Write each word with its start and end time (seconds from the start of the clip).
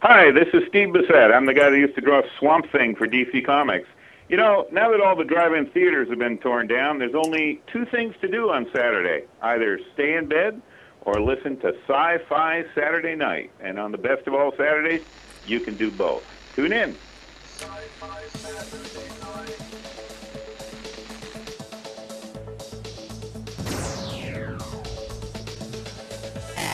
Hi, 0.00 0.30
this 0.30 0.46
is 0.54 0.62
Steve 0.68 0.90
Bissette. 0.90 1.34
I'm 1.34 1.46
the 1.46 1.54
guy 1.54 1.70
that 1.70 1.76
used 1.76 1.96
to 1.96 2.00
draw 2.00 2.22
Swamp 2.38 2.70
Thing 2.70 2.94
for 2.94 3.08
DC 3.08 3.44
Comics. 3.44 3.88
You 4.28 4.36
know, 4.36 4.68
now 4.70 4.92
that 4.92 5.00
all 5.00 5.16
the 5.16 5.24
drive-in 5.24 5.66
theaters 5.70 6.08
have 6.08 6.20
been 6.20 6.38
torn 6.38 6.68
down, 6.68 7.00
there's 7.00 7.16
only 7.16 7.60
two 7.66 7.84
things 7.84 8.14
to 8.20 8.28
do 8.28 8.48
on 8.48 8.70
Saturday: 8.72 9.24
either 9.42 9.80
stay 9.94 10.14
in 10.14 10.26
bed 10.26 10.62
or 11.00 11.20
listen 11.20 11.56
to 11.62 11.74
Sci-Fi 11.88 12.64
Saturday 12.76 13.16
Night. 13.16 13.50
And 13.60 13.76
on 13.80 13.90
the 13.90 13.98
best 13.98 14.28
of 14.28 14.34
all 14.34 14.52
Saturdays, 14.52 15.02
you 15.48 15.58
can 15.58 15.76
do 15.76 15.90
both. 15.90 16.22
Tune 16.54 16.72
in. 16.72 16.94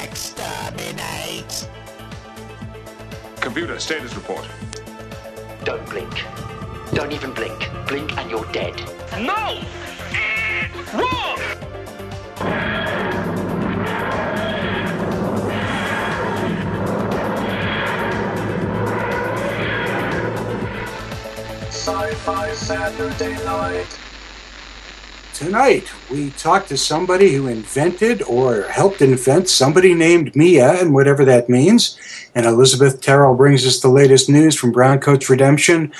Exterminate! 0.02 1.83
Computer, 3.54 3.78
status 3.78 4.16
report. 4.16 4.44
Don't 5.62 5.88
blink. 5.88 6.24
Don't 6.92 7.12
even 7.12 7.32
blink. 7.32 7.70
Blink 7.86 8.18
and 8.18 8.28
you're 8.28 8.44
dead. 8.50 8.76
No! 9.20 9.62
Wrong! 10.92 11.38
Sci-Fi 21.70 22.52
Saturday 22.54 23.44
night. 23.44 23.98
Tonight, 25.32 25.92
we 26.10 26.30
talked 26.30 26.68
to 26.70 26.76
somebody 26.76 27.34
who 27.34 27.46
invented 27.46 28.22
or 28.22 28.62
helped 28.62 29.00
invent 29.00 29.48
somebody 29.48 29.94
named 29.94 30.34
Mia, 30.34 30.80
and 30.80 30.92
whatever 30.92 31.24
that 31.24 31.48
means. 31.48 31.98
And 32.36 32.46
Elizabeth 32.46 33.00
Terrell 33.00 33.36
brings 33.36 33.64
us 33.64 33.78
the 33.78 33.88
latest 33.88 34.28
news 34.28 34.56
from 34.56 34.72
Browncoats 34.72 35.28
Redemption 35.28 35.92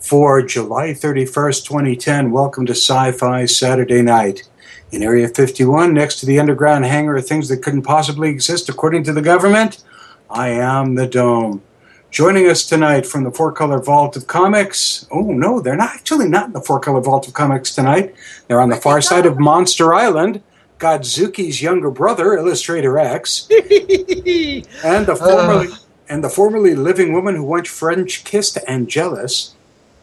for 0.00 0.40
July 0.40 0.92
31st, 0.92 1.66
2010. 1.66 2.30
Welcome 2.30 2.64
to 2.64 2.72
Sci 2.72 3.12
Fi 3.12 3.44
Saturday 3.44 4.00
Night. 4.00 4.48
In 4.92 5.02
Area 5.02 5.28
51, 5.28 5.92
next 5.92 6.20
to 6.20 6.26
the 6.26 6.40
underground 6.40 6.86
hangar 6.86 7.16
of 7.16 7.26
things 7.26 7.50
that 7.50 7.58
couldn't 7.62 7.82
possibly 7.82 8.30
exist 8.30 8.70
according 8.70 9.04
to 9.04 9.12
the 9.12 9.20
government, 9.20 9.84
I 10.30 10.48
am 10.48 10.94
the 10.94 11.06
Dome. 11.06 11.62
Joining 12.10 12.48
us 12.48 12.64
tonight 12.64 13.04
from 13.04 13.24
the 13.24 13.30
Four 13.30 13.52
Color 13.52 13.82
Vault 13.82 14.16
of 14.16 14.26
Comics. 14.26 15.06
Oh, 15.10 15.32
no, 15.32 15.60
they're 15.60 15.76
not 15.76 15.96
actually 15.96 16.30
not 16.30 16.46
in 16.46 16.52
the 16.54 16.62
Four 16.62 16.80
Color 16.80 17.02
Vault 17.02 17.28
of 17.28 17.34
Comics 17.34 17.74
tonight. 17.74 18.14
They're 18.48 18.60
on 18.60 18.70
the 18.70 18.76
far 18.76 19.02
side 19.02 19.26
of 19.26 19.38
Monster 19.38 19.92
Island. 19.92 20.42
Godzuki's 20.84 21.62
younger 21.62 21.90
brother, 21.90 22.34
Illustrator 22.34 22.98
X, 22.98 23.48
and 23.50 25.06
the 25.06 25.16
formerly 25.18 25.68
and 26.10 26.22
the 26.22 26.28
formerly 26.28 26.74
living 26.74 27.14
woman 27.14 27.36
who 27.36 27.42
once 27.42 27.70
French 27.70 28.22
kissed 28.24 28.58
Angelus, 28.68 29.54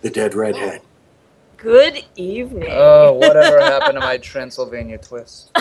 the 0.02 0.10
dead 0.10 0.34
redhead. 0.34 0.82
Good 1.58 2.04
evening. 2.16 2.70
Oh, 2.72 3.14
whatever 3.14 3.62
happened 3.62 3.94
to 3.94 4.00
my 4.00 4.18
Transylvania 4.18 4.98
twist? 4.98 5.52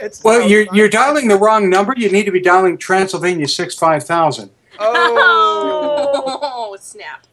It's 0.00 0.24
Well, 0.24 0.40
no 0.40 0.46
you're 0.46 0.66
you're 0.74 0.88
dialing 0.88 1.28
the 1.28 1.38
wrong 1.38 1.70
number. 1.70 1.94
You 1.96 2.10
need 2.10 2.24
to 2.24 2.32
be 2.32 2.40
dialing 2.40 2.76
Transylvania 2.78 3.46
six 3.46 3.76
five 3.76 4.02
thousand. 4.02 4.50
Oh, 4.80 6.40
Oh, 6.42 6.76
snap. 6.80 7.26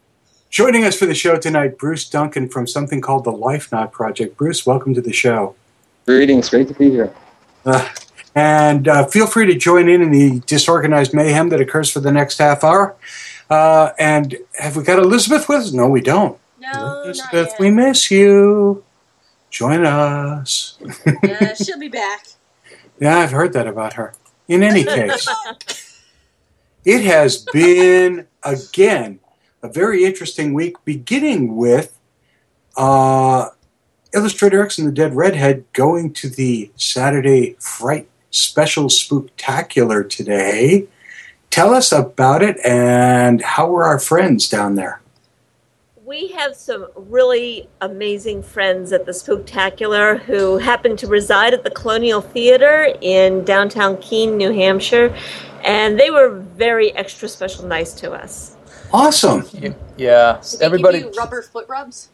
Joining 0.48 0.84
us 0.84 0.96
for 0.96 1.06
the 1.06 1.14
show 1.14 1.36
tonight, 1.36 1.76
Bruce 1.76 2.08
Duncan 2.08 2.48
from 2.48 2.68
something 2.68 3.00
called 3.00 3.24
the 3.24 3.32
LifeNaut 3.32 3.90
Project. 3.90 4.36
Bruce, 4.36 4.64
welcome 4.64 4.94
to 4.94 5.00
the 5.00 5.12
show. 5.12 5.56
Greetings, 6.06 6.48
great 6.48 6.68
to 6.68 6.74
be 6.74 6.90
here. 6.90 7.14
Uh, 7.64 7.88
and 8.34 8.88
uh, 8.88 9.06
feel 9.06 9.26
free 9.26 9.46
to 9.46 9.54
join 9.54 9.88
in 9.88 10.02
in 10.02 10.10
the 10.10 10.40
disorganized 10.46 11.14
mayhem 11.14 11.48
that 11.50 11.60
occurs 11.60 11.90
for 11.90 12.00
the 12.00 12.10
next 12.10 12.38
half 12.38 12.64
hour. 12.64 12.96
Uh, 13.48 13.90
and 13.98 14.36
have 14.58 14.76
we 14.76 14.82
got 14.82 14.98
Elizabeth 14.98 15.48
with 15.48 15.60
us? 15.60 15.72
No, 15.72 15.88
we 15.88 16.00
don't. 16.00 16.38
No, 16.58 16.70
not 16.72 17.04
Elizabeth, 17.04 17.48
yet. 17.50 17.60
we 17.60 17.70
miss 17.70 18.10
you. 18.10 18.84
Join 19.50 19.84
us. 19.84 20.78
Yeah, 21.22 21.54
she'll 21.62 21.78
be 21.78 21.88
back. 21.88 22.26
Yeah, 22.98 23.18
I've 23.18 23.32
heard 23.32 23.52
that 23.52 23.66
about 23.66 23.92
her. 23.94 24.14
In 24.48 24.62
any 24.62 24.84
case, 24.96 25.28
it 26.84 27.02
has 27.04 27.44
been, 27.52 28.26
again, 28.42 29.20
a 29.62 29.68
very 29.68 30.04
interesting 30.04 30.54
week, 30.54 30.76
beginning 30.84 31.54
with 31.56 31.98
uh, 32.76 33.50
Illustrator 34.14 34.62
X 34.62 34.78
and 34.78 34.86
the 34.86 34.92
Dead 34.92 35.14
Redhead 35.14 35.64
going 35.72 36.12
to 36.14 36.28
the 36.28 36.70
Saturday 36.76 37.56
Fright 37.58 38.08
Special 38.30 38.84
Spooktacular 38.84 40.08
today. 40.08 40.86
Tell 41.50 41.74
us 41.74 41.92
about 41.92 42.42
it 42.42 42.58
and 42.64 43.42
how 43.42 43.70
were 43.70 43.84
our 43.84 43.98
friends 43.98 44.48
down 44.48 44.74
there? 44.74 45.00
We 46.04 46.28
have 46.28 46.54
some 46.54 46.88
really 46.94 47.68
amazing 47.80 48.42
friends 48.42 48.92
at 48.92 49.06
the 49.06 49.12
Spooktacular 49.12 50.18
who 50.20 50.58
happen 50.58 50.96
to 50.98 51.06
reside 51.06 51.54
at 51.54 51.64
the 51.64 51.70
Colonial 51.70 52.20
Theater 52.20 52.94
in 53.00 53.44
downtown 53.44 53.96
Keene, 53.98 54.36
New 54.36 54.52
Hampshire, 54.52 55.16
and 55.64 55.98
they 55.98 56.10
were 56.10 56.30
very 56.30 56.92
extra 56.96 57.28
special 57.28 57.66
nice 57.66 57.94
to 57.94 58.12
us. 58.12 58.56
Awesome. 58.92 59.46
yeah. 59.96 60.38
Did 60.42 60.60
they 60.60 60.64
Everybody. 60.66 60.98
give 60.98 61.14
you 61.14 61.18
rubber 61.18 61.40
foot 61.40 61.66
rubs? 61.66 62.10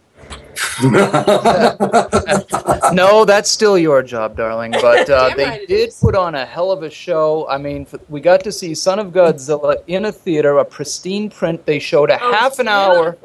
No, 2.93 3.25
that's 3.25 3.51
still 3.51 3.79
your 3.79 4.03
job, 4.03 4.37
darling. 4.37 4.73
But 4.73 5.09
uh, 5.11 5.31
they 5.37 5.45
right 5.45 5.69
did 5.69 5.89
is. 5.89 5.99
put 6.01 6.15
on 6.15 6.35
a 6.35 6.45
hell 6.45 6.71
of 6.71 6.83
a 6.83 6.91
show. 6.91 7.49
I 7.49 7.59
mean, 7.59 7.87
f- 7.93 8.01
we 8.09 8.21
got 8.21 8.43
to 8.45 8.53
see 8.53 8.75
Son 8.75 8.99
of 8.99 9.09
Godzilla 9.09 9.77
in 9.87 10.07
a 10.07 10.13
theater, 10.13 10.59
a 10.59 10.65
pristine 10.65 11.31
print. 11.31 11.65
They 11.67 11.79
showed 11.79 12.11
a 12.11 12.19
Oh, 12.21 12.33
half 12.33 12.59
an 12.59 12.69
hour 12.69 13.17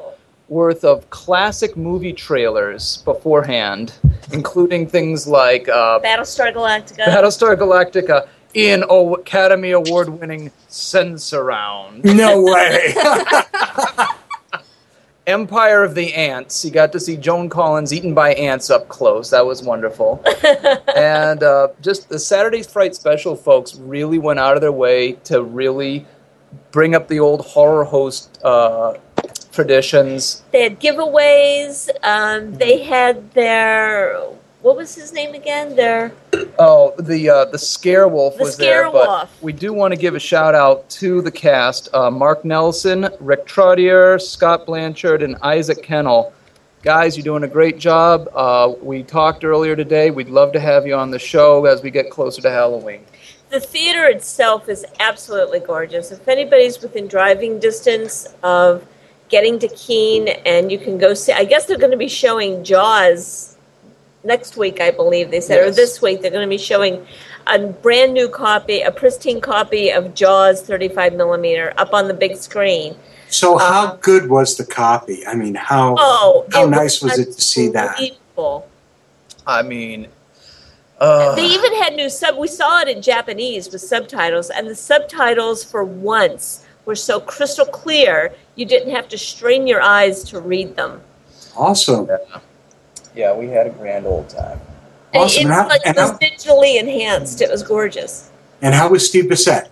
worth 0.48 0.84
of 0.84 1.08
classic 1.10 1.76
movie 1.76 2.12
trailers 2.12 2.98
beforehand, 2.98 3.94
including 4.32 4.86
things 4.86 5.26
like 5.26 5.68
uh, 5.68 6.00
Battlestar 6.00 6.52
Galactica. 6.52 7.04
Battlestar 7.04 7.56
Galactica 7.56 8.28
in 8.54 8.84
Academy 8.88 9.72
Award 9.72 10.08
winning 10.08 10.50
Sensurround. 10.68 12.04
no 12.04 12.42
way. 12.42 12.94
Empire 15.26 15.82
of 15.82 15.94
the 15.94 16.12
Ants. 16.14 16.64
You 16.64 16.70
got 16.70 16.92
to 16.92 17.00
see 17.00 17.16
Joan 17.16 17.48
Collins 17.48 17.92
eaten 17.92 18.14
by 18.14 18.34
ants 18.34 18.68
up 18.70 18.88
close. 18.88 19.30
That 19.30 19.46
was 19.46 19.62
wonderful. 19.62 20.22
and 20.96 21.42
uh, 21.42 21.68
just 21.80 22.08
the 22.08 22.18
Saturday 22.18 22.62
Fright 22.62 22.94
special 22.94 23.34
folks 23.34 23.74
really 23.76 24.18
went 24.18 24.38
out 24.38 24.54
of 24.54 24.60
their 24.60 24.72
way 24.72 25.12
to 25.24 25.42
really 25.42 26.06
bring 26.72 26.94
up 26.94 27.08
the 27.08 27.20
old 27.20 27.40
horror 27.46 27.84
host 27.84 28.38
uh, 28.44 28.94
traditions. 29.50 30.42
they 30.50 30.64
had 30.64 30.80
giveaways. 30.80 31.88
Um, 32.02 32.54
they 32.54 32.82
had 32.82 33.30
their 33.32 34.20
what 34.64 34.76
was 34.76 34.94
his 34.94 35.12
name 35.12 35.34
again? 35.34 35.76
There. 35.76 36.10
Oh, 36.58 36.94
the 36.98 37.28
uh, 37.28 37.44
the 37.44 37.58
Scarewolf 37.58 38.38
The 38.38 38.44
was 38.44 38.56
there, 38.56 38.90
but 38.90 39.28
we 39.42 39.52
do 39.52 39.74
want 39.74 39.92
to 39.92 40.00
give 40.00 40.14
a 40.14 40.18
shout 40.18 40.54
out 40.54 40.88
to 40.90 41.20
the 41.20 41.30
cast: 41.30 41.94
uh, 41.94 42.10
Mark 42.10 42.46
Nelson, 42.46 43.08
Rick 43.20 43.46
Trottier, 43.46 44.20
Scott 44.20 44.64
Blanchard, 44.64 45.22
and 45.22 45.36
Isaac 45.42 45.82
Kennel. 45.82 46.32
Guys, 46.82 47.14
you're 47.16 47.24
doing 47.24 47.44
a 47.44 47.48
great 47.48 47.78
job. 47.78 48.28
Uh, 48.34 48.72
we 48.80 49.02
talked 49.02 49.44
earlier 49.44 49.76
today. 49.76 50.10
We'd 50.10 50.30
love 50.30 50.52
to 50.52 50.60
have 50.60 50.86
you 50.86 50.94
on 50.94 51.10
the 51.10 51.18
show 51.18 51.66
as 51.66 51.82
we 51.82 51.90
get 51.90 52.10
closer 52.10 52.40
to 52.40 52.50
Halloween. 52.50 53.04
the 53.50 53.60
theater 53.60 54.06
itself 54.06 54.70
is 54.70 54.86
absolutely 54.98 55.60
gorgeous. 55.60 56.10
If 56.10 56.26
anybody's 56.26 56.80
within 56.80 57.06
driving 57.06 57.58
distance 57.58 58.26
of 58.42 58.86
getting 59.28 59.58
to 59.58 59.68
Keene, 59.68 60.28
and 60.28 60.72
you 60.72 60.78
can 60.78 60.96
go 60.96 61.12
see, 61.12 61.32
I 61.32 61.44
guess 61.44 61.66
they're 61.66 61.78
going 61.78 61.90
to 61.90 61.98
be 61.98 62.08
showing 62.08 62.64
Jaws 62.64 63.53
next 64.24 64.56
week, 64.56 64.80
I 64.80 64.90
believe 64.90 65.30
they 65.30 65.40
said, 65.40 65.60
or 65.66 65.70
this 65.70 66.00
week. 66.02 66.22
They're 66.22 66.30
going 66.30 66.46
to 66.46 66.50
be 66.50 66.58
showing 66.58 67.06
a 67.46 67.58
brand 67.58 68.14
new 68.14 68.28
copy, 68.28 68.80
a 68.80 68.90
pristine 68.90 69.40
copy 69.40 69.90
of 69.90 70.14
Jaws 70.14 70.62
35 70.62 71.14
millimeter 71.14 71.72
up 71.76 71.92
on 71.92 72.08
the 72.08 72.14
big 72.14 72.36
screen. 72.36 72.96
so, 73.28 73.58
how 73.58 73.86
Uh, 73.88 73.96
good 74.00 74.30
was 74.30 74.56
the 74.56 74.64
copy? 74.64 75.26
I 75.26 75.34
mean, 75.34 75.54
how 75.54 75.96
Oh, 75.98 76.46
how 76.52 76.66
nice 76.66 77.02
was 77.02 77.18
it 77.18 77.32
to 77.32 77.40
see 77.42 77.68
that? 77.68 77.90
unbelievable. 77.98 78.68
I 79.46 79.62
mean, 79.62 80.08
uh, 81.00 81.34
They 81.34 81.46
even 81.46 81.74
had 81.82 81.94
new 81.94 82.08
sub. 82.08 82.36
We 82.38 82.46
saw 82.48 82.80
it 82.80 82.88
in 82.88 83.02
Japanese 83.02 83.70
with 83.70 83.80
subtitles, 83.82 84.50
and 84.50 84.68
the 84.68 84.74
subtitles 84.76 85.64
for 85.64 85.84
once 85.84 86.64
were 86.86 86.94
so 86.94 87.18
crystal 87.20 87.66
clear 87.66 88.32
you 88.54 88.64
didn't 88.64 88.94
have 88.94 89.08
to 89.08 89.18
strain 89.18 89.66
your 89.66 89.82
eyes 89.82 90.22
to 90.24 90.40
read 90.40 90.76
them. 90.76 91.00
Awesome. 91.56 92.06
yeah, 92.08 92.38
we 93.14 93.48
had 93.48 93.66
a 93.66 93.70
grand 93.70 94.06
old 94.06 94.28
time. 94.28 94.60
And 95.12 95.22
Awesome. 95.24 95.40
It, 95.42 95.44
And 95.44 95.54
how- 95.54 95.68
like, 95.68 95.80
and 95.84 95.96
it 95.96 96.00
was 96.00 96.10
how- 96.10 96.18
digitally 96.18 96.78
enhanced. 96.80 97.40
It 97.40 97.50
was 97.50 97.62
gorgeous. 97.62 98.30
And 98.62 98.74
how 98.74 98.88
was 98.90 99.06
Steve 99.08 99.24
Bissette? 99.26 99.68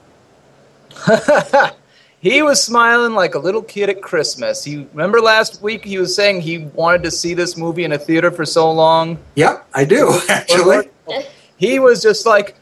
he 2.21 2.43
was 2.43 2.63
smiling 2.63 3.15
like 3.15 3.35
a 3.35 3.39
little 3.39 3.63
kid 3.63 3.89
at 3.89 4.01
Christmas. 4.03 4.63
He 4.63 4.87
remember 4.93 5.21
last 5.21 5.63
week 5.63 5.85
he 5.85 5.99
was 5.99 6.15
saying 6.15 6.41
he 6.43 6.59
wanted 6.59 7.03
to 7.05 7.11
see 7.11 7.35
this 7.35 7.57
movie 7.57 7.85
in 7.85 7.93
a 7.93 7.99
theater 7.99 8.31
for 8.31 8.45
so 8.45 8.71
long. 8.71 9.19
Yep, 9.37 9.67
I 9.75 9.85
do, 9.85 10.21
actually. 10.29 10.89
He 11.57 11.79
was 11.79 12.03
just 12.03 12.27
like, 12.27 12.57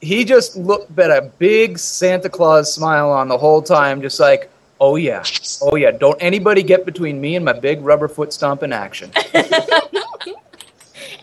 he 0.00 0.24
just 0.24 0.56
looked 0.56 0.98
at 0.98 1.10
a 1.10 1.22
big 1.38 1.78
Santa 1.78 2.28
Claus 2.28 2.72
smile 2.72 3.10
on 3.10 3.28
the 3.28 3.36
whole 3.36 3.60
time, 3.62 4.00
just 4.00 4.20
like, 4.20 4.50
oh 4.80 4.96
yeah, 4.96 5.22
oh 5.62 5.76
yeah, 5.76 5.90
don't 5.90 6.16
anybody 6.22 6.62
get 6.62 6.86
between 6.86 7.20
me 7.20 7.36
and 7.36 7.44
my 7.44 7.52
big 7.52 7.82
rubber 7.82 8.08
foot 8.08 8.32
stomp 8.32 8.62
in 8.62 8.72
action. 8.72 9.10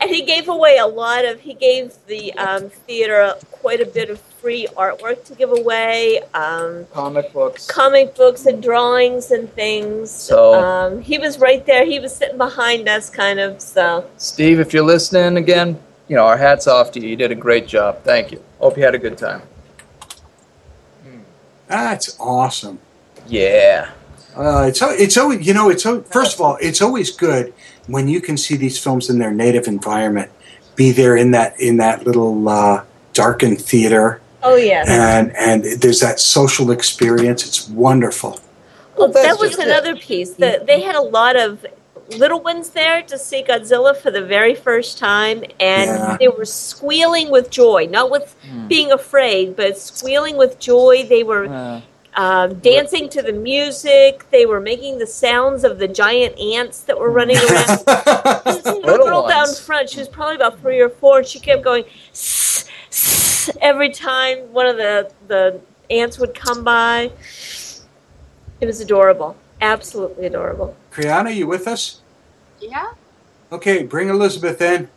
And 0.07 0.15
he 0.15 0.21
gave 0.21 0.47
away 0.47 0.77
a 0.77 0.87
lot 0.87 1.25
of. 1.25 1.41
He 1.41 1.53
gave 1.53 1.93
the 2.07 2.31
um, 2.35 2.69
theater 2.69 3.33
quite 3.51 3.81
a 3.81 3.85
bit 3.85 4.09
of 4.09 4.21
free 4.21 4.65
artwork 4.77 5.25
to 5.25 5.35
give 5.35 5.51
away, 5.51 6.21
um, 6.33 6.85
Comic 6.93 7.33
books. 7.33 7.67
comic 7.67 8.15
books 8.15 8.45
and 8.45 8.63
drawings 8.63 9.31
and 9.31 9.51
things. 9.53 10.09
So- 10.09 10.53
um, 10.53 11.01
he 11.01 11.17
was 11.17 11.39
right 11.39 11.65
there. 11.65 11.83
He 11.83 11.99
was 11.99 12.15
sitting 12.15 12.37
behind 12.37 12.87
us, 12.87 13.09
kind 13.09 13.37
of. 13.37 13.61
So 13.61 14.09
Steve, 14.17 14.61
if 14.61 14.73
you're 14.73 14.85
listening 14.85 15.35
again, 15.35 15.77
you 16.07 16.15
know, 16.15 16.25
our 16.25 16.37
hats 16.37 16.67
off 16.67 16.93
to 16.93 17.01
you. 17.01 17.09
You 17.09 17.15
did 17.17 17.33
a 17.33 17.35
great 17.35 17.67
job. 17.67 18.01
Thank 18.03 18.31
you. 18.31 18.41
Hope 18.59 18.77
you 18.77 18.83
had 18.83 18.95
a 18.95 18.99
good 18.99 19.17
time. 19.17 19.41
That's 21.67 22.17
awesome. 22.17 22.79
Yeah. 23.27 23.89
Uh, 24.37 24.65
it's 24.67 24.81
it's 24.83 25.17
always 25.17 25.45
you 25.45 25.53
know 25.53 25.69
it's 25.69 25.83
first 26.09 26.35
of 26.35 26.41
all 26.41 26.57
it's 26.61 26.81
always 26.81 27.09
good 27.09 27.53
when 27.87 28.07
you 28.07 28.21
can 28.21 28.37
see 28.37 28.55
these 28.55 28.77
films 28.77 29.09
in 29.09 29.17
their 29.17 29.31
native 29.31 29.67
environment, 29.67 30.29
be 30.75 30.91
there 30.91 31.15
in 31.17 31.31
that 31.31 31.59
in 31.59 31.77
that 31.77 32.05
little 32.05 32.47
uh, 32.47 32.83
darkened 33.13 33.59
theater, 33.59 34.21
oh 34.43 34.55
yeah. 34.55 34.83
and 34.87 35.35
and 35.35 35.81
there's 35.81 36.01
that 36.01 36.19
social 36.19 36.69
experience. 36.71 37.45
It's 37.47 37.67
wonderful. 37.69 38.39
Well, 38.97 39.07
that's 39.09 39.27
that 39.27 39.39
was 39.39 39.51
just 39.51 39.61
it. 39.61 39.67
another 39.67 39.95
piece. 39.95 40.31
That 40.35 40.67
they 40.67 40.81
had 40.81 40.95
a 40.95 41.01
lot 41.01 41.35
of 41.35 41.65
little 42.17 42.41
ones 42.41 42.69
there 42.69 43.01
to 43.01 43.17
see 43.17 43.43
Godzilla 43.43 43.95
for 43.97 44.11
the 44.11 44.23
very 44.23 44.55
first 44.55 44.97
time, 44.97 45.43
and 45.59 45.89
Yeah. 45.89 46.17
they 46.19 46.27
were 46.27 46.45
squealing 46.45 47.31
with 47.31 47.49
joy, 47.49 47.87
not 47.89 48.11
with 48.11 48.35
being 48.67 48.91
afraid, 48.91 49.55
but 49.55 49.77
squealing 49.77 50.37
with 50.37 50.59
joy. 50.59 51.05
They 51.09 51.23
were 51.23 51.47
Uh, 51.47 51.81
um, 52.17 52.55
dancing 52.55 53.07
to 53.09 53.21
the 53.21 53.31
music. 53.31 54.29
They 54.31 54.45
were 54.45 54.59
making 54.59 54.97
the 54.97 55.05
sounds 55.07 55.63
of 55.63 55.77
the 55.77 55.87
giant 55.87 56.37
ants 56.39 56.81
that 56.81 56.99
were 56.99 57.11
running 57.11 57.37
around. 57.37 57.83
This 58.47 58.65
little 58.65 58.81
Little 58.81 59.05
girl 59.05 59.27
down 59.27 59.53
front, 59.53 59.89
she 59.89 59.99
was 59.99 60.07
probably 60.07 60.35
about 60.35 60.59
three 60.59 60.79
or 60.79 60.89
four, 60.89 61.19
and 61.19 61.27
she 61.27 61.39
kept 61.39 61.63
going 61.63 61.83
"Sss, 62.13 62.69
sss," 62.89 63.57
every 63.61 63.91
time 63.91 64.51
one 64.51 64.65
of 64.65 64.77
the 64.77 65.11
the 65.27 65.61
ants 65.89 66.17
would 66.17 66.33
come 66.33 66.63
by. 66.63 67.11
It 68.59 68.65
was 68.65 68.81
adorable, 68.81 69.35
absolutely 69.61 70.25
adorable. 70.25 70.75
Kriana, 70.91 71.33
you 71.35 71.45
with 71.45 71.67
us? 71.67 72.01
Yeah? 72.59 72.93
Okay, 73.51 73.83
bring 73.83 74.09
Elizabeth 74.09 74.61
in. 74.61 74.89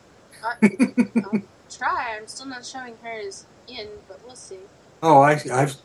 I'll 0.43 1.43
try. 1.71 2.17
I'm 2.17 2.27
still 2.27 2.47
not 2.47 2.65
showing 2.65 2.97
hers 3.03 3.45
in, 3.69 3.89
but 4.09 4.21
we'll 4.25 4.37
see. 4.37 4.61
Oh, 5.03 5.21
I, 5.21 5.41
I've 5.53 5.77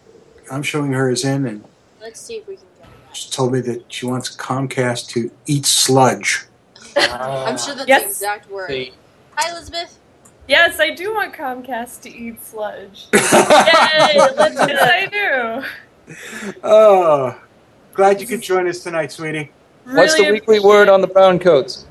I'm 0.52 0.64
showing 0.64 0.92
her 0.94 1.10
as 1.10 1.24
in, 1.24 1.46
and 1.46 1.64
Let's 2.02 2.20
see 2.22 2.36
if 2.36 2.48
we 2.48 2.56
can 2.56 2.66
get 2.80 2.88
it. 2.88 3.16
she 3.16 3.30
told 3.32 3.54
me 3.54 3.62
that 3.62 3.92
she 3.92 4.06
wants 4.06 4.36
Comcast 4.36 5.08
to 5.10 5.32
eat 5.48 5.66
sludge. 5.66 6.44
I'm 6.98 7.58
sure 7.58 7.76
that's 7.76 7.88
Yes. 7.88 8.04
the 8.04 8.08
exact 8.10 8.50
word. 8.50 8.70
see, 8.70 8.94
Hi, 9.36 9.52
Elizabeth. 9.52 9.98
Yes, 10.48 10.80
I 10.80 10.92
do 10.92 11.14
want 11.14 11.34
Comcast 11.34 12.02
to 12.04 12.10
eat 12.16 12.44
sludge. 12.46 13.08
Yay! 13.14 13.20
Let's 14.18 14.56
do 14.56 14.72
yes, 14.72 15.10
it. 15.10 15.12
I 15.14 15.64
do. 16.54 16.56
oh, 16.64 17.42
glad 17.94 18.22
you 18.22 18.28
could 18.28 18.42
join 18.42 18.68
us 18.68 18.84
tonight, 18.84 19.12
sweetie. 19.12 19.52
what's 19.86 20.16
the 20.16 20.32
weekly 20.32 20.60
word 20.60 20.88
on 20.90 21.02
the 21.02 21.08
brown 21.08 21.40
coats? 21.40 21.86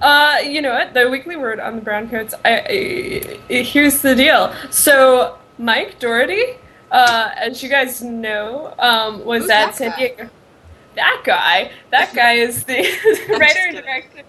Uh, 0.00 0.36
you 0.44 0.60
know 0.60 0.74
what? 0.74 0.92
The 0.92 1.08
weekly 1.08 1.36
word 1.36 1.58
on 1.60 1.76
the 1.76 1.82
brown 1.82 2.10
coats. 2.10 2.34
I, 2.44 3.38
I, 3.48 3.62
here's 3.62 4.02
the 4.02 4.14
deal. 4.14 4.54
So 4.70 5.38
Mike 5.58 5.98
Doherty, 5.98 6.56
uh, 6.94 7.30
as 7.36 7.62
you 7.62 7.68
guys 7.68 8.00
know, 8.02 8.72
um, 8.78 9.24
was 9.24 9.42
Who's 9.42 9.50
at 9.50 9.66
that 9.66 9.74
San? 9.74 9.98
Diego. 9.98 10.30
That 10.94 11.22
guy. 11.24 11.72
That 11.90 12.14
guy 12.14 12.34
is 12.34 12.64
the 12.64 12.82
writer 13.38 13.60
and 13.66 13.76
director. 13.78 14.22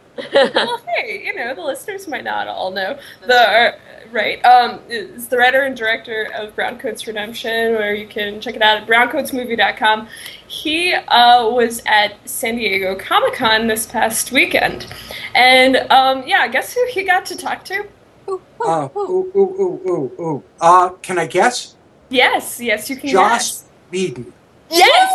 well, 0.55 0.81
hey, 0.97 1.21
you 1.25 1.35
know 1.35 1.53
the 1.53 1.61
listeners 1.61 2.07
might 2.07 2.23
not 2.23 2.47
all 2.47 2.71
know 2.71 2.97
the 3.21 3.35
uh, 3.35 3.71
right. 4.11 4.43
Um, 4.45 4.79
is 4.89 5.27
the 5.27 5.37
writer 5.37 5.61
and 5.63 5.75
director 5.77 6.31
of 6.33 6.55
Browncoats 6.55 7.05
Redemption, 7.05 7.73
where 7.73 7.93
you 7.93 8.07
can 8.07 8.41
check 8.41 8.55
it 8.55 8.61
out 8.61 8.77
at 8.81 8.87
browncoatsmovie.com. 8.87 10.07
He 10.47 10.93
uh, 10.93 11.49
was 11.49 11.81
at 11.85 12.13
San 12.27 12.55
Diego 12.55 12.95
Comic 12.95 13.33
Con 13.35 13.67
this 13.67 13.85
past 13.85 14.31
weekend, 14.31 14.87
and 15.35 15.75
um, 15.91 16.23
yeah, 16.25 16.47
guess 16.47 16.73
who 16.73 16.83
he 16.91 17.03
got 17.03 17.25
to 17.27 17.35
talk 17.37 17.63
to? 17.65 17.85
Ooh, 18.29 18.33
ooh, 18.33 18.41
Oh, 18.61 18.91
ooh. 18.95 18.99
ooh, 18.99 19.31
ooh, 19.35 19.61
ooh, 19.61 19.89
ooh, 20.19 20.21
ooh. 20.23 20.43
Uh, 20.59 20.89
can 21.03 21.19
I 21.19 21.27
guess? 21.27 21.74
Yes, 22.09 22.59
yes, 22.61 22.89
you 22.89 22.95
can. 22.97 23.09
Joss 23.09 23.61
guess. 23.61 23.65
Whedon. 23.91 24.33
Yes. 24.69 25.11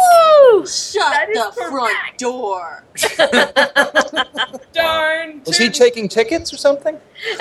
Shut 0.93 1.03
That 1.11 1.29
is 1.31 1.37
the 1.37 1.53
front 1.53 1.97
correct. 1.97 2.19
door. 2.19 2.85
Darn. 4.73 5.43
Was 5.45 5.57
he 5.59 5.69
taking 5.71 6.09
tickets 6.09 6.53
or 6.53 6.57
something? 6.57 6.99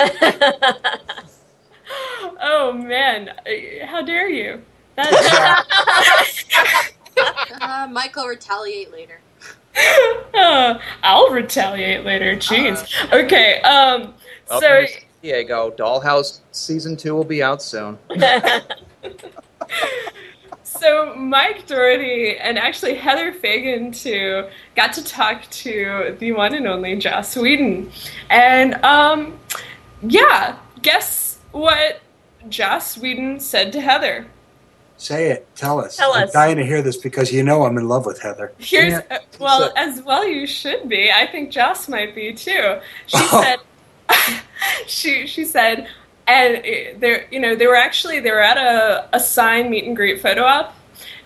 oh 2.40 2.72
man, 2.72 3.28
Uh, 3.30 3.86
how 3.86 4.02
dare 4.02 4.28
you? 4.28 4.60
That, 4.96 5.64
Uh, 7.60 7.86
Mike 7.90 8.16
will 8.16 8.26
retaliate 8.28 8.90
later. 8.90 9.20
Uh, 10.34 10.78
I'll 11.02 11.28
retaliate 11.30 12.04
later. 12.04 12.34
Jeez. 12.36 12.86
Okay. 13.12 13.60
Um. 13.60 14.14
Up 14.50 14.62
So 14.62 14.86
Diego, 15.22 15.70
Dollhouse 15.72 16.40
season 16.52 16.96
two 16.96 17.14
will 17.14 17.24
be 17.24 17.42
out 17.42 17.62
soon. 17.62 17.98
So 20.62 21.14
Mike 21.14 21.66
Doherty 21.66 22.36
and 22.36 22.58
actually 22.58 22.94
Heather 22.94 23.32
Fagan 23.32 23.92
too 23.92 24.46
got 24.76 24.92
to 24.94 25.04
talk 25.04 25.42
to 25.50 26.16
the 26.18 26.32
one 26.32 26.54
and 26.54 26.66
only 26.66 26.96
Joss 26.96 27.36
Whedon, 27.36 27.90
and 28.28 28.74
um, 28.84 29.38
yeah, 30.02 30.56
guess 30.82 31.38
what 31.52 32.00
Joss 32.48 32.96
Whedon 32.98 33.40
said 33.40 33.72
to 33.72 33.80
Heather. 33.80 34.26
Say 34.96 35.30
it. 35.30 35.48
Tell 35.56 35.80
us. 35.80 35.96
Tell 35.96 36.12
I'm 36.12 36.28
dying 36.30 36.58
to 36.58 36.64
hear 36.66 36.82
this 36.82 36.98
because 36.98 37.32
you 37.32 37.42
know 37.42 37.64
I'm 37.64 37.78
in 37.78 37.88
love 37.88 38.04
with 38.04 38.20
Heather. 38.20 38.52
Here's 38.58 38.92
Yeah. 38.92 39.02
uh, 39.10 39.18
well, 39.38 39.60
So- 39.68 39.72
as 39.76 40.02
well 40.02 40.26
you 40.28 40.46
should 40.46 40.88
be. 40.90 41.10
I 41.10 41.26
think 41.26 41.50
Joss 41.50 41.88
might 41.88 42.14
be 42.14 42.34
too. 42.34 42.78
She 43.06 43.16
Oh. 43.16 43.42
said, 43.42 44.40
she 44.86 45.26
she 45.26 45.44
said, 45.46 45.88
and 46.26 46.58
uh, 46.58 46.98
there, 46.98 47.26
you 47.30 47.40
know, 47.40 47.54
they 47.54 47.66
were 47.66 47.76
actually 47.76 48.20
they 48.20 48.30
were 48.30 48.42
at 48.42 48.56
a 48.56 49.08
a 49.12 49.20
sign 49.20 49.70
meet 49.70 49.84
and 49.84 49.96
greet 49.96 50.20
photo 50.20 50.44
op, 50.44 50.74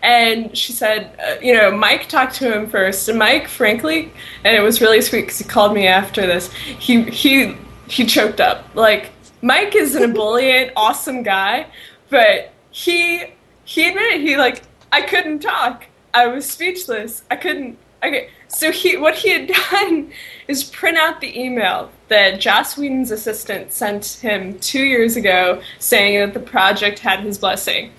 and 0.03 0.57
she 0.57 0.73
said, 0.73 1.19
uh, 1.19 1.41
you 1.41 1.55
know, 1.55 1.71
Mike 1.71 2.09
talked 2.09 2.35
to 2.37 2.53
him 2.53 2.69
first, 2.69 3.09
and 3.09 3.19
Mike, 3.19 3.49
frankly, 3.49 4.13
and 4.45 4.57
it 4.57 4.61
was 4.61 4.81
really 4.81 5.01
sweet 5.01 5.23
because 5.23 5.39
he 5.39 5.45
called 5.45 5.73
me 5.75 5.87
after 5.87 6.27
this. 6.27 6.53
He 6.53 7.03
he 7.05 7.57
he 7.89 8.05
choked 8.05 8.41
up. 8.41 8.75
Like 8.75 9.11
Mike 9.43 9.75
is 9.75 9.95
an 9.95 10.03
ebullient, 10.11 10.73
awesome 10.77 11.23
guy, 11.23 11.67
but 12.11 12.53
he 12.71 13.25
he 13.65 13.89
admitted 13.89 14.21
he 14.21 14.37
like 14.37 14.63
I 14.93 15.03
couldn't 15.03 15.41
talk. 15.41 15.87
I 16.13 16.27
was 16.29 16.49
speechless. 16.49 17.23
I 17.31 17.37
couldn't. 17.37 17.79
Okay, 18.03 18.29
so 18.55 18.71
he 18.71 18.97
what 18.97 19.15
he 19.15 19.31
had 19.31 19.51
done 19.71 20.13
is 20.49 20.65
print 20.65 20.97
out 20.97 21.21
the 21.21 21.39
email 21.39 21.91
that 22.09 22.41
Joss 22.41 22.77
Whedon's 22.77 23.11
assistant 23.11 23.73
sent 23.73 24.07
him 24.21 24.59
two 24.61 24.83
years 24.83 25.17
ago, 25.17 25.63
saying 25.79 26.19
that 26.21 26.35
the 26.35 26.41
project 26.41 26.99
had 26.99 27.21
his 27.21 27.39
blessing, 27.39 27.93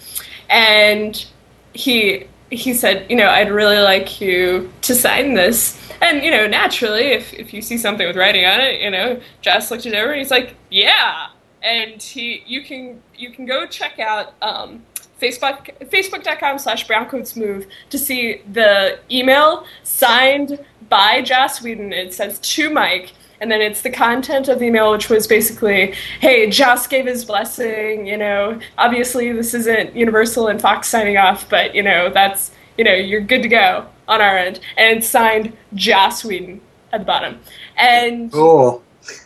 and 0.50 1.26
he 1.74 2.28
he 2.52 2.74
said, 2.74 3.10
you 3.10 3.16
know, 3.16 3.28
I'd 3.28 3.52
really 3.52 3.80
like 3.80 4.22
you 4.22 4.72
to 4.82 4.96
sign 4.96 5.34
this. 5.34 5.80
And 6.02 6.24
you 6.24 6.32
know, 6.32 6.48
naturally, 6.48 7.08
if 7.08 7.34
if 7.34 7.54
you 7.54 7.62
see 7.62 7.78
something 7.78 8.06
with 8.06 8.16
writing 8.16 8.46
on 8.46 8.60
it, 8.60 8.82
you 8.82 8.92
know, 8.92 9.20
Joss 9.42 9.72
looked 9.72 9.86
it 9.86 9.94
over 9.94 10.12
and 10.12 10.20
he's 10.20 10.32
like, 10.32 10.56
yeah. 10.70 11.28
And 11.64 12.02
he, 12.02 12.44
you 12.46 12.64
can 12.64 13.02
you 13.16 13.32
can 13.32 13.46
go 13.46 13.66
check 13.66 13.98
out 14.00 14.34
um, 14.42 14.84
Facebook 15.22 15.70
Facebook.com 15.88 16.60
slash 16.60 16.88
browncoatsmovie 16.88 17.68
to 17.90 17.98
see 17.98 18.42
the 18.52 19.00
email 19.10 19.66
signed 19.84 20.64
by 20.90 21.22
Joss 21.22 21.62
Whedon. 21.62 21.94
It 21.94 22.14
says 22.14 22.40
to 22.40 22.70
Mike, 22.70 23.14
and 23.40 23.52
then 23.52 23.62
it's 23.62 23.82
the 23.82 23.90
content 23.90 24.48
of 24.48 24.60
the 24.60 24.66
email, 24.66 24.92
which 24.92 25.10
was 25.10 25.28
basically, 25.28 25.94
hey, 26.20 26.50
Joss 26.50 26.88
gave 26.88 27.06
his 27.06 27.26
blessing, 27.26 28.06
you 28.06 28.18
know, 28.18 28.60
obviously 28.78 29.32
this 29.32 29.54
isn't 29.54 29.96
Universal 29.96 30.48
and 30.48 30.62
Fox 30.62 30.88
signing 30.88 31.18
off, 31.18 31.50
but 31.50 31.74
you 31.76 31.84
know, 31.84 32.10
that's 32.10 32.52
you 32.78 32.84
know, 32.84 32.94
you're 32.94 33.22
good 33.22 33.42
to 33.44 33.50
go 33.50 33.88
on 34.08 34.22
our 34.22 34.38
end. 34.38 34.60
And 34.78 34.98
it's 34.98 35.08
signed 35.08 35.56
Joss 35.74 36.26
Whedon 36.26 36.62
at 36.92 37.00
the 37.00 37.06
bottom. 37.06 37.40
And 37.78 38.32
Cool. 38.32 38.84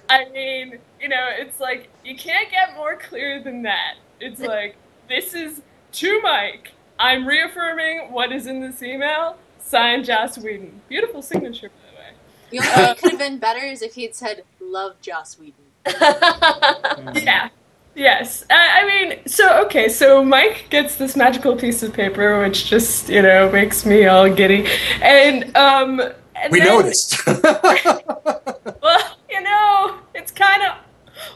I 0.09 0.25
mean, 0.29 0.79
you 0.99 1.09
know, 1.09 1.29
it's 1.37 1.59
like 1.59 1.89
you 2.03 2.15
can't 2.15 2.49
get 2.51 2.75
more 2.75 2.95
clear 2.95 3.41
than 3.41 3.63
that. 3.63 3.95
It's 4.19 4.41
like 4.41 4.75
this 5.07 5.33
is 5.33 5.61
to 5.93 6.21
Mike. 6.21 6.71
I'm 6.99 7.25
reaffirming 7.25 8.11
what 8.11 8.31
is 8.31 8.47
in 8.47 8.59
this 8.61 8.81
email. 8.83 9.37
Signed, 9.61 10.05
Joss 10.05 10.37
Whedon. 10.37 10.81
Beautiful 10.89 11.21
signature, 11.21 11.69
by 11.69 11.75
the 11.91 11.97
way. 11.97 12.11
The 12.51 12.59
only 12.59 12.85
thing 12.87 12.95
could 12.95 13.09
have 13.11 13.19
been 13.19 13.37
better 13.39 13.59
is 13.65 13.81
if 13.81 13.95
he'd 13.95 14.15
said, 14.15 14.43
"Love 14.59 14.99
Joss 15.01 15.37
Whedon." 15.39 15.55
Yeah, 17.23 17.49
Yes, 17.95 18.45
I, 18.49 18.81
I 18.81 18.85
mean, 18.87 19.19
so 19.25 19.61
okay, 19.65 19.89
so 19.89 20.23
Mike 20.23 20.67
gets 20.69 20.95
this 20.95 21.15
magical 21.15 21.55
piece 21.55 21.83
of 21.83 21.91
paper, 21.93 22.39
which 22.41 22.65
just 22.67 23.09
you 23.09 23.21
know 23.21 23.51
makes 23.51 23.85
me 23.85 24.05
all 24.05 24.29
giddy, 24.29 24.67
and 25.01 25.55
um, 25.57 25.99
and 26.35 26.51
We 26.51 26.59
then- 26.59 26.67
noticed. 26.67 27.25
well, 27.27 29.17
you 29.29 29.41
know, 29.41 29.95
it's 30.15 30.31
kind 30.31 30.63
of 30.63 30.75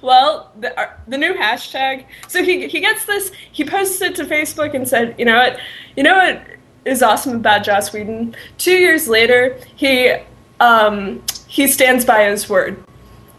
well 0.01 0.51
the 0.59 0.77
uh, 0.79 0.89
the 1.07 1.17
new 1.17 1.33
hashtag. 1.33 2.05
So 2.27 2.43
he 2.43 2.67
he 2.67 2.79
gets 2.79 3.05
this. 3.05 3.31
He 3.51 3.63
posts 3.63 4.01
it 4.01 4.15
to 4.15 4.25
Facebook 4.25 4.73
and 4.73 4.87
said, 4.87 5.15
you 5.17 5.25
know 5.25 5.37
what, 5.37 5.59
you 5.95 6.03
know 6.03 6.15
what 6.15 6.41
is 6.85 7.01
awesome 7.01 7.35
about 7.35 7.63
Joss 7.63 7.93
Whedon. 7.93 8.35
Two 8.57 8.77
years 8.77 9.07
later, 9.07 9.57
he 9.75 10.13
um 10.59 11.21
he 11.47 11.67
stands 11.67 12.05
by 12.05 12.25
his 12.25 12.49
word. 12.49 12.83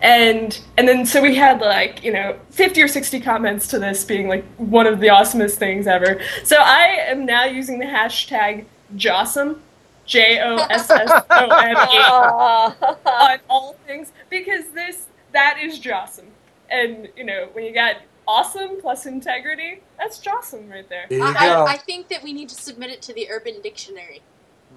And 0.00 0.58
and 0.76 0.86
then 0.86 1.06
so 1.06 1.22
we 1.22 1.34
had 1.34 1.60
like 1.60 2.04
you 2.04 2.12
know 2.12 2.38
fifty 2.50 2.82
or 2.82 2.88
sixty 2.88 3.20
comments 3.20 3.66
to 3.68 3.78
this 3.78 4.04
being 4.04 4.28
like 4.28 4.44
one 4.56 4.86
of 4.86 5.00
the 5.00 5.08
awesomest 5.08 5.54
things 5.54 5.86
ever. 5.86 6.20
So 6.42 6.56
I 6.58 6.98
am 7.06 7.24
now 7.24 7.44
using 7.44 7.78
the 7.78 7.86
hashtag 7.86 8.66
Jossum, 8.96 9.60
J 10.04 10.40
O 10.40 10.56
S 10.56 10.90
S 10.90 11.10
O 11.30 11.48
M 11.48 11.76
E 11.76 11.98
on 13.10 13.38
all 13.48 13.76
things 13.86 14.12
because 14.28 14.66
this 14.74 15.06
that 15.32 15.58
is 15.62 15.80
Jossum. 15.80 16.26
And 16.70 17.08
you 17.16 17.24
know, 17.24 17.48
when 17.52 17.64
you 17.64 17.72
got 17.72 17.96
awesome 18.26 18.80
plus 18.80 19.06
integrity, 19.06 19.80
that's 19.98 20.18
Jossum 20.18 20.70
right 20.70 20.88
there. 20.88 21.06
There 21.08 21.22
I. 21.22 21.32
I, 21.48 21.64
I 21.72 21.76
think 21.76 22.08
that 22.08 22.22
we 22.22 22.32
need 22.32 22.48
to 22.50 22.54
submit 22.54 22.90
it 22.90 23.02
to 23.02 23.12
the 23.12 23.30
Urban 23.30 23.60
Dictionary. 23.62 24.22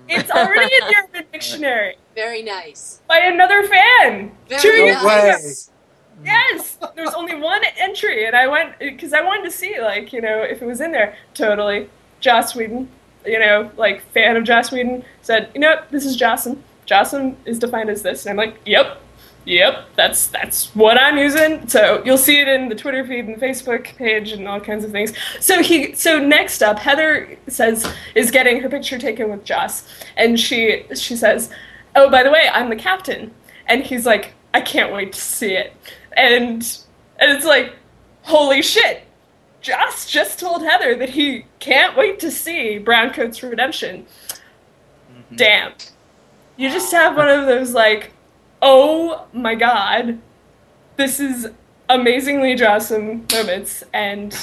It's 0.09 0.29
already 0.29 0.73
in 0.73 0.87
the 0.87 0.95
Urban 1.03 1.25
Dictionary 1.33 1.95
Very 2.13 2.43
nice. 2.43 3.01
by 3.07 3.17
another 3.17 3.63
fan. 3.67 4.31
Very 4.47 4.61
Two 4.61 4.67
years 4.69 5.01
No 5.01 5.07
ago. 5.07 5.07
way. 5.07 5.41
Yes, 6.23 6.77
there's 6.95 7.13
only 7.13 7.35
one 7.35 7.61
entry, 7.77 8.25
and 8.25 8.35
I 8.35 8.47
went 8.47 8.79
because 8.79 9.13
I 9.13 9.21
wanted 9.21 9.43
to 9.43 9.51
see 9.51 9.79
like 9.79 10.11
you 10.13 10.21
know 10.21 10.41
if 10.41 10.61
it 10.61 10.65
was 10.65 10.81
in 10.81 10.91
there. 10.91 11.15
Totally, 11.33 11.89
Joss 12.19 12.55
Whedon. 12.55 12.89
You 13.25 13.39
know, 13.39 13.69
like 13.77 14.01
fan 14.13 14.37
of 14.37 14.45
Joss 14.45 14.71
Whedon 14.71 15.03
said, 15.21 15.51
you 15.53 15.59
know, 15.59 15.83
this 15.91 16.05
is 16.05 16.15
Jossum. 16.17 16.59
Jossum 16.87 17.35
is 17.45 17.59
defined 17.59 17.89
as 17.89 18.01
this, 18.01 18.25
and 18.25 18.31
I'm 18.31 18.37
like, 18.37 18.57
yep, 18.65 19.01
yep, 19.47 19.85
that's 19.95 20.27
that's 20.27 20.75
what 20.75 21.01
I'm 21.01 21.17
using. 21.17 21.67
So 21.67 22.03
you'll 22.05 22.17
see 22.17 22.41
it 22.41 22.47
in 22.47 22.69
the 22.69 22.75
Twitter 22.75 23.05
feed 23.05 23.25
and 23.25 23.35
the 23.35 23.45
Facebook 23.45 23.85
page 23.95 24.31
and 24.31 24.47
all 24.47 24.59
kinds 24.59 24.83
of 24.83 24.91
things. 24.91 25.13
So 25.39 25.63
he, 25.63 25.93
so 25.93 26.19
next 26.19 26.61
up, 26.61 26.77
Heather 26.77 27.37
says 27.47 27.91
is 28.13 28.29
getting 28.29 28.61
her 28.61 28.69
picture 28.69 28.99
taken 28.99 29.29
with 29.29 29.43
Joss, 29.43 29.87
and 30.15 30.39
she 30.39 30.85
she 30.93 31.15
says, 31.15 31.49
oh 31.95 32.09
by 32.09 32.23
the 32.23 32.29
way, 32.31 32.49
I'm 32.53 32.69
the 32.69 32.75
captain, 32.75 33.33
and 33.65 33.83
he's 33.83 34.05
like, 34.05 34.33
I 34.53 34.61
can't 34.61 34.93
wait 34.93 35.13
to 35.13 35.19
see 35.19 35.53
it, 35.53 35.73
and 36.15 36.61
and 37.19 37.31
it's 37.31 37.45
like, 37.45 37.73
holy 38.23 38.61
shit. 38.61 39.03
Joss 39.59 40.09
just 40.09 40.39
told 40.39 40.61
Heather 40.61 40.95
that 40.95 41.09
he 41.09 41.45
can't 41.59 41.97
wait 41.97 42.19
to 42.19 42.31
see 42.31 42.77
Browncoat's 42.77 43.41
Redemption. 43.41 44.05
Mm-hmm. 45.11 45.35
Damn. 45.35 45.73
You 46.55 46.69
just 46.69 46.91
have 46.91 47.17
one 47.17 47.27
of 47.27 47.47
those 47.47 47.73
like, 47.73 48.13
oh 48.61 49.25
my 49.33 49.55
god, 49.55 50.19
this 50.95 51.19
is 51.19 51.49
amazingly 51.89 52.55
Jossum 52.55 53.31
moments, 53.31 53.83
and 53.93 54.33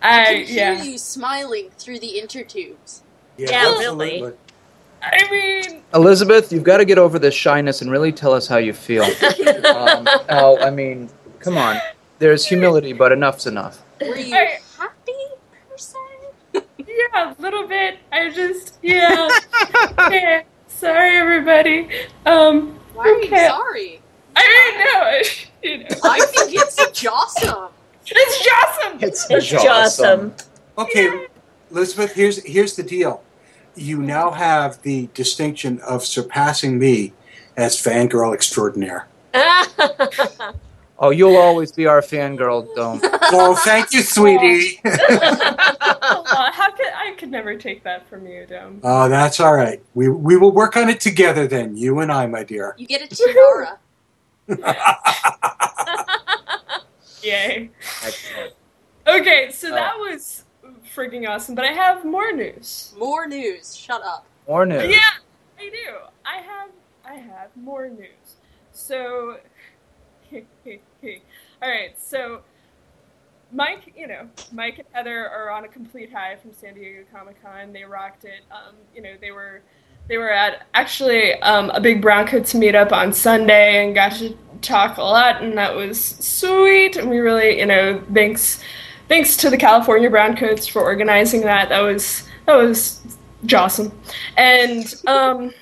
I 0.00 0.22
I 0.22 0.24
can 0.24 0.46
hear 0.46 0.72
yeah. 0.74 0.82
you 0.82 0.98
smiling 0.98 1.70
through 1.78 2.00
the 2.00 2.20
intertubes. 2.22 3.00
Yeah, 3.36 3.68
absolutely. 3.68 4.22
really. 4.22 4.34
I 5.02 5.30
mean, 5.30 5.82
Elizabeth, 5.94 6.52
you've 6.52 6.62
got 6.62 6.76
to 6.76 6.84
get 6.84 6.98
over 6.98 7.18
this 7.18 7.34
shyness 7.34 7.82
and 7.82 7.90
really 7.90 8.12
tell 8.12 8.32
us 8.32 8.46
how 8.46 8.58
you 8.58 8.72
feel. 8.72 9.02
um, 9.66 10.08
Al, 10.28 10.62
I 10.62 10.70
mean, 10.70 11.10
come 11.40 11.58
on. 11.58 11.78
There's 12.18 12.46
humility, 12.46 12.92
but 12.92 13.10
enough's 13.10 13.46
enough. 13.46 13.82
Were 14.00 14.16
you 14.16 14.36
I- 14.36 14.60
happy 14.78 15.12
per 15.68 15.76
se? 15.76 15.98
yeah, 16.54 17.34
a 17.36 17.42
little 17.42 17.66
bit. 17.66 17.98
I 18.12 18.30
just 18.30 18.78
yeah. 18.82 19.28
okay. 19.98 20.44
Sorry, 20.68 21.16
everybody. 21.16 21.88
Um, 22.24 22.78
Why 22.94 23.08
are 23.08 23.14
Okay. 23.16 23.28
you 23.42 23.48
sorry? 23.48 24.00
I 24.36 24.42
mean, 24.52 24.74
no, 24.84 25.70
you 25.70 25.78
know, 25.84 25.96
I 26.04 26.20
think 26.26 26.54
it's 26.54 26.76
Jossum. 27.00 27.70
it's 28.06 28.48
Jossum. 28.48 29.02
It's, 29.02 29.26
It's 29.30 29.50
Jossum. 29.50 30.32
Okay, 30.78 31.26
Elizabeth, 31.70 32.12
here's 32.14 32.42
here's 32.44 32.76
the 32.76 32.82
deal. 32.82 33.22
You 33.74 33.98
now 34.02 34.30
have 34.30 34.80
the 34.82 35.08
distinction 35.14 35.80
of 35.80 36.04
surpassing 36.04 36.78
me 36.78 37.12
as 37.56 37.76
fangirl 37.76 38.34
extraordinaire. 38.34 39.06
Oh, 41.04 41.10
you'll 41.10 41.36
always 41.36 41.72
be 41.72 41.86
our 41.86 42.00
fangirl, 42.00 42.72
Dome. 42.76 43.00
Oh, 43.34 43.54
thank 43.64 43.92
you, 43.94 44.02
sweetie. 44.02 44.78
How 44.84 44.92
could 46.76 46.86
I 46.94 47.14
could 47.18 47.30
never 47.30 47.56
take 47.56 47.82
that 47.84 48.06
from 48.08 48.26
you, 48.26 48.44
Dom? 48.46 48.78
Oh, 48.84 49.08
that's 49.08 49.40
all 49.40 49.54
right. 49.54 49.82
We 49.94 50.10
we 50.10 50.36
will 50.36 50.52
work 50.52 50.76
on 50.76 50.90
it 50.90 51.00
together 51.00 51.46
then, 51.48 51.74
you 51.76 51.98
and 52.00 52.12
I, 52.12 52.26
my 52.26 52.44
dear. 52.44 52.74
You 52.76 52.86
get 52.86 53.00
a 53.00 53.08
tiara. 53.08 53.78
Yay. 57.22 57.70
Excellent. 58.04 58.52
Okay, 59.06 59.50
so 59.50 59.68
Oh. 59.68 59.74
that 59.74 59.98
was 59.98 60.44
freaking 60.94 61.26
awesome. 61.28 61.54
But 61.54 61.64
I 61.64 61.72
have 61.72 62.04
more 62.04 62.32
news. 62.32 62.94
More 62.98 63.26
news. 63.26 63.74
Shut 63.74 64.02
up. 64.04 64.26
More 64.46 64.66
news. 64.66 64.90
Yeah, 64.90 64.98
I 65.58 65.70
do. 65.70 65.96
I 66.26 66.36
have 66.36 66.68
I 67.04 67.14
have 67.14 67.48
more 67.56 67.88
news. 67.88 68.36
So 68.72 69.38
all 71.62 71.68
right, 71.68 71.98
so 71.98 72.40
Mike, 73.52 73.92
you 73.96 74.06
know, 74.06 74.28
Mike 74.52 74.78
and 74.78 74.86
Heather 74.92 75.28
are 75.28 75.50
on 75.50 75.64
a 75.64 75.68
complete 75.68 76.12
high 76.12 76.36
from 76.36 76.52
San 76.54 76.74
Diego 76.74 77.04
Comic 77.12 77.42
Con. 77.42 77.72
They 77.72 77.84
rocked 77.84 78.24
it. 78.24 78.42
Um, 78.50 78.74
you 78.94 79.02
know, 79.02 79.14
they 79.20 79.30
were 79.30 79.62
they 80.08 80.16
were 80.16 80.32
at 80.32 80.66
actually 80.74 81.34
um, 81.42 81.70
a 81.70 81.80
big 81.80 82.02
Browncoats 82.02 82.54
meetup 82.54 82.92
on 82.92 83.12
Sunday 83.12 83.84
and 83.84 83.94
got 83.94 84.12
to 84.12 84.36
talk 84.62 84.96
a 84.96 85.02
lot, 85.02 85.42
and 85.42 85.56
that 85.58 85.74
was 85.74 86.02
sweet. 86.02 86.96
And 86.96 87.10
we 87.10 87.18
really, 87.18 87.58
you 87.58 87.66
know, 87.66 88.02
thanks 88.12 88.60
thanks 89.08 89.36
to 89.38 89.50
the 89.50 89.58
California 89.58 90.10
Browncoats 90.10 90.70
for 90.70 90.82
organizing 90.82 91.42
that. 91.42 91.68
That 91.68 91.80
was 91.80 92.26
that 92.46 92.54
was 92.54 93.00
Jossum. 93.44 93.92
And 94.36 94.94
um, 95.06 95.52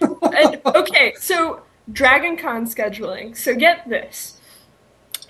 and, 0.22 0.60
okay, 0.66 1.14
so 1.20 1.62
Dragon 1.92 2.36
Con 2.36 2.66
scheduling. 2.66 3.36
So 3.36 3.54
get 3.54 3.88
this. 3.88 4.38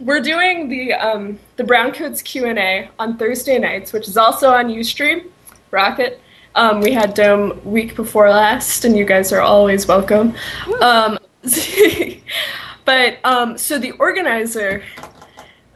We're 0.01 0.21
doing 0.21 0.69
the 0.69 0.95
um, 0.95 1.39
the 1.57 1.65
Browncoats 1.65 2.25
Q 2.25 2.47
and 2.47 2.59
A 2.59 2.89
on 2.99 3.17
Thursday 3.17 3.59
nights, 3.59 3.93
which 3.93 4.09
is 4.09 4.17
also 4.17 4.51
on 4.51 4.69
UStream, 4.69 5.27
Rocket. 5.71 6.21
Um, 6.55 6.81
we 6.81 6.93
had 6.93 7.15
Dome 7.15 7.61
week 7.65 7.97
before 7.97 8.29
last, 8.29 8.85
and 8.85 8.97
you 8.97 9.05
guys 9.05 9.33
are 9.33 9.41
always 9.41 9.87
welcome. 9.87 10.35
Um, 10.81 11.19
but 12.85 13.19
um, 13.25 13.57
so 13.57 13.79
the 13.79 13.93
organizer, 13.93 14.83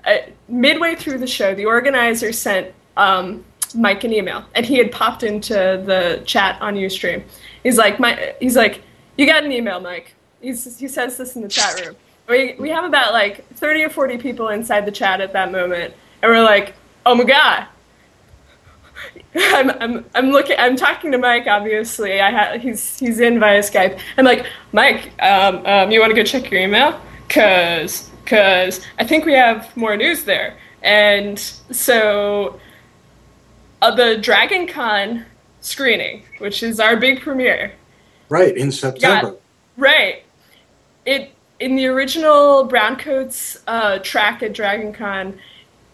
uh, 0.04 0.16
midway 0.48 0.94
through 0.94 1.18
the 1.18 1.26
show, 1.26 1.54
the 1.54 1.64
organizer 1.64 2.32
sent 2.32 2.74
um, 2.96 3.44
Mike 3.74 4.04
an 4.04 4.12
email, 4.12 4.44
and 4.54 4.66
he 4.66 4.76
had 4.76 4.92
popped 4.92 5.22
into 5.22 5.54
the 5.54 6.22
chat 6.26 6.60
on 6.60 6.74
UStream. 6.74 7.22
He's 7.62 7.78
like, 7.78 7.98
my, 7.98 8.34
he's 8.40 8.56
like, 8.56 8.82
you 9.16 9.26
got 9.26 9.44
an 9.44 9.52
email, 9.52 9.80
Mike. 9.80 10.14
He's, 10.46 10.78
he 10.78 10.86
says 10.86 11.16
this 11.16 11.34
in 11.34 11.42
the 11.42 11.48
chat 11.48 11.84
room. 11.84 11.96
We, 12.28 12.54
we 12.54 12.70
have 12.70 12.84
about 12.84 13.12
like 13.12 13.48
30 13.54 13.82
or 13.82 13.90
40 13.90 14.18
people 14.18 14.48
inside 14.50 14.86
the 14.86 14.92
chat 14.92 15.20
at 15.20 15.32
that 15.32 15.50
moment, 15.50 15.92
and 16.22 16.30
we're 16.30 16.40
like, 16.44 16.74
oh 17.04 17.16
my 17.16 17.24
god. 17.24 17.66
I'm, 19.34 19.70
I'm, 19.70 20.04
I'm 20.14 20.30
looking. 20.30 20.54
I'm 20.56 20.76
talking 20.76 21.10
to 21.10 21.18
Mike. 21.18 21.48
Obviously, 21.48 22.20
I 22.20 22.30
ha- 22.30 22.58
he's 22.58 22.96
he's 22.96 23.18
in 23.18 23.40
via 23.40 23.60
Skype. 23.60 23.98
I'm 24.16 24.24
like, 24.24 24.46
Mike, 24.70 25.10
um, 25.20 25.66
um, 25.66 25.90
you 25.90 25.98
want 25.98 26.10
to 26.10 26.16
go 26.16 26.22
check 26.22 26.48
your 26.48 26.60
email? 26.60 27.00
Cause, 27.28 28.08
cause 28.24 28.86
I 29.00 29.04
think 29.04 29.24
we 29.24 29.32
have 29.32 29.76
more 29.76 29.96
news 29.96 30.22
there. 30.22 30.56
And 30.82 31.38
so, 31.38 32.60
uh, 33.82 33.94
the 33.96 34.16
Dragon 34.16 34.68
Con 34.68 35.26
screening, 35.60 36.22
which 36.38 36.62
is 36.62 36.78
our 36.78 36.96
big 36.96 37.20
premiere, 37.20 37.72
Right, 38.28 38.56
in 38.56 38.70
September. 38.70 39.36
Right. 39.76 40.22
It 41.06 41.32
in 41.58 41.76
the 41.76 41.86
original 41.86 42.68
Browncoats 42.68 43.62
uh, 43.66 43.98
track 44.00 44.42
at 44.42 44.52
Dragon 44.52 44.92
Con, 44.92 45.38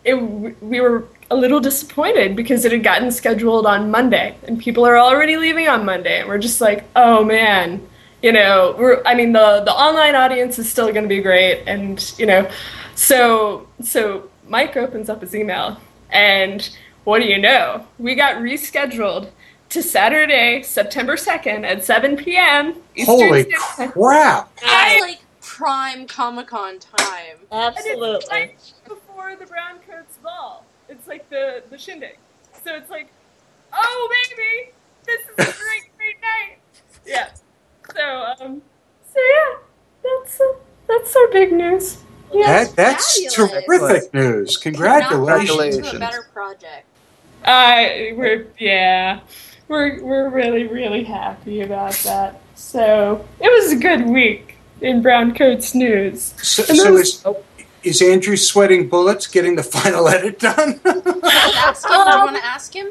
it, 0.04 0.14
we 0.14 0.80
were 0.80 1.04
a 1.30 1.36
little 1.36 1.60
disappointed 1.60 2.34
because 2.34 2.64
it 2.64 2.72
had 2.72 2.82
gotten 2.82 3.10
scheduled 3.10 3.66
on 3.66 3.90
Monday, 3.90 4.34
and 4.46 4.58
people 4.58 4.84
are 4.84 4.98
already 4.98 5.36
leaving 5.36 5.68
on 5.68 5.84
Monday, 5.84 6.20
and 6.20 6.28
we're 6.28 6.38
just 6.38 6.60
like, 6.60 6.84
oh 6.96 7.24
man, 7.24 7.86
you 8.22 8.32
know, 8.32 8.74
we're. 8.78 9.02
I 9.04 9.14
mean, 9.14 9.32
the 9.32 9.62
the 9.64 9.72
online 9.72 10.14
audience 10.14 10.58
is 10.58 10.70
still 10.70 10.90
going 10.92 11.04
to 11.04 11.08
be 11.08 11.22
great, 11.22 11.62
and 11.66 12.12
you 12.18 12.26
know, 12.26 12.50
so 12.94 13.66
so 13.82 14.28
Mike 14.48 14.76
opens 14.76 15.08
up 15.08 15.20
his 15.20 15.34
email, 15.34 15.80
and 16.10 16.68
what 17.04 17.20
do 17.20 17.26
you 17.26 17.38
know? 17.38 17.86
We 17.98 18.14
got 18.14 18.36
rescheduled 18.36 19.30
to 19.72 19.82
Saturday, 19.82 20.62
September 20.62 21.16
second 21.16 21.64
at 21.64 21.84
seven 21.84 22.16
p.m. 22.16 22.76
Eastern 22.94 23.16
Holy 23.16 23.42
Standard 23.42 23.92
crap! 23.92 24.54
That's 24.60 25.00
like 25.00 25.20
prime 25.40 26.06
Comic 26.06 26.48
Con 26.48 26.78
time. 26.78 27.38
Absolutely. 27.50 28.26
right 28.30 28.72
before 28.86 29.34
the 29.36 29.46
brown 29.46 29.78
coats 29.88 30.18
ball. 30.22 30.66
It's 30.88 31.08
like 31.08 31.28
the 31.30 31.62
the 31.70 31.78
shindig. 31.78 32.18
So 32.64 32.74
it's 32.74 32.90
like, 32.90 33.10
oh 33.72 34.14
baby, 34.28 34.72
this 35.06 35.20
is 35.22 35.30
a 35.38 35.58
great 35.58 35.90
great 35.96 36.16
night. 36.20 36.58
Yeah. 37.06 37.30
So 37.94 38.44
um, 38.44 38.62
so 39.12 39.20
yeah, 39.20 39.58
that's 40.02 40.40
uh, 40.40 40.54
that's 40.86 41.16
our 41.16 41.28
big 41.28 41.52
news. 41.52 42.02
Yeah. 42.32 42.64
That, 42.64 42.76
that's 42.76 43.22
fabulous. 43.22 43.66
terrific 43.66 44.14
news. 44.14 44.56
Congratulations. 44.58 45.48
Congratulations. 45.48 45.90
To 45.90 45.96
a 45.96 45.98
better 45.98 46.28
project. 46.32 46.86
I 47.44 48.12
we're 48.16 48.46
yeah, 48.58 49.20
we're 49.72 50.02
we're 50.04 50.28
really 50.28 50.66
really 50.68 51.02
happy 51.02 51.62
about 51.62 51.94
that. 52.04 52.40
So 52.54 53.26
it 53.40 53.50
was 53.50 53.72
a 53.72 53.76
good 53.76 54.06
week 54.06 54.54
in 54.82 55.02
brown 55.02 55.34
coats 55.34 55.74
news. 55.74 56.34
So, 56.42 56.62
And 56.68 56.76
so 56.78 56.84
those- 56.96 57.24
is, 57.82 57.98
is 58.00 58.02
Andrew 58.02 58.36
sweating 58.36 58.88
bullets 58.88 59.26
getting 59.26 59.56
the 59.56 59.62
final 59.78 60.06
edit 60.08 60.38
done? 60.38 60.78
Ask 60.84 61.84
him. 61.84 61.90
Do 61.90 62.10
you 62.10 62.24
want 62.24 62.36
to 62.36 62.44
ask 62.44 62.72
him? 62.74 62.88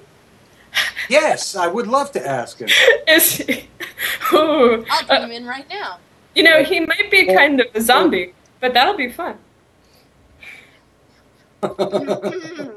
yes, 1.09 1.55
I 1.55 1.67
would 1.67 1.87
love 1.87 2.11
to 2.13 2.25
ask 2.25 2.59
him. 2.59 2.69
Is 3.07 3.33
he, 3.37 3.67
Ooh, 4.33 4.85
I'll 4.89 5.11
uh, 5.11 5.21
him 5.21 5.31
in 5.31 5.45
right 5.45 5.67
now. 5.69 5.97
you 6.33 6.43
know 6.43 6.63
he 6.63 6.79
might 6.79 7.11
be 7.11 7.25
kind 7.27 7.59
of 7.61 7.67
a 7.75 7.81
zombie, 7.81 8.33
but 8.61 8.73
that'll 8.73 8.95
be 8.97 9.09
fun. 9.11 9.37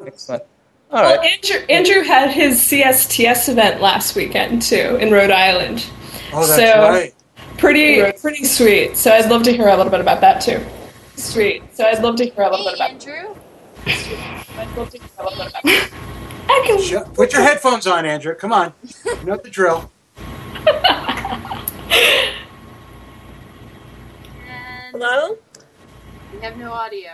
Excellent. 0.07 0.43
All 0.95 1.03
Well, 1.03 1.17
right. 1.19 1.33
Andrew, 1.35 1.67
Andrew 1.69 2.03
had 2.03 2.31
his 2.31 2.61
CSTS 2.61 3.49
event 3.49 3.81
last 3.81 4.15
weekend 4.15 4.63
too 4.63 4.97
in 5.01 5.11
Rhode 5.11 5.33
Island. 5.33 5.85
Oh, 6.33 6.47
that's 6.47 6.55
So- 6.73 6.89
right. 6.89 7.13
Pretty 7.59 8.01
pretty 8.21 8.45
sweet. 8.45 8.97
So 8.97 9.13
I'd 9.13 9.29
love 9.31 9.43
to 9.45 9.53
hear 9.53 9.69
a 9.69 9.77
little 9.77 9.91
bit 9.91 10.01
about 10.01 10.21
that 10.21 10.41
too. 10.41 10.65
Sweet. 11.17 11.63
So 11.75 11.85
I'd 11.85 12.03
love 12.03 12.17
to 12.17 12.25
hear 12.27 12.45
a 12.45 12.51
little 12.51 12.65
bit 12.67 12.75
about. 12.75 12.91
Andrew. 12.91 13.35
I'd 13.87 14.77
love 14.77 14.91
to 14.91 14.99
hear 14.99 15.09
a 15.19 15.25
little 15.25 15.45
bit 15.45 15.49
about. 15.63 15.91
I 16.49 16.63
can. 16.67 16.81
Shut- 16.83 17.13
Put 17.15 17.33
your 17.33 17.43
headphones 17.43 17.87
on, 17.87 18.05
Andrew. 18.07 18.35
Come 18.35 18.53
on. 18.53 18.73
You 19.05 19.25
know 19.25 19.37
the 19.37 19.51
drill. 19.51 19.91
Hello? 24.93 25.37
we 26.33 26.41
have 26.41 26.57
no 26.57 26.73
audio. 26.73 27.11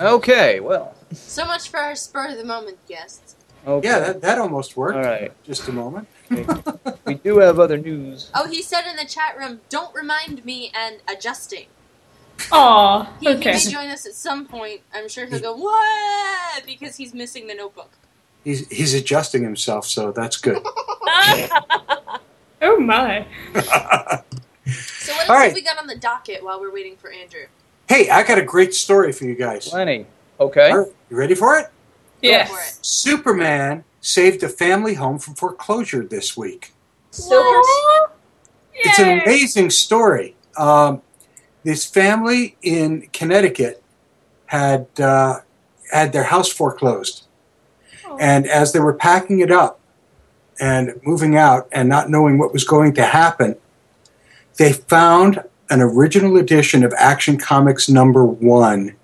Okay. 0.00 0.60
Well. 0.60 0.95
So 1.12 1.44
much 1.46 1.68
for 1.68 1.78
our 1.78 1.94
spur 1.94 2.28
of 2.28 2.36
the 2.36 2.44
moment 2.44 2.78
guests. 2.88 3.36
Okay. 3.66 3.86
Yeah, 3.88 3.98
that, 4.00 4.20
that 4.22 4.38
almost 4.38 4.76
worked. 4.76 4.96
All 4.96 5.02
right. 5.02 5.32
Just 5.44 5.68
a 5.68 5.72
moment. 5.72 6.08
We 7.04 7.14
do 7.14 7.38
have 7.38 7.60
other 7.60 7.78
news. 7.78 8.30
Oh, 8.34 8.48
he 8.48 8.62
said 8.62 8.82
in 8.90 8.96
the 8.96 9.04
chat 9.04 9.38
room, 9.38 9.60
"Don't 9.70 9.94
remind 9.94 10.44
me," 10.44 10.72
and 10.74 10.96
adjusting. 11.08 11.66
Aw. 12.50 13.04
He, 13.20 13.26
he 13.26 13.34
Okay. 13.36 13.52
may 13.52 13.60
join 13.60 13.88
us 13.90 14.04
at 14.06 14.14
some 14.14 14.44
point. 14.44 14.80
I'm 14.92 15.08
sure 15.08 15.24
he'll 15.26 15.38
go 15.38 15.54
what 15.56 16.66
because 16.66 16.96
he's 16.96 17.14
missing 17.14 17.46
the 17.46 17.54
notebook. 17.54 17.90
He's, 18.42 18.66
he's 18.68 18.92
adjusting 18.92 19.44
himself, 19.44 19.86
so 19.86 20.10
that's 20.10 20.36
good. 20.36 20.60
Oh 22.62 22.78
my. 22.80 23.24
So 23.54 23.60
what 23.62 25.20
else 25.20 25.28
All 25.28 25.36
right. 25.36 25.44
have 25.46 25.54
we 25.54 25.62
got 25.62 25.78
on 25.78 25.86
the 25.86 25.96
docket 25.96 26.42
while 26.42 26.60
we're 26.60 26.72
waiting 26.72 26.96
for 26.96 27.10
Andrew? 27.12 27.46
hey, 27.88 28.08
I 28.10 28.24
got 28.24 28.38
a 28.38 28.42
great 28.42 28.74
story 28.74 29.12
for 29.12 29.24
you 29.26 29.36
guys. 29.36 29.68
Plenty. 29.68 30.06
Okay. 30.38 30.70
All 30.70 30.78
right, 30.78 30.92
you 31.10 31.16
ready 31.16 31.34
for 31.34 31.56
it? 31.56 31.66
for 31.66 31.72
Yes. 32.22 32.78
Superman 32.82 33.84
saved 34.00 34.42
a 34.42 34.48
family 34.48 34.94
home 34.94 35.18
from 35.18 35.34
foreclosure 35.34 36.04
this 36.04 36.36
week. 36.36 36.72
Super. 37.10 37.60
It's 38.74 38.98
an 38.98 39.20
amazing 39.20 39.70
story. 39.70 40.36
Um, 40.56 41.02
this 41.64 41.84
family 41.84 42.56
in 42.62 43.08
Connecticut 43.12 43.82
had 44.46 44.86
uh, 45.00 45.40
had 45.90 46.12
their 46.12 46.24
house 46.24 46.52
foreclosed, 46.52 47.26
and 48.20 48.46
as 48.46 48.72
they 48.72 48.80
were 48.80 48.94
packing 48.94 49.40
it 49.40 49.50
up 49.50 49.80
and 50.60 51.00
moving 51.02 51.36
out 51.36 51.68
and 51.72 51.88
not 51.88 52.10
knowing 52.10 52.38
what 52.38 52.52
was 52.52 52.64
going 52.64 52.94
to 52.94 53.02
happen, 53.02 53.56
they 54.56 54.72
found 54.72 55.42
an 55.70 55.80
original 55.80 56.36
edition 56.36 56.84
of 56.84 56.92
Action 56.96 57.38
Comics 57.38 57.88
number 57.88 58.24
one 58.24 58.94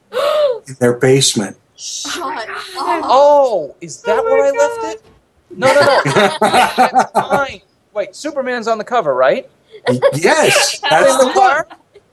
in 0.68 0.74
their 0.80 0.94
basement. 0.94 1.56
Shut 1.76 2.22
up. 2.48 2.48
Oh, 2.76 3.74
is 3.80 4.02
that 4.02 4.18
oh 4.18 4.24
where 4.24 4.44
I 4.44 4.50
left 4.50 4.96
it? 4.96 5.04
No, 5.56 5.66
no, 5.72 5.80
no. 5.80 6.02
That's 6.78 7.10
fine. 7.14 7.60
Wait, 7.92 8.14
Superman's 8.16 8.68
on 8.68 8.78
the 8.78 8.84
cover, 8.84 9.14
right? 9.14 9.50
yes, 10.14 10.80
that's 10.90 11.16
the 11.18 11.32
the 11.32 11.38
one. 11.40 11.64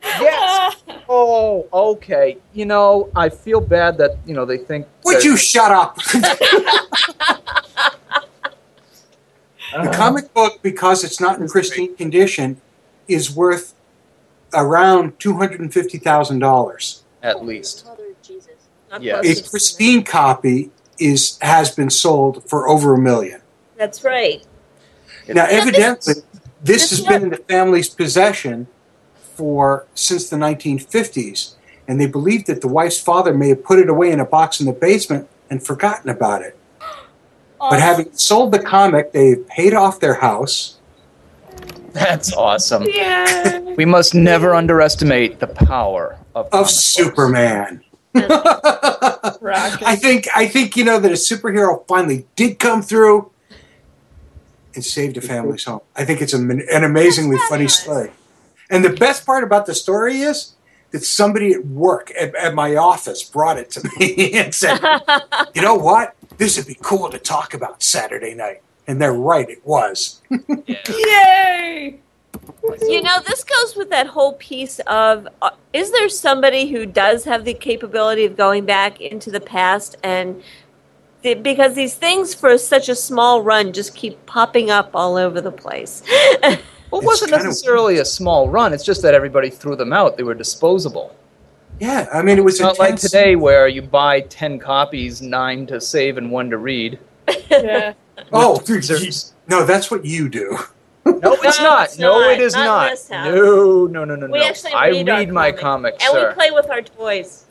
Yes. 0.04 0.76
Oh, 1.10 1.68
okay. 1.74 2.38
You 2.54 2.66
know, 2.66 3.10
I 3.16 3.30
feel 3.30 3.62
bad 3.62 3.98
that 3.98 4.18
you 4.26 4.34
know 4.34 4.46
they 4.46 4.58
think. 4.58 4.88
Would 5.06 5.18
that- 5.18 5.24
you 5.24 5.38
shut 5.38 5.72
up? 5.72 5.98
The 9.72 9.92
comic 9.94 10.34
book, 10.34 10.60
because 10.64 11.04
it's 11.04 11.20
not 11.20 11.40
in 11.40 11.48
pristine 11.48 11.96
condition, 11.96 12.60
is 13.08 13.30
worth 13.36 13.76
around 14.52 15.20
two 15.20 15.38
hundred 15.38 15.60
and 15.60 15.72
fifty 15.72 16.00
thousand 16.00 16.40
dollars. 16.40 17.04
at 17.22 17.46
least? 17.46 17.88
Mother 18.90 18.96
of 18.98 19.02
Jesus. 19.02 19.16
Not 19.16 19.24
Yes. 19.26 19.48
A 19.48 19.50
pristine 19.50 20.04
copy 20.04 20.72
is 21.00 21.38
has 21.42 21.72
been 21.72 21.90
sold 21.90 22.48
for 22.50 22.68
over 22.68 22.94
a 22.94 22.98
million. 22.98 23.42
That's 23.78 24.04
right. 24.04 24.44
Now, 25.28 25.46
this 25.46 25.62
evidently, 25.62 26.14
this 26.14 26.24
this 26.62 26.90
has 26.90 27.02
been 27.02 27.24
in 27.24 27.30
the 27.30 27.38
family's 27.38 27.90
possession 27.90 28.68
for 29.36 29.86
since 29.94 30.30
the 30.30 30.38
nineteen 30.38 30.80
fifties, 30.80 31.56
and 31.88 32.00
they 32.02 32.08
believe 32.08 32.46
that 32.46 32.62
the 32.62 32.68
wife's 32.68 33.00
father 33.00 33.34
may 33.34 33.50
have 33.50 33.64
put 33.64 33.80
it 33.80 33.90
away 33.90 34.12
in 34.12 34.20
a 34.20 34.26
box 34.26 34.60
in 34.60 34.66
the 34.66 34.74
basement 34.74 35.30
and 35.50 35.66
forgotten 35.66 36.10
about 36.10 36.42
it. 36.42 36.58
But 37.60 37.82
having 37.82 38.14
sold 38.14 38.54
the 38.54 38.60
comic, 38.60 39.12
they've 39.12 39.46
paid 39.50 39.74
off 39.74 40.00
their 40.00 40.14
house. 40.14 40.78
That's 41.92 42.32
awesome. 42.32 42.86
Yeah. 42.88 43.60
We 43.60 43.84
must 43.84 44.16
never 44.16 44.56
underestimate 44.56 45.40
the 45.42 45.48
power 45.48 46.18
of 46.36 46.46
of 46.46 46.52
comic 46.52 46.64
books. 46.68 46.74
Superman. 46.76 47.84
Rocket. 48.14 49.84
I 49.86 49.96
think 49.96 50.28
I 50.36 50.48
think 50.48 50.76
you 50.76 50.84
know 50.84 51.00
that 51.00 51.12
a 51.12 51.16
superhero 51.16 51.88
finally 51.88 52.26
did 52.36 52.60
come 52.60 52.82
through 52.82 53.32
and 54.76 54.84
saved 54.84 55.18
a 55.18 55.22
family's 55.22 55.64
home. 55.64 55.82
I 55.96 56.06
think 56.06 56.22
it's 56.22 56.34
a, 56.34 56.38
an 56.38 56.84
amazingly 56.84 57.38
funny 57.50 57.68
story. 57.68 58.12
And 58.70 58.86
the 58.86 58.92
best 58.92 59.26
part 59.26 59.44
about 59.44 59.66
the 59.66 59.74
story 59.74 60.22
is 60.22 60.54
that 60.92 61.04
somebody 61.04 61.54
at 61.54 61.66
work 61.66 62.12
at, 62.20 62.36
at 62.36 62.54
my 62.54 62.76
office 62.76 63.24
brought 63.24 63.58
it 63.58 63.72
to 63.72 63.90
me 64.00 64.34
and 64.34 64.54
said, 64.54 64.80
"You 65.56 65.62
know 65.62 65.76
what? 65.76 66.16
This 66.38 66.58
would 66.58 66.68
be 66.68 66.78
cool 66.82 67.10
to 67.10 67.20
talk 67.20 67.54
about 67.54 67.84
Saturday 67.84 68.34
night." 68.34 68.62
And 68.88 69.00
they're 69.00 69.14
right, 69.14 69.48
it 69.48 69.64
was. 69.66 70.22
Yay. 70.88 72.00
You 72.82 73.02
know, 73.02 73.20
this 73.26 73.44
goes 73.44 73.76
with 73.76 73.90
that 73.90 74.08
whole 74.08 74.34
piece 74.34 74.80
of 74.88 75.28
uh, 75.42 75.52
is 75.74 75.92
there 75.92 76.10
somebody 76.10 76.68
who 76.70 76.86
does 76.86 77.24
have 77.26 77.46
the 77.46 77.54
capability 77.54 78.26
of 78.26 78.36
going 78.38 78.66
back 78.66 79.00
into 79.02 79.30
the 79.32 79.40
past 79.40 79.96
and 80.04 80.42
the, 81.22 81.34
because 81.36 81.76
these 81.76 81.96
things 81.96 82.34
for 82.34 82.58
such 82.58 82.88
a 82.90 82.96
small 82.96 83.42
run 83.42 83.74
just 83.74 83.94
keep 83.96 84.26
popping 84.26 84.70
up 84.72 84.92
all 84.94 85.16
over 85.18 85.42
the 85.42 85.52
place. 85.52 86.04
Well, 86.92 87.02
it 87.02 87.04
It's 87.04 87.06
wasn't 87.12 87.32
kind 87.34 87.42
of- 87.42 87.48
necessarily 87.50 87.98
a 88.00 88.06
small 88.06 88.50
run. 88.50 88.74
It's 88.74 88.84
just 88.84 89.04
that 89.04 89.14
everybody 89.14 89.52
threw 89.52 89.76
them 89.76 89.94
out. 89.94 90.18
They 90.18 90.24
were 90.24 90.34
disposable. 90.34 91.16
Yeah, 91.80 92.10
I 92.12 92.24
mean, 92.24 92.40
it 92.40 92.44
was 92.44 92.56
It's 92.56 92.62
not 92.62 92.80
like 92.80 92.96
today 92.96 93.36
where 93.36 93.68
you 93.68 93.84
buy 93.84 94.22
10 94.22 94.58
copies, 94.58 95.22
9 95.22 95.68
to 95.68 95.80
save 95.80 96.18
and 96.18 96.32
1 96.32 96.50
to 96.50 96.58
read. 96.58 96.98
Yeah. 97.52 97.94
Oh, 98.34 98.58
There's- 98.66 99.34
no, 99.48 99.66
that's 99.68 99.92
what 99.92 100.04
you 100.04 100.30
do. 100.30 100.58
No, 101.24 101.34
it's 101.34 101.58
No, 101.60 101.64
not. 101.64 101.86
it's 101.86 101.98
No, 102.00 102.20
not. 102.22 102.32
it 102.32 102.40
is 102.40 102.54
Not 102.54 102.60
in 102.62 102.66
not. 102.68 102.90
this 102.92 103.10
house. 103.10 103.26
No, 103.26 103.86
no, 103.88 104.06
no, 104.06 104.16
no, 104.16 104.28
we 104.28 104.40
no. 104.40 104.46
actually 104.46 104.74
I 104.74 104.90
read, 104.90 105.10
our 105.10 105.26
my 105.34 105.52
comics. 105.52 105.62
comics, 105.62 106.04
and 106.04 106.12
sir. 106.14 106.30
we 106.30 106.34
play 106.36 106.52
with 106.52 106.70
our 106.70 106.82
toys. 106.82 107.46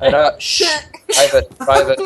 And, 0.00 0.14
uh, 0.14 0.32
shh, 0.38 0.62
private, 1.12 1.58
private. 1.58 2.00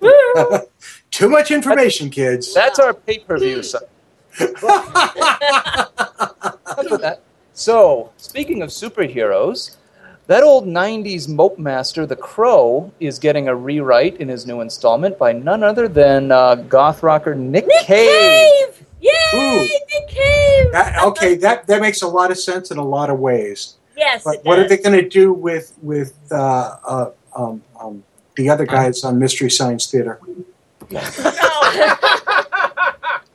Too 1.10 1.28
much 1.28 1.50
information, 1.50 2.08
kids. 2.10 2.54
That's 2.54 2.78
our 2.78 2.94
pay-per-view. 2.94 3.62
So. 3.62 3.78
Enough 4.40 4.62
of 6.92 7.00
that. 7.00 7.20
So, 7.52 8.12
speaking 8.16 8.62
of 8.62 8.70
superheroes, 8.70 9.76
that 10.30 10.44
old 10.44 10.64
90s 10.64 11.28
mope 11.28 11.58
master, 11.58 12.06
The 12.06 12.14
Crow, 12.14 12.92
is 13.00 13.18
getting 13.18 13.48
a 13.48 13.56
rewrite 13.56 14.18
in 14.18 14.28
his 14.28 14.46
new 14.46 14.60
installment 14.60 15.18
by 15.18 15.32
none 15.32 15.64
other 15.64 15.88
than 15.88 16.30
uh, 16.30 16.54
goth 16.54 17.02
rocker 17.02 17.34
Nick, 17.34 17.66
Nick 17.66 17.84
Cave! 17.84 18.86
Yay! 19.00 19.10
Ooh. 19.34 19.62
Nick 19.62 20.06
Cave! 20.06 20.70
That, 20.70 21.02
okay, 21.04 21.34
that 21.34 21.66
that 21.66 21.80
makes 21.80 22.02
a 22.02 22.06
lot 22.06 22.30
of 22.30 22.38
sense 22.38 22.70
in 22.70 22.78
a 22.78 22.84
lot 22.84 23.10
of 23.10 23.18
ways. 23.18 23.74
yes, 23.96 24.22
But 24.22 24.36
it 24.36 24.44
what 24.44 24.60
are 24.60 24.68
they 24.68 24.76
going 24.76 24.96
to 25.02 25.08
do 25.08 25.32
with 25.32 25.76
with 25.82 26.14
uh, 26.30 26.76
uh, 26.86 27.10
um, 27.34 27.60
um, 27.80 28.04
the 28.36 28.50
other 28.50 28.66
guys 28.66 29.02
on 29.02 29.18
Mystery 29.18 29.50
Science 29.50 29.90
Theater? 29.90 30.20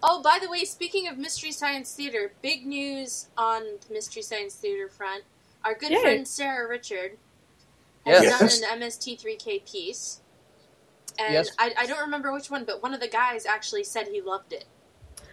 Oh, 0.08 0.22
by 0.22 0.38
the 0.40 0.48
way, 0.50 0.64
speaking 0.66 1.08
of 1.08 1.18
Mystery 1.18 1.52
Science 1.52 1.92
Theater, 1.92 2.32
big 2.44 2.66
news 2.66 3.28
on 3.36 3.64
the 3.88 3.94
Mystery 3.94 4.22
Science 4.22 4.54
Theater 4.54 4.88
front. 4.88 5.24
Our 5.66 5.74
good 5.74 5.92
Yay. 5.92 6.02
friend 6.02 6.28
Sarah 6.28 6.68
Richard 6.70 7.18
has 8.06 8.24
Yes. 8.24 8.60
done 8.60 8.72
an 8.72 8.82
MST3K 8.82 9.66
piece. 9.70 10.22
And 11.20 11.34
Yes. 11.34 11.50
I, 11.60 11.74
I 11.78 11.86
don't 11.86 12.00
remember 12.02 12.32
which 12.32 12.50
one, 12.52 12.64
but 12.66 12.82
one 12.84 12.94
of 12.94 13.00
the 13.00 13.08
guys 13.08 13.46
actually 13.46 13.84
said 13.84 14.08
he 14.10 14.22
loved 14.22 14.54
it. 14.54 14.66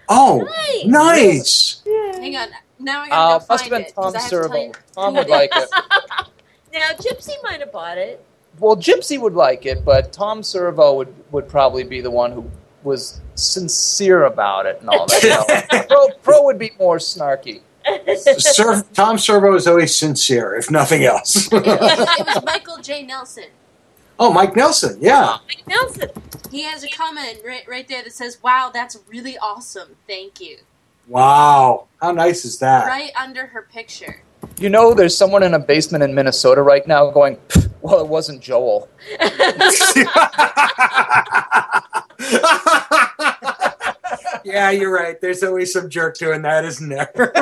Oh, 0.09 0.41
Nice. 0.85 0.85
nice. 0.87 1.83
Hang 2.17 2.37
on. 2.37 2.49
Now 2.79 3.03
I 3.03 3.05
Uh, 3.05 3.09
gotta 3.09 3.39
go 3.41 3.47
must 3.51 3.65
have 3.65 3.71
been 3.71 3.93
Tom 3.93 4.07
I 4.09 4.11
to 4.13 4.21
Servo. 4.21 4.73
Tom 4.95 5.15
would 5.15 5.29
like 5.29 5.51
it. 5.55 5.69
Now, 6.73 6.89
Gypsy 6.93 7.35
might 7.43 7.61
have 7.61 7.71
bought 7.71 7.99
it. 7.99 8.25
Well, 8.59 8.77
Gypsy 8.77 9.21
would 9.21 9.35
like 9.35 9.67
it, 9.67 9.85
but 9.85 10.11
Tom 10.11 10.43
Servo 10.43 10.95
would, 10.95 11.15
would 11.31 11.47
probably 11.47 11.85
be 11.85 12.01
the 12.01 12.11
one 12.11 12.33
who 12.33 12.51
was 12.83 13.21
sincere 13.35 14.25
about 14.25 14.65
it 14.65 14.81
and 14.81 14.89
all 14.89 15.07
that. 15.07 15.23
You 15.71 15.79
know. 15.79 15.85
Pro, 15.87 16.09
Pro 16.23 16.43
would 16.45 16.59
be 16.59 16.73
more 16.79 16.97
snarky. 16.97 17.61
Sir, 18.17 18.83
Tom 18.95 19.19
Servo 19.19 19.55
is 19.55 19.67
always 19.67 19.95
sincere, 19.95 20.55
if 20.55 20.71
nothing 20.71 21.05
else. 21.05 21.47
it, 21.53 21.63
was, 21.65 22.19
it 22.21 22.27
was 22.27 22.45
Michael 22.45 22.79
J. 22.79 23.03
Nelson. 23.03 23.45
oh, 24.19 24.33
Mike 24.33 24.57
Nelson. 24.57 24.99
Yeah. 25.01 25.37
Oh, 25.37 25.41
Mike 25.47 25.67
Nelson. 25.67 26.11
He 26.51 26.63
has 26.63 26.85
a 26.85 26.89
comment 26.89 27.41
right, 27.47 27.67
right 27.69 27.89
there 27.89 28.03
that 28.03 28.13
says, 28.13 28.39
Wow, 28.43 28.71
that's 28.73 28.99
really 29.09 29.39
awesome. 29.39 29.97
Thank 30.07 30.41
you. 30.41 30.59
Wow. 31.09 31.89
How 32.01 32.13
nice 32.13 32.45
is 32.45 32.59
that? 32.61 32.87
Right 32.87 33.11
under 33.21 33.47
her 33.47 33.63
picture. 33.63 34.23
You 34.59 34.69
know, 34.69 34.95
there's 34.95 35.17
someone 35.17 35.43
in 35.43 35.55
a 35.55 35.59
basement 35.59 36.05
in 36.05 36.15
Minnesota 36.15 36.63
right 36.63 36.87
now 36.87 37.11
going, 37.11 37.39
well, 37.81 38.01
it 38.01 38.09
wasn't 38.09 38.43
Joel. 38.43 38.89
yeah, 44.45 44.71
you're 44.71 44.93
right. 44.93 45.21
There's 45.21 45.43
always 45.43 45.73
some 45.73 45.89
jerk 45.91 46.17
doing 46.19 46.43
that, 46.43 46.65
isn't 46.65 46.89
there? 46.89 47.13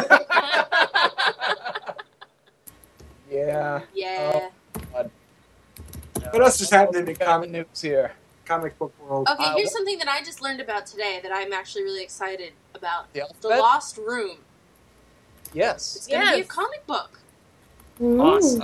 Yeah. 3.30 3.82
Yeah. 3.94 4.48
What 4.90 6.42
else 6.42 6.60
is 6.60 6.70
happening 6.70 7.06
in 7.08 7.14
Comic 7.16 7.20
comic, 7.26 7.50
news 7.50 7.80
here. 7.80 8.12
comic 8.44 8.78
book 8.78 8.92
world? 9.00 9.28
Okay, 9.30 9.44
Uh, 9.44 9.54
here's 9.56 9.70
wh- 9.70 9.72
something 9.72 9.98
that 9.98 10.08
I 10.08 10.22
just 10.22 10.42
learned 10.42 10.60
about 10.60 10.86
today 10.86 11.20
that 11.22 11.30
I'm 11.32 11.52
actually 11.52 11.84
really 11.84 12.02
excited 12.02 12.52
about. 12.74 13.12
The 13.12 13.22
The? 13.40 13.48
Lost 13.48 13.96
Room. 13.98 14.38
Yes. 15.52 15.96
It's 15.96 16.06
going 16.06 16.26
to 16.26 16.34
be 16.34 16.40
a 16.40 16.44
comic 16.44 16.86
book. 16.86 17.20
Awesome. 18.00 18.62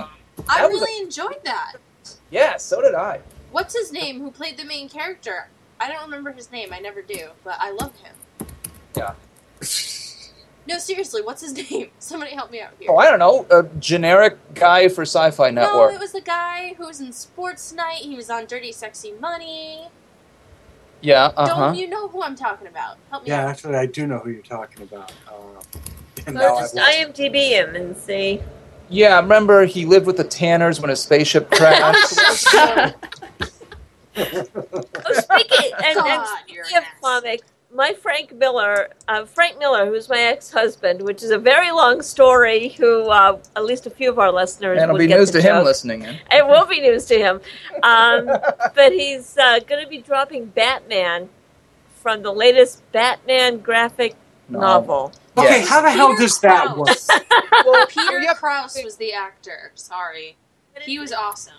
I 0.49 0.61
That 0.61 0.71
was 0.71 0.81
a- 0.81 0.85
really 0.85 1.01
enjoyed 1.03 1.43
that. 1.45 1.73
Yeah, 2.29 2.57
so 2.57 2.81
did 2.81 2.93
I. 2.93 3.21
What's 3.51 3.73
his 3.77 3.91
name 3.91 4.19
who 4.21 4.31
played 4.31 4.57
the 4.57 4.65
main 4.65 4.89
character? 4.89 5.47
I 5.79 5.89
don't 5.89 6.01
remember 6.03 6.31
his 6.31 6.51
name. 6.51 6.69
I 6.73 6.79
never 6.79 7.01
do, 7.01 7.29
but 7.43 7.55
I 7.59 7.71
loved 7.71 7.97
him. 7.99 8.15
Yeah. 8.95 9.13
No, 10.67 10.77
seriously, 10.79 11.21
what's 11.21 11.41
his 11.41 11.53
name? 11.71 11.89
Somebody 11.99 12.31
help 12.31 12.51
me 12.51 12.59
out 12.61 12.71
here. 12.79 12.89
Oh, 12.91 12.97
I 12.97 13.09
don't 13.09 13.19
know. 13.19 13.45
A 13.51 13.63
generic 13.79 14.37
guy 14.53 14.87
for 14.89 15.03
Sci 15.03 15.31
Fi 15.31 15.49
Network. 15.51 15.91
no, 15.91 15.95
it 15.95 15.99
was 15.99 16.11
the 16.11 16.21
guy 16.21 16.73
who 16.77 16.85
was 16.87 16.99
in 16.99 17.13
Sports 17.13 17.71
Night. 17.73 17.99
He 18.01 18.15
was 18.15 18.29
on 18.29 18.45
Dirty 18.47 18.71
Sexy 18.71 19.13
Money. 19.13 19.87
yeah, 21.01 21.31
uh 21.37 21.47
huh. 21.47 21.65
Don't 21.67 21.75
you 21.77 21.87
know 21.87 22.07
who 22.09 22.21
I'm 22.23 22.35
talking 22.35 22.67
about? 22.67 22.97
Help 23.11 23.23
me 23.23 23.29
Yeah, 23.29 23.43
out. 23.43 23.49
actually, 23.49 23.75
I 23.75 23.85
do 23.85 24.07
know 24.07 24.17
who 24.19 24.31
you're 24.31 24.41
talking 24.41 24.83
about. 24.83 25.11
Uh, 25.27 25.33
and 26.25 26.35
So 26.35 26.41
now 26.41 26.55
I 26.55 26.61
just 26.61 26.75
lost- 26.75 26.91
IMDb 26.97 27.35
him 27.51 27.75
and 27.75 27.95
see. 27.95 28.41
Yeah, 28.89 29.19
remember 29.19 29.65
he 29.65 29.85
lived 29.85 30.05
with 30.05 30.17
the 30.17 30.23
Tanners 30.23 30.79
when 30.81 30.89
his 30.89 31.01
spaceship 31.01 31.49
crashed? 31.51 32.17
Oh, 34.17 35.13
speaking 35.13 35.71
and, 35.83 35.97
and 35.97 36.27
speaking 36.27 36.77
of 36.77 36.83
an 36.83 36.83
comics, 37.01 37.47
my 37.73 37.93
Frank 37.93 38.33
Miller, 38.33 38.89
uh, 39.07 39.25
Frank 39.25 39.59
Miller, 39.59 39.85
who's 39.85 40.09
my 40.09 40.19
ex-husband, 40.19 41.01
which 41.01 41.21
is 41.21 41.31
a 41.31 41.37
very 41.37 41.71
long 41.71 42.01
story. 42.01 42.69
Who 42.69 43.09
uh, 43.09 43.39
at 43.55 43.65
least 43.65 43.85
a 43.85 43.89
few 43.89 44.09
of 44.09 44.19
our 44.19 44.31
listeners 44.31 44.81
and 44.81 44.89
it'll 44.89 44.97
be 44.97 45.07
get 45.07 45.19
news 45.19 45.31
the 45.31 45.41
to 45.41 45.47
him 45.47 45.63
listening 45.63 46.03
in. 46.03 46.17
It 46.31 46.47
will 46.47 46.65
be 46.65 46.79
news 46.81 47.05
to 47.05 47.17
him. 47.17 47.41
Um, 47.83 48.25
but 48.75 48.93
he's 48.93 49.37
uh, 49.37 49.59
going 49.59 49.83
to 49.83 49.89
be 49.89 49.99
dropping 49.99 50.45
Batman 50.45 51.29
from 51.95 52.21
the 52.23 52.31
latest 52.31 52.89
Batman 52.91 53.59
graphic 53.59 54.15
No. 54.49 54.59
novel. 54.59 55.11
Okay, 55.37 55.59
Yes. 55.59 55.69
how 55.69 55.81
the 55.81 55.91
hell 55.91 56.09
Peter 56.11 56.21
does 56.21 56.39
that 56.39 56.77
work? 56.77 56.87
Well, 57.65 57.85
Peter 57.87 58.19
yeah, 58.19 58.33
Krause 58.33 58.79
was 58.83 58.95
the 58.95 59.13
actor. 59.13 59.71
Sorry. 59.75 60.37
He 60.81 60.99
was 60.99 61.11
awesome. 61.11 61.55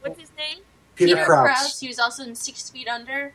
What's 0.00 0.18
his 0.18 0.30
name? 0.36 0.58
Peter, 0.98 1.24
Krause. 1.24 1.80
He 1.80 1.88
was 1.88 1.98
also 1.98 2.24
in 2.24 2.34
Six 2.34 2.70
Feet 2.70 2.88
Under. 2.88 3.32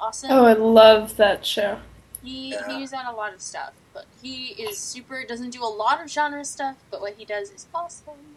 Awesome. 0.00 0.30
Oh, 0.32 0.46
I 0.46 0.54
love 0.54 1.16
that 1.16 1.44
show. 1.46 1.78
He 2.22 2.50
Yeah. 2.50 2.68
he 2.68 2.80
was 2.80 2.92
on 2.92 3.06
a 3.06 3.12
lot 3.12 3.34
of 3.34 3.40
stuff, 3.40 3.72
but 3.92 4.06
he 4.20 4.48
is 4.48 4.78
super. 4.78 5.24
Doesn't 5.24 5.50
do 5.50 5.62
a 5.62 5.66
lot 5.66 6.02
of 6.02 6.10
genre 6.10 6.44
stuff, 6.44 6.76
but 6.90 7.00
what 7.00 7.14
he 7.14 7.24
does 7.24 7.50
is 7.50 7.66
awesome. 7.74 8.36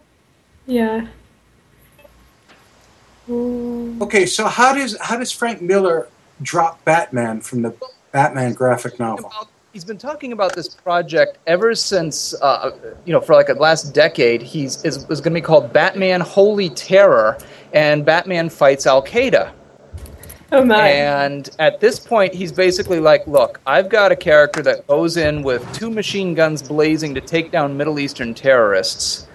Yeah. 0.66 1.08
Mm. 3.30 4.02
Okay, 4.02 4.26
so 4.26 4.48
how 4.48 4.74
does 4.74 4.98
how 5.00 5.18
does 5.18 5.32
Frank 5.32 5.62
Miller 5.62 6.10
drop 6.42 6.84
Batman 6.86 7.42
from 7.42 7.62
the 7.62 7.74
Batman 8.12 8.54
graphic 8.54 9.00
novel? 9.00 9.32
he's 9.76 9.84
been 9.84 9.98
talking 9.98 10.32
about 10.32 10.56
this 10.56 10.70
project 10.70 11.38
ever 11.48 11.76
since 11.76 12.34
uh, 12.42 12.72
you 13.04 13.12
know 13.12 13.20
for 13.20 13.36
like 13.36 13.48
the 13.48 13.54
last 13.56 13.94
decade 13.94 14.42
he's 14.42 14.82
is, 14.86 15.00
is 15.10 15.20
going 15.20 15.34
to 15.34 15.42
be 15.42 15.42
called 15.42 15.74
batman 15.74 16.22
holy 16.22 16.70
terror 16.70 17.38
and 17.76 18.04
batman 18.06 18.50
fights 18.50 18.88
al 18.88 19.04
qaeda 19.04 19.52
Oh 20.52 20.64
my. 20.64 20.88
and 20.88 21.50
at 21.60 21.80
this 21.80 22.00
point 22.00 22.34
he's 22.34 22.52
basically 22.52 23.00
like 23.00 23.28
look 23.28 23.60
i've 23.68 23.90
got 23.90 24.12
a 24.12 24.16
character 24.16 24.62
that 24.64 24.88
goes 24.88 25.18
in 25.18 25.44
with 25.44 25.62
two 25.74 25.90
machine 25.92 26.34
guns 26.34 26.64
blazing 26.64 27.14
to 27.16 27.22
take 27.22 27.52
down 27.52 27.76
middle 27.78 28.00
eastern 28.00 28.34
terrorists 28.34 29.28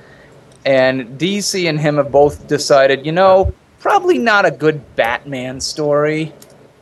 and 0.65 1.19
dc 1.19 1.69
and 1.69 1.79
him 1.79 1.97
have 1.97 2.11
both 2.11 2.47
decided 2.49 3.05
you 3.05 3.13
know 3.13 3.53
probably 3.81 4.19
not 4.19 4.45
a 4.47 4.51
good 4.51 4.81
batman 4.97 5.61
story 5.61 6.33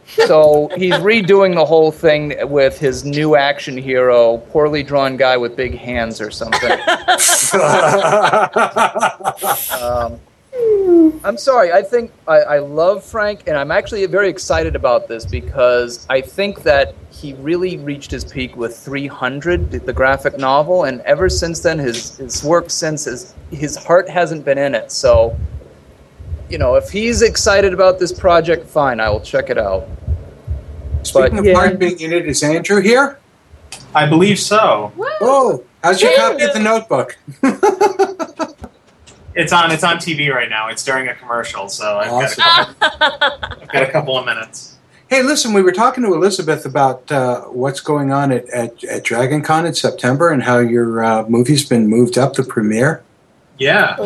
so 0.09 0.71
he's 0.77 0.95
redoing 0.95 1.55
the 1.55 1.65
whole 1.65 1.93
thing 1.93 2.35
with 2.49 2.79
his 2.79 3.05
new 3.05 3.37
action 3.37 3.77
hero, 3.77 4.39
poorly 4.39 4.83
drawn 4.83 5.19
guy 5.19 5.37
with 5.37 5.55
big 5.55 5.77
hands 5.77 6.19
or 6.21 6.31
something. 6.31 6.79
Um, 9.81 10.19
I'm 11.25 11.37
sorry. 11.37 11.73
I 11.73 11.83
think 11.83 12.13
I, 12.27 12.37
I 12.39 12.59
love 12.59 13.05
Frank, 13.05 13.43
and 13.47 13.57
I'm 13.57 13.71
actually 13.71 14.05
very 14.07 14.29
excited 14.29 14.77
about 14.77 15.09
this 15.09 15.25
because 15.27 16.07
I 16.09 16.21
think 16.21 16.63
that 16.63 16.95
he 17.11 17.35
really 17.35 17.77
reached 17.79 18.11
his 18.11 18.25
peak 18.25 18.57
with 18.57 18.77
300, 18.79 19.71
the- 19.71 19.79
the 19.81 19.93
graphic 19.93 20.39
novel, 20.39 20.85
and 20.85 21.01
ever 21.03 21.29
since 21.29 21.61
then, 21.61 21.79
his 21.79 22.17
his 22.19 22.43
work 22.45 22.71
since 22.71 23.05
his 23.05 23.35
his 23.51 23.77
heart 23.77 24.09
hasn't 24.09 24.45
been 24.45 24.59
in 24.59 24.75
it. 24.75 24.91
So, 24.93 25.37
you 26.49 26.59
know, 26.59 26.77
if 26.77 26.89
he's 26.91 27.23
excited 27.23 27.73
about 27.75 27.99
this 27.99 28.13
project, 28.13 28.67
fine, 28.67 29.01
I 29.01 29.11
will 29.11 29.21
check 29.21 29.51
it 29.51 29.59
out. 29.59 29.87
Speaking 31.03 31.39
of 31.39 31.45
Yeah. 31.45 31.55
Mark 31.55 31.79
being 31.79 31.99
in 32.01 32.13
it, 32.13 32.27
is 32.29 32.43
Andrew 32.43 32.81
here? 32.81 33.19
I 33.95 34.07
believe 34.09 34.39
so. 34.39 34.93
Oh, 35.21 35.65
how's 35.83 36.01
your 36.01 36.15
copy 36.17 36.43
of 36.45 36.53
the 36.53 36.61
Notebook? 36.61 37.17
It's 39.39 39.53
on. 39.53 39.71
It's 39.71 39.85
on 39.85 39.97
TV 39.97 40.35
right 40.35 40.51
now. 40.51 40.69
It's 40.69 40.85
during 40.85 41.09
a 41.09 41.15
commercial, 41.15 41.69
so 41.69 41.99
I've, 41.99 42.13
Awesome. 42.13 42.45
got, 42.45 42.69
a 42.71 42.75
couple, 42.75 43.59
I've 43.63 43.69
got 43.69 43.83
a 43.85 43.91
couple 43.91 44.19
of 44.19 44.27
minutes. 44.27 44.77
Hey, 45.09 45.23
listen, 45.23 45.53
we 45.55 45.63
were 45.63 45.73
talking 45.73 46.05
to 46.05 46.13
Elizabeth 46.13 46.67
about 46.67 47.11
uh, 47.11 47.43
what's 47.45 47.81
going 47.81 48.13
on 48.13 48.33
at, 48.33 48.47
at, 48.51 48.85
at 48.85 49.05
Dragon 49.05 49.41
Con 49.43 49.65
in 49.65 49.75
September 49.75 50.31
and 50.31 50.43
how 50.43 50.59
your 50.59 51.03
uh, 51.03 51.27
movie's 51.29 51.67
been 51.67 51.87
moved 51.87 52.19
up 52.19 52.35
to 52.35 52.43
premiere. 52.43 53.03
Yeah. 53.59 53.97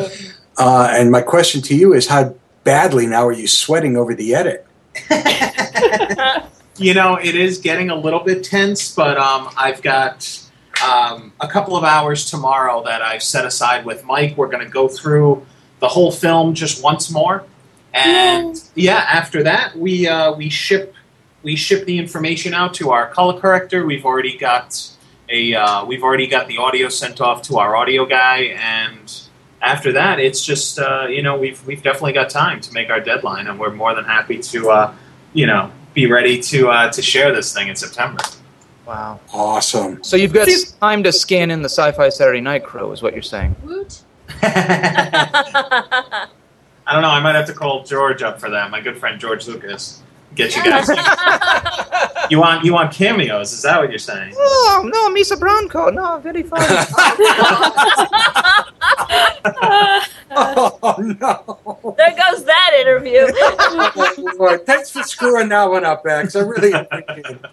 Uh, 0.59 0.89
and 0.93 1.11
my 1.11 1.23
question 1.23 1.61
to 1.63 1.75
you 1.75 1.93
is 1.93 2.07
how 2.07 2.37
badly 2.63 3.07
now 3.07 3.27
are 3.27 3.33
you 3.33 3.49
sweating 3.49 3.97
over 3.97 4.15
the 4.15 4.35
edit? 4.35 4.67
You 6.79 6.95
know, 6.95 7.17
it 7.17 7.35
is 7.35 7.59
getting 7.59 7.91
a 7.91 7.95
little 7.95 8.21
bit 8.21 8.43
tense, 8.43 8.95
but 8.95 9.19
um, 9.19 9.51
I've 9.57 9.83
got 9.83 10.42
um, 10.83 11.33
a 11.41 11.49
couple 11.49 11.77
of 11.77 11.85
hours 11.85 12.31
tomorrow 12.31 12.83
that 12.85 13.03
I've 13.03 13.23
set 13.23 13.45
aside 13.45 13.85
with 13.85 14.05
Mike. 14.05 14.37
We're 14.37 14.49
going 14.49 14.65
to 14.65 14.71
go 14.71 14.89
through 14.89 15.47
the 15.81 15.89
whole 15.89 16.13
film 16.13 16.55
just 16.55 16.83
once 16.83 17.11
more, 17.11 17.45
and 17.93 18.63
yeah, 18.75 19.05
after 19.09 19.43
that 19.43 19.77
we 19.77 20.07
uh, 20.07 20.33
we 20.33 20.49
ship 20.49 20.95
we 21.43 21.57
ship 21.57 21.85
the 21.87 21.99
information 21.99 22.55
out 22.55 22.75
to 22.75 22.91
our 22.91 23.09
color 23.09 23.39
corrector. 23.39 23.85
We've 23.85 24.05
already 24.05 24.37
got 24.37 24.91
a 25.29 25.55
uh, 25.55 25.85
we've 25.85 26.03
already 26.03 26.27
got 26.27 26.47
the 26.49 26.59
audio 26.59 26.89
sent 26.89 27.21
off 27.21 27.43
to 27.43 27.59
our 27.59 27.77
audio 27.77 28.07
guy, 28.07 28.55
and 28.57 29.23
after 29.61 29.93
that, 29.93 30.21
it's 30.21 30.45
just 30.45 30.79
uh, 30.79 31.07
you 31.09 31.23
know 31.23 31.39
we've 31.39 31.65
we've 31.67 31.83
definitely 31.83 32.13
got 32.13 32.31
time 32.31 32.61
to 32.61 32.73
make 32.73 32.91
our 32.91 33.01
deadline, 33.01 33.47
and 33.47 33.59
we're 33.59 33.73
more 33.73 33.95
than 33.95 34.05
happy 34.05 34.39
to 34.39 34.71
uh, 34.71 34.95
you 35.33 35.47
know 35.47 35.71
be 35.95 36.07
ready 36.07 36.41
to 36.41 36.69
uh, 36.69 36.91
to 36.93 37.03
share 37.03 37.35
this 37.35 37.53
thing 37.53 37.69
in 37.69 37.77
September. 37.77 38.23
Wow. 38.87 39.21
Awesome. 39.33 40.03
So 40.03 40.17
you've 40.17 40.33
got 40.33 40.49
time 40.81 41.03
to 41.05 41.13
scan 41.13 41.51
in 41.51 41.63
the 41.63 41.69
Sci-Fi 41.69 42.09
Saturday 42.09 42.41
Night 42.41 42.65
crew, 42.65 42.91
is 42.93 43.03
what 43.03 43.13
you're 43.13 43.23
saying. 43.23 43.55
Woot. 43.63 44.03
I 44.43 46.29
don't 46.91 47.03
know. 47.03 47.11
I 47.11 47.21
might 47.21 47.35
have 47.35 47.47
to 47.47 47.55
call 47.55 47.85
George 47.85 48.23
up 48.23 48.41
for 48.41 48.51
that. 48.51 48.71
My 48.71 48.81
good 48.81 48.99
friend 48.99 49.21
George 49.21 49.47
Lucas. 49.47 50.03
Get 50.35 50.57
you 50.57 50.65
guys. 50.65 50.89
you 52.31 52.41
want 52.41 52.65
you 52.65 52.73
want 52.73 52.93
cameos? 52.93 53.53
Is 53.53 53.63
that 53.63 53.79
what 53.79 53.91
you're 53.91 53.99
saying? 53.99 54.33
Oh 54.37 54.89
no, 54.91 55.11
Misa 55.11 55.39
Bronco, 55.39 55.91
no, 55.91 56.19
very 56.19 56.43
fun. 56.43 56.63
Oh 60.35 60.97
no! 61.21 61.95
There 61.99 62.11
goes 62.11 62.45
that 62.45 62.71
interview. 62.81 63.27
Oh, 63.29 64.35
Lord. 64.39 64.65
Thanks 64.65 64.91
for 64.91 65.03
screwing 65.03 65.51
that 65.51 65.69
one 65.69 65.85
up, 65.85 66.07
X. 66.07 66.37
I 66.37 66.41
really 66.41 66.73
appreciate 66.73 67.27
it. 67.27 67.45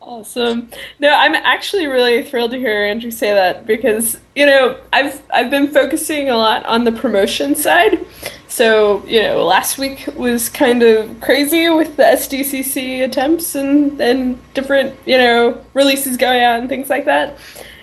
Awesome. 0.00 0.70
No, 1.00 1.10
I'm 1.10 1.34
actually 1.34 1.86
really 1.86 2.22
thrilled 2.22 2.52
to 2.52 2.58
hear 2.58 2.84
Andrew 2.84 3.10
say 3.10 3.34
that 3.34 3.66
because 3.66 4.18
you 4.34 4.46
know 4.46 4.78
I've 4.92 5.22
I've 5.30 5.50
been 5.50 5.68
focusing 5.68 6.30
a 6.30 6.36
lot 6.36 6.64
on 6.64 6.84
the 6.84 6.92
promotion 6.92 7.54
side. 7.54 8.06
So 8.46 9.04
you 9.06 9.20
know, 9.22 9.44
last 9.44 9.76
week 9.76 10.08
was 10.16 10.48
kind 10.48 10.82
of 10.82 11.20
crazy 11.20 11.68
with 11.68 11.96
the 11.96 12.04
SDCC 12.04 13.04
attempts 13.04 13.54
and 13.54 14.00
and 14.00 14.38
different 14.54 14.96
you 15.04 15.18
know 15.18 15.62
releases 15.74 16.16
going 16.16 16.42
on 16.42 16.60
and 16.60 16.68
things 16.68 16.88
like 16.88 17.04
that. 17.04 17.36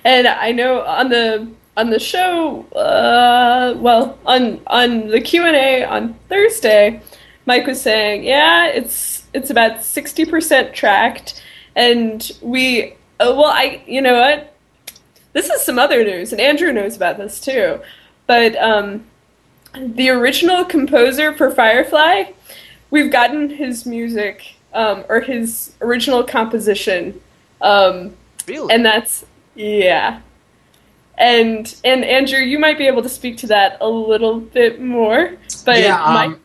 And 0.04 0.28
I 0.28 0.51
know 0.51 0.82
on 0.82 1.10
the 1.10 1.47
on 1.78 1.89
the 1.89 1.99
show, 1.99 2.65
uh, 2.71 3.75
well, 3.78 4.17
on 4.25 4.62
on 4.67 5.08
the 5.08 5.21
Q 5.21 5.43
and 5.43 5.56
A 5.56 5.84
on 5.84 6.13
Thursday, 6.30 7.01
Mike 7.45 7.67
was 7.67 7.82
saying, 7.82 8.23
yeah, 8.23 8.67
it's 8.67 9.23
it's 9.34 9.49
about 9.49 9.84
sixty 9.84 10.25
percent 10.25 10.73
tracked, 10.73 11.41
and 11.75 12.31
we, 12.41 12.93
oh, 13.19 13.35
well, 13.35 13.51
I, 13.51 13.83
you 13.85 14.01
know 14.01 14.19
what, 14.19 14.55
this 15.33 15.49
is 15.49 15.61
some 15.61 15.77
other 15.79 16.03
news, 16.03 16.31
and 16.31 16.41
Andrew 16.41 16.71
knows 16.71 16.95
about 16.95 17.17
this 17.17 17.39
too, 17.39 17.79
but 18.27 18.55
um, 18.57 19.05
the 19.75 20.09
original 20.09 20.65
composer 20.65 21.33
for 21.33 21.51
Firefly, 21.51 22.31
we've 22.91 23.11
gotten 23.11 23.49
his 23.49 23.85
music 23.85 24.55
um, 24.73 25.03
or 25.09 25.21
his 25.21 25.73
original 25.81 26.23
composition, 26.23 27.19
um, 27.61 28.15
Really? 28.47 28.73
and 28.73 28.85
that's 28.85 29.25
yeah. 29.55 30.21
And 31.17 31.73
and 31.85 32.03
Andrew, 32.03 32.39
you 32.39 32.59
might 32.59 32.77
be 32.77 32.88
able 32.88 33.01
to 33.01 33.09
speak 33.09 33.38
to 33.38 33.47
that 33.47 33.77
a 33.79 33.88
little 33.88 34.39
bit 34.39 34.81
more. 34.81 35.38
But 35.63 35.79
yeah, 35.79 35.97
Mike, 35.97 36.31
um, 36.31 36.39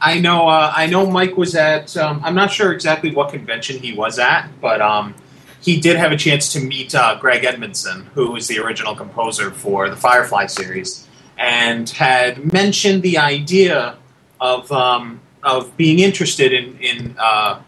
I 0.00 0.20
know. 0.20 0.48
Uh, 0.48 0.72
I 0.74 0.86
know 0.86 1.06
Mike 1.10 1.36
was 1.36 1.54
at. 1.54 1.96
Um, 1.96 2.20
I'm 2.24 2.34
not 2.34 2.50
sure 2.50 2.72
exactly 2.72 3.14
what 3.14 3.30
convention 3.30 3.78
he 3.78 3.92
was 3.92 4.18
at, 4.18 4.48
but 4.60 4.80
um, 4.80 5.14
he 5.60 5.80
did 5.80 5.96
have 5.96 6.12
a 6.12 6.16
chance 6.16 6.52
to 6.52 6.60
meet 6.60 6.94
uh, 6.94 7.16
Greg 7.18 7.44
Edmonson, 7.44 8.06
who 8.14 8.32
was 8.32 8.48
the 8.48 8.58
original 8.58 8.94
composer 8.94 9.50
for 9.50 9.88
the 9.88 9.96
Firefly 9.96 10.46
series, 10.46 11.06
and 11.38 11.88
had 11.90 12.52
mentioned 12.52 13.02
the 13.02 13.18
idea 13.18 13.96
of 14.40 14.70
um, 14.72 15.20
of 15.42 15.76
being 15.76 16.00
interested 16.00 16.52
in 16.52 16.78
in 16.80 17.16
uh, 17.18 17.60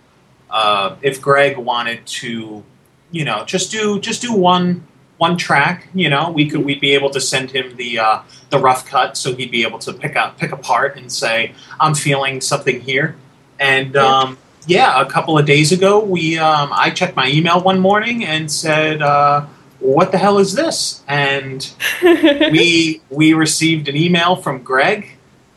uh, 0.51 0.97
if 1.03 1.21
Greg 1.21 1.57
wanted 1.57 2.05
to, 2.07 2.65
you 3.11 3.25
know, 3.25 3.45
just 3.45 3.71
do 3.71 4.01
just 4.01 4.23
do 4.23 4.33
one 4.33 4.87
one 5.19 5.37
track. 5.37 5.89
You 5.95 6.09
know, 6.09 6.31
we 6.31 6.49
could 6.49 6.65
we'd 6.65 6.81
be 6.81 6.95
able 6.95 7.11
to 7.11 7.21
send 7.21 7.51
him 7.51 7.77
the 7.77 7.99
uh, 7.99 8.23
the 8.51 8.59
rough 8.59 8.87
cut, 8.87 9.17
so 9.17 9.35
he'd 9.35 9.51
be 9.51 9.63
able 9.63 9.79
to 9.81 9.93
pick 9.93 10.17
up 10.17 10.39
pick 10.39 10.53
apart 10.53 10.97
and 10.97 11.13
say, 11.13 11.53
"I'm 11.79 11.95
feeling 11.95 12.41
something 12.41 12.81
here." 12.81 13.17
And 13.61 13.97
um, 13.97 14.39
yeah, 14.67 15.01
a 15.01 15.07
couple 15.07 15.39
of 15.39 15.47
days 15.47 15.73
ago, 15.73 16.03
we 16.03 16.39
um, 16.39 16.71
I 16.73 16.91
checked 16.91 17.17
my 17.17 17.29
email 17.29 17.61
one 17.61 17.81
morning 17.81 18.25
and 18.25 18.51
said, 18.51 19.03
uh, 19.03 19.47
"What 19.81 20.13
the 20.13 20.19
hell 20.19 20.39
is 20.39 20.55
this?" 20.55 21.03
And 21.09 21.71
we 22.03 23.03
we 23.11 23.35
received 23.35 23.89
an 23.89 23.97
email 23.97 24.37
from 24.37 24.63
Greg 24.63 25.11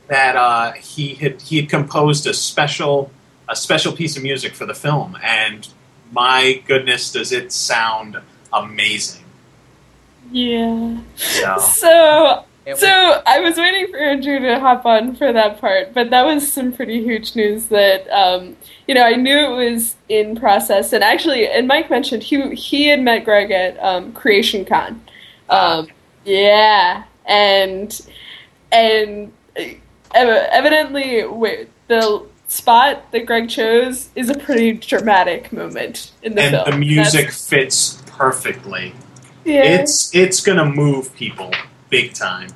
that 0.08 0.36
uh, 0.36 0.74
he 0.74 1.16
had 1.16 1.42
he 1.42 1.58
had 1.58 1.70
composed 1.70 2.26
a 2.28 2.34
special 2.34 3.12
a 3.48 3.56
special 3.56 3.92
piece 3.92 4.16
of 4.18 4.24
music 4.24 4.54
for 4.56 4.66
the 4.66 4.74
film, 4.74 5.18
and 5.22 5.68
my 6.12 6.62
goodness, 6.66 7.12
does 7.12 7.32
it 7.32 7.52
sound 7.52 8.18
amazing! 8.54 9.21
Yeah. 10.32 10.98
So 11.58 12.46
So 12.78 13.22
I 13.26 13.40
was 13.40 13.58
waiting 13.58 13.88
for 13.92 13.98
Andrew 13.98 14.40
to 14.40 14.60
hop 14.60 14.86
on 14.86 15.16
for 15.16 15.34
that 15.34 15.60
part, 15.60 15.94
but 15.94 16.10
that 16.12 16.24
was 16.26 16.52
some 16.52 16.72
pretty 16.72 17.04
huge 17.04 17.36
news 17.36 17.68
that 17.68 18.08
um, 18.10 18.56
you 18.88 18.94
know 18.96 19.04
I 19.04 19.14
knew 19.16 19.36
it 19.36 19.50
was 19.56 19.96
in 20.10 20.36
process, 20.36 20.94
and 20.94 21.04
actually, 21.04 21.48
and 21.48 21.68
Mike 21.68 21.90
mentioned 21.90 22.24
he 22.24 22.54
he 22.56 22.88
had 22.88 23.02
met 23.02 23.26
Greg 23.26 23.52
at 23.52 23.78
um, 23.84 24.14
Creation 24.14 24.64
Con, 24.64 25.02
um, 25.50 25.88
yeah, 26.24 27.04
and 27.26 28.00
and 28.72 29.32
uh, 29.58 29.64
evidently 30.14 31.22
wi- 31.22 31.66
the 31.88 32.24
spot 32.48 33.12
that 33.12 33.26
Greg 33.26 33.50
chose 33.50 34.10
is 34.16 34.30
a 34.30 34.36
pretty 34.38 34.74
dramatic 34.74 35.52
moment 35.52 36.12
in 36.22 36.36
the 36.36 36.42
and 36.42 36.52
film. 36.52 36.70
the 36.70 36.78
music 36.78 37.22
That's- 37.22 37.48
fits 37.50 38.02
perfectly. 38.06 38.94
Yeah. 39.46 39.64
It's 39.64 40.14
it's 40.16 40.42
gonna 40.42 40.66
move 40.66 41.14
people 41.16 41.52
big 41.90 42.14
time 42.14 42.50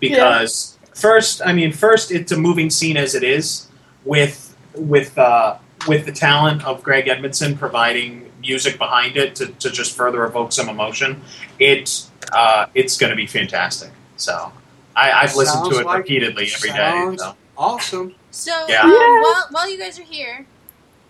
because 0.00 0.78
first, 0.94 1.40
I 1.44 1.52
mean, 1.52 1.72
first 1.72 2.10
it's 2.10 2.32
a 2.32 2.36
moving 2.36 2.70
scene 2.70 2.96
as 2.96 3.14
it 3.14 3.22
is 3.22 3.68
with 4.04 4.56
with 4.74 5.16
uh, 5.18 5.56
with 5.88 6.06
the 6.06 6.12
talent 6.12 6.64
of 6.64 6.82
Greg 6.82 7.08
Edmonson 7.08 7.56
providing 7.56 8.30
music 8.40 8.76
behind 8.76 9.16
it 9.16 9.36
to, 9.36 9.46
to 9.46 9.70
just 9.70 9.96
further 9.96 10.24
evoke 10.24 10.52
some 10.52 10.68
emotion. 10.68 11.22
It 11.58 12.04
uh, 12.32 12.66
it's 12.74 12.96
going 12.98 13.10
to 13.10 13.16
be 13.16 13.26
fantastic. 13.26 13.90
So 14.16 14.52
I, 14.96 15.12
I've 15.12 15.34
listened 15.36 15.70
to 15.70 15.78
it 15.80 15.86
like- 15.86 15.98
repeatedly 15.98 16.50
every 16.54 16.70
day. 16.70 17.16
So. 17.18 17.36
Awesome. 17.56 18.14
So 18.30 18.52
Yeah. 18.68 18.82
um, 18.82 18.90
Yeah. 18.90 19.20
while 19.20 19.46
while 19.50 19.70
you 19.70 19.78
guys 19.78 19.98
are 19.98 20.04
here, 20.04 20.46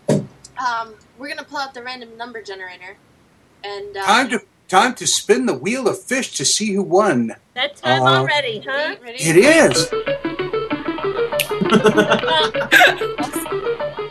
um, 0.08 0.94
we're 1.18 1.28
gonna 1.28 1.44
pull 1.44 1.58
out 1.58 1.72
the 1.74 1.82
random 1.82 2.16
number 2.16 2.42
generator, 2.42 2.96
and 3.64 3.96
uh, 3.96 4.04
Time 4.04 4.28
to 4.30 4.42
time 4.72 4.94
to 4.94 5.06
spin 5.06 5.44
the 5.44 5.52
wheel 5.52 5.86
of 5.86 6.00
fish 6.02 6.32
to 6.32 6.46
see 6.46 6.72
who 6.72 6.82
won. 6.82 7.34
that 7.54 7.76
time 7.76 8.00
Uh, 8.02 8.20
already, 8.20 8.64
huh? 8.66 8.96
ready? 9.04 9.18
It 9.20 9.36
is. 9.36 9.92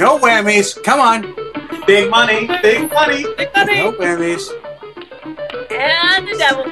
No 0.01 0.17
whammies. 0.17 0.81
Come 0.83 0.99
on. 0.99 1.21
Big 1.85 2.09
money, 2.09 2.47
big 2.63 2.91
money. 2.91 3.23
Big 3.37 3.49
money. 3.55 3.75
No 3.77 3.91
whammies. 3.93 4.49
And 5.69 6.27
the 6.27 6.35
devil. 6.41 6.65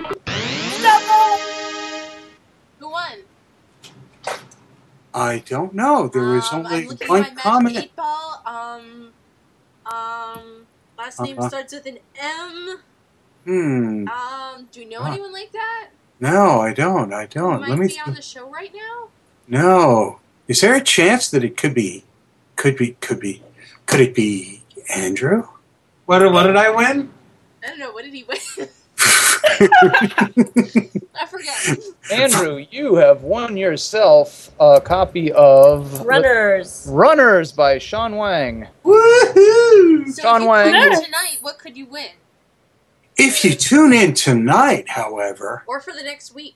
Who 2.80 2.90
won? 2.90 3.18
I 5.14 5.44
don't 5.46 5.76
know. 5.76 6.08
There 6.08 6.24
was 6.24 6.52
um, 6.52 6.66
I'm 6.66 6.74
only 6.74 6.88
one 7.08 7.24
at 7.24 7.38
comment. 7.38 7.76
Magic 7.76 7.92
Eight 7.92 7.96
ball. 7.96 8.42
Um, 8.46 9.14
um, 9.86 10.66
last 10.98 11.20
name 11.22 11.38
Uh-huh. 11.38 11.50
starts 11.50 11.72
with 11.74 11.86
an 11.86 12.00
M. 12.20 12.80
Hmm. 13.50 14.08
Um, 14.08 14.68
do 14.72 14.80
you 14.82 14.88
know 14.90 15.00
Ah. 15.02 15.12
anyone 15.12 15.34
like 15.34 15.52
that? 15.54 15.88
No, 16.20 16.62
I 16.62 16.72
don't. 16.72 17.12
I 17.12 17.26
don't. 17.26 17.62
might 17.62 17.70
Let 17.70 17.80
me. 17.80 17.88
be 17.88 18.00
on 18.06 18.14
the 18.14 18.22
show 18.22 18.48
right 18.48 18.72
now? 18.74 19.08
no. 19.48 20.20
Is 20.48 20.62
there 20.62 20.76
a 20.76 20.82
chance 20.82 21.30
that 21.32 21.44
it 21.44 21.58
could 21.58 21.74
be? 21.74 22.04
Could 22.56 22.76
be. 22.78 22.96
Could 23.02 23.20
be. 23.20 23.42
Could 23.88 24.02
it 24.02 24.14
be 24.16 24.62
Andrew? 24.96 25.48
What, 26.06 26.22
what 26.32 26.44
did 26.44 26.56
I 26.56 26.70
win? 26.70 27.10
I 27.64 27.68
don't 27.70 27.80
know. 27.80 27.92
What 27.92 28.04
did 28.04 28.14
he 28.14 28.24
win? 28.24 28.38
I 31.16 31.26
forget. 31.28 31.78
Andrew, 32.12 32.66
you 32.72 32.96
have 32.96 33.24
won 33.24 33.58
yourself 33.58 34.52
a 34.60 34.80
copy 34.82 35.32
of 35.32 36.02
Runners. 36.06 36.88
Runners 36.90 37.52
by 37.52 37.78
Sean 37.80 38.16
Wang. 38.16 38.68
Woohoo! 38.86 40.08
So 40.12 40.22
John 40.22 40.38
if 40.38 40.44
you 40.44 40.50
Wang. 40.50 40.74
come 40.74 41.04
tonight, 41.04 41.38
what 41.42 41.58
could 41.60 41.78
you 41.78 41.86
win? 41.86 42.10
If 43.22 43.44
you 43.44 43.54
tune 43.54 43.92
in 43.94 44.14
tonight, 44.14 44.90
however, 44.90 45.64
Or 45.68 45.82
for 45.82 45.92
the 45.94 46.04
next 46.04 46.34
week? 46.34 46.56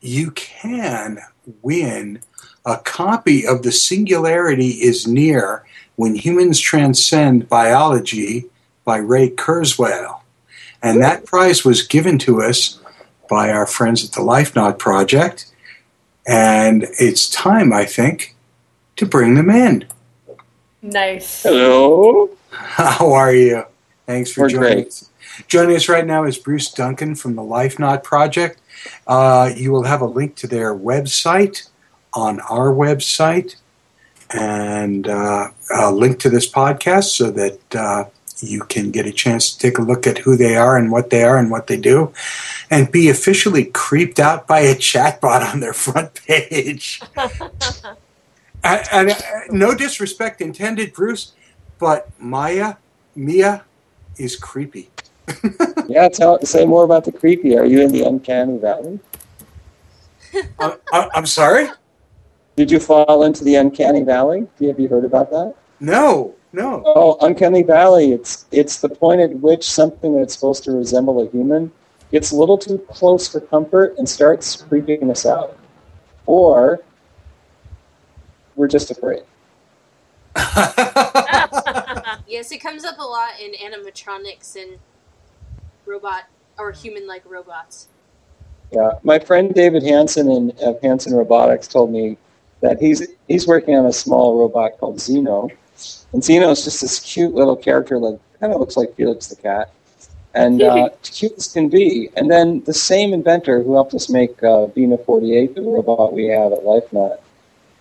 you 0.00 0.30
can 0.30 1.18
win 1.62 2.20
a 2.64 2.76
copy 2.78 3.46
of 3.46 3.62
The 3.62 3.72
Singularity 3.72 4.68
is 4.82 5.06
Near 5.08 5.64
When 5.96 6.14
Humans 6.14 6.60
Transcend 6.60 7.48
Biology 7.48 8.46
by 8.84 8.98
Ray 8.98 9.30
Kurzweil. 9.30 10.20
And 10.82 11.02
that 11.02 11.26
prize 11.26 11.64
was 11.64 11.82
given 11.86 12.18
to 12.20 12.40
us 12.42 12.78
by 13.28 13.50
our 13.50 13.66
friends 13.66 14.04
at 14.04 14.12
the 14.12 14.20
LifeNaut 14.22 14.78
Project. 14.78 15.46
And 16.26 16.86
it's 17.00 17.28
time, 17.28 17.72
I 17.72 17.84
think, 17.84 18.36
to 18.96 19.06
bring 19.06 19.34
them 19.34 19.50
in. 19.50 19.86
Nice. 20.82 21.42
Hello. 21.42 22.30
How 22.50 23.12
are 23.12 23.34
you? 23.34 23.64
Thanks 24.06 24.32
for 24.32 24.42
We're 24.42 24.48
joining 24.50 24.72
great. 24.74 24.86
us. 24.86 25.09
Joining 25.48 25.76
us 25.76 25.88
right 25.88 26.06
now 26.06 26.24
is 26.24 26.38
Bruce 26.38 26.72
Duncan 26.72 27.14
from 27.14 27.36
the 27.36 27.42
LifeNaut 27.42 28.02
Project. 28.02 28.60
Uh, 29.06 29.50
you 29.56 29.72
will 29.72 29.84
have 29.84 30.00
a 30.00 30.06
link 30.06 30.36
to 30.36 30.46
their 30.46 30.74
website 30.74 31.68
on 32.12 32.40
our 32.40 32.72
website 32.72 33.56
and 34.30 35.08
uh, 35.08 35.48
a 35.74 35.92
link 35.92 36.18
to 36.20 36.30
this 36.30 36.50
podcast 36.50 37.16
so 37.16 37.30
that 37.30 37.74
uh, 37.74 38.04
you 38.40 38.60
can 38.62 38.90
get 38.90 39.06
a 39.06 39.12
chance 39.12 39.52
to 39.52 39.58
take 39.58 39.78
a 39.78 39.82
look 39.82 40.06
at 40.06 40.18
who 40.18 40.36
they 40.36 40.56
are 40.56 40.76
and 40.76 40.90
what 40.90 41.10
they 41.10 41.22
are 41.22 41.38
and 41.38 41.50
what 41.50 41.66
they 41.66 41.76
do 41.76 42.12
and 42.70 42.90
be 42.90 43.08
officially 43.08 43.64
creeped 43.64 44.18
out 44.18 44.46
by 44.46 44.60
a 44.60 44.74
chatbot 44.74 45.52
on 45.52 45.60
their 45.60 45.72
front 45.72 46.14
page. 46.26 47.02
and, 48.64 48.82
and, 48.92 49.10
uh, 49.10 49.14
no 49.50 49.74
disrespect 49.74 50.40
intended, 50.40 50.92
Bruce, 50.92 51.32
but 51.78 52.08
Maya, 52.20 52.74
Mia, 53.14 53.64
is 54.16 54.36
creepy. 54.36 54.90
Yeah, 55.88 56.08
tell 56.08 56.40
say 56.42 56.64
more 56.66 56.84
about 56.84 57.04
the 57.04 57.10
creepy. 57.10 57.58
Are 57.58 57.64
you 57.64 57.80
in 57.80 57.90
the 57.90 58.02
uncanny 58.04 58.58
valley? 58.58 59.00
Uh, 60.60 60.76
I- 60.92 61.08
I'm 61.14 61.26
sorry? 61.26 61.68
Did 62.54 62.70
you 62.70 62.78
fall 62.78 63.24
into 63.24 63.42
the 63.42 63.56
uncanny 63.56 64.02
valley? 64.04 64.46
Have 64.60 64.78
you 64.78 64.88
heard 64.88 65.04
about 65.04 65.30
that? 65.30 65.54
No, 65.80 66.34
no. 66.52 66.82
Oh, 66.86 67.16
uncanny 67.22 67.62
valley. 67.64 68.12
It's 68.12 68.46
it's 68.52 68.80
the 68.80 68.88
point 68.88 69.20
at 69.20 69.32
which 69.40 69.64
something 69.64 70.16
that's 70.16 70.34
supposed 70.34 70.62
to 70.64 70.72
resemble 70.72 71.20
a 71.22 71.28
human 71.30 71.72
gets 72.12 72.30
a 72.32 72.36
little 72.36 72.58
too 72.58 72.78
close 72.88 73.26
for 73.26 73.40
comfort 73.40 73.94
and 73.98 74.08
starts 74.08 74.62
creeping 74.62 75.10
us 75.10 75.26
out, 75.26 75.56
or 76.26 76.80
we're 78.56 78.68
just 78.68 78.90
afraid. 78.90 79.22
Yes, 82.26 82.52
it 82.52 82.58
comes 82.58 82.84
up 82.84 82.98
a 82.98 83.02
lot 83.02 83.40
in 83.40 83.52
animatronics 83.54 84.54
and 84.54 84.78
robot 85.90 86.24
or 86.58 86.70
human-like 86.72 87.22
robots. 87.26 87.88
Yeah, 88.72 88.92
my 89.02 89.18
friend 89.18 89.52
David 89.52 89.82
Hanson 89.82 90.30
in 90.30 90.52
of 90.62 90.80
Hanson 90.80 91.12
Robotics 91.12 91.66
told 91.66 91.90
me 91.90 92.16
that 92.60 92.80
he's 92.80 93.06
he's 93.26 93.46
working 93.46 93.74
on 93.74 93.86
a 93.86 93.92
small 93.92 94.38
robot 94.38 94.78
called 94.78 95.00
Zeno, 95.00 95.48
and 96.12 96.22
Zeno 96.22 96.50
is 96.50 96.64
just 96.64 96.80
this 96.80 97.00
cute 97.00 97.34
little 97.34 97.56
character 97.56 97.98
that 97.98 98.20
kind 98.38 98.52
of 98.52 98.60
looks 98.60 98.76
like 98.76 98.94
Felix 98.94 99.26
the 99.26 99.36
cat, 99.36 99.72
and 100.34 100.62
uh, 100.62 100.88
cute 101.02 101.32
as 101.36 101.48
can 101.48 101.68
be. 101.68 102.10
And 102.16 102.30
then 102.30 102.62
the 102.64 102.74
same 102.74 103.12
inventor 103.12 103.60
who 103.62 103.74
helped 103.74 103.94
us 103.94 104.08
make 104.08 104.40
uh, 104.44 104.66
Bina 104.66 104.98
48, 104.98 105.56
the 105.56 105.62
robot 105.62 106.12
we 106.12 106.26
have 106.26 106.52
at 106.52 106.60
LifeNaut, 106.60 107.18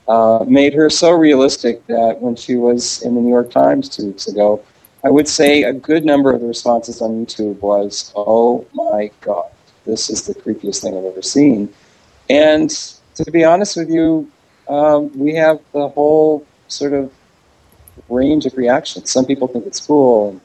uh, 0.08 0.44
made 0.46 0.74
her 0.74 0.90
so 0.90 1.12
realistic 1.12 1.86
that 1.86 2.20
when 2.20 2.36
she 2.36 2.56
was 2.56 3.04
in 3.04 3.14
the 3.14 3.22
New 3.22 3.30
York 3.30 3.52
Times 3.52 3.88
two 3.90 4.08
weeks 4.08 4.28
ago, 4.28 4.64
I 5.04 5.10
would 5.10 5.28
say 5.28 5.64
a 5.64 5.74
good 5.74 6.06
number 6.06 6.32
of 6.32 6.42
the 6.42 6.48
responses 6.48 7.02
on 7.02 7.26
YouTube 7.26 7.62
was, 7.62 8.12
"Oh 8.16 8.66
my 8.74 9.12
god." 9.22 9.50
this 9.90 10.10
is 10.10 10.26
the 10.28 10.36
creepiest 10.36 10.82
thing 10.82 10.98
I've 10.98 11.06
ever 11.06 11.22
seen. 11.22 11.74
And 12.30 12.70
to 13.16 13.32
be 13.32 13.44
honest 13.44 13.76
with 13.76 13.90
you, 13.90 14.30
um, 14.68 15.18
we 15.18 15.34
have 15.36 15.60
the 15.74 15.90
whole 15.90 16.46
sort 16.68 16.94
of 16.94 17.12
range 18.08 18.46
of 18.46 18.56
reactions. 18.56 19.10
Some 19.10 19.26
people 19.26 19.48
think 19.48 19.66
it's 19.66 19.86
cool, 19.86 20.30
and 20.30 20.42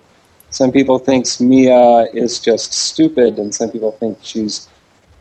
some 0.50 0.72
people 0.72 0.98
think 0.98 1.26
Mia 1.40 2.06
is 2.14 2.40
just 2.40 2.72
stupid, 2.72 3.38
and 3.38 3.54
some 3.54 3.70
people 3.70 3.92
think 3.92 4.18
she's 4.22 4.68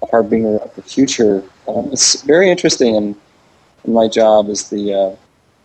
a 0.01 0.05
harbinger 0.07 0.57
of 0.57 0.73
the 0.75 0.81
future. 0.81 1.43
Um, 1.67 1.91
it's 1.91 2.21
very 2.21 2.49
interesting, 2.49 2.95
and, 2.95 3.15
my 3.85 4.07
job 4.07 4.47
as 4.47 4.69
the 4.69 4.93
uh, 4.93 5.15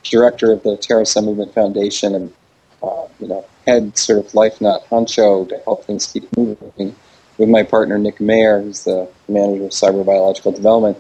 director 0.03 0.51
of 0.51 0.65
the 0.65 0.71
Terasem 0.71 1.25
Movement 1.25 1.55
Foundation 1.55 2.17
and 2.17 2.33
uh, 2.83 3.07
you 3.21 3.29
know 3.29 3.45
head 3.67 3.97
sort 3.97 4.19
of 4.19 4.33
LifeNaut 4.33 4.85
honcho 4.87 5.49
to 5.49 5.59
help 5.65 5.85
things 5.85 6.07
keep 6.07 6.25
moving 6.37 6.95
with 7.39 7.49
my 7.49 7.63
partner 7.63 7.99
Nick 7.99 8.21
Mayer, 8.21 8.61
who's 8.61 8.85
the 8.85 9.09
manager 9.29 9.65
of 9.65 9.71
cyber 9.71 10.05
biological 10.05 10.53
development. 10.53 10.99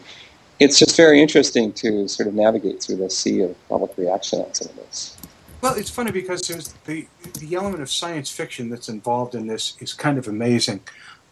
It's 0.60 0.78
just 0.78 0.96
very 0.96 1.20
interesting 1.20 1.72
to 1.74 2.08
sort 2.08 2.28
of 2.28 2.34
navigate 2.34 2.82
through 2.82 2.96
the 2.96 3.10
sea 3.10 3.42
of 3.42 3.68
public 3.68 3.96
reaction 3.96 4.40
on 4.40 4.54
some 4.54 4.68
of 4.68 4.76
this. 4.76 5.16
Well, 5.60 5.74
it's 5.74 5.90
funny 5.90 6.12
because 6.12 6.46
there's 6.46 6.72
the 6.84 7.06
the 7.38 7.54
element 7.54 7.82
of 7.82 7.90
science 7.90 8.30
fiction 8.30 8.70
that's 8.70 8.88
involved 8.88 9.34
in 9.34 9.46
this 9.46 9.76
is 9.80 9.92
kind 9.92 10.18
of 10.18 10.28
amazing. 10.28 10.80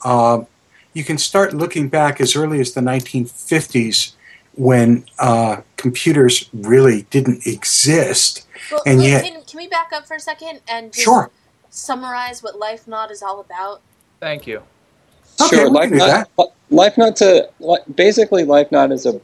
Um, 0.04 0.46
you 0.92 1.04
can 1.04 1.18
start 1.18 1.54
looking 1.54 1.88
back 1.88 2.20
as 2.20 2.34
early 2.34 2.60
as 2.60 2.72
the 2.72 2.80
1950s 2.80 4.15
when 4.56 5.04
uh, 5.18 5.60
computers 5.76 6.48
really 6.52 7.02
didn't 7.10 7.46
exist, 7.46 8.46
Well, 8.70 8.82
and 8.86 8.98
wait, 8.98 9.08
yet 9.08 9.24
can, 9.24 9.42
can 9.44 9.56
we 9.58 9.68
back 9.68 9.92
up 9.94 10.06
for 10.06 10.14
a 10.16 10.20
second 10.20 10.60
and 10.68 10.92
just 10.92 11.04
Sure. 11.04 11.30
summarize 11.70 12.42
what 12.42 12.54
LifeNaut 12.58 13.10
is 13.10 13.22
all 13.22 13.40
about? 13.40 13.80
Thank 14.20 14.46
you. 14.46 14.62
Okay, 15.40 15.56
sure, 15.56 15.70
we 15.70 15.78
can 15.80 15.90
do 15.90 15.98
LifeNaut, 15.98 16.52
LifeNaut 16.72 17.14
to 17.16 17.48
li- 17.60 17.78
basically 17.94 18.44
LifeNaut 18.44 18.92
is 18.92 19.04
a, 19.04 19.20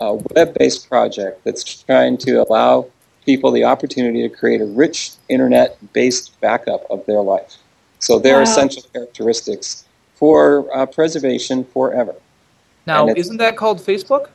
a 0.00 0.14
web-based 0.34 0.88
project 0.88 1.44
that's 1.44 1.62
trying 1.84 2.18
to 2.18 2.42
allow 2.42 2.86
people 3.24 3.52
the 3.52 3.62
opportunity 3.62 4.28
to 4.28 4.34
create 4.34 4.60
a 4.60 4.64
rich 4.64 5.12
internet-based 5.28 6.40
backup 6.40 6.84
of 6.90 7.04
their 7.06 7.20
life. 7.20 7.56
So 8.00 8.18
their 8.18 8.36
Wow. 8.38 8.42
essential 8.42 8.82
characteristics 8.92 9.84
for 10.16 10.66
uh, 10.76 10.86
preservation 10.86 11.64
forever. 11.64 12.14
Now, 12.86 13.06
isn't 13.08 13.36
that 13.36 13.56
called 13.56 13.78
Facebook? 13.80 14.30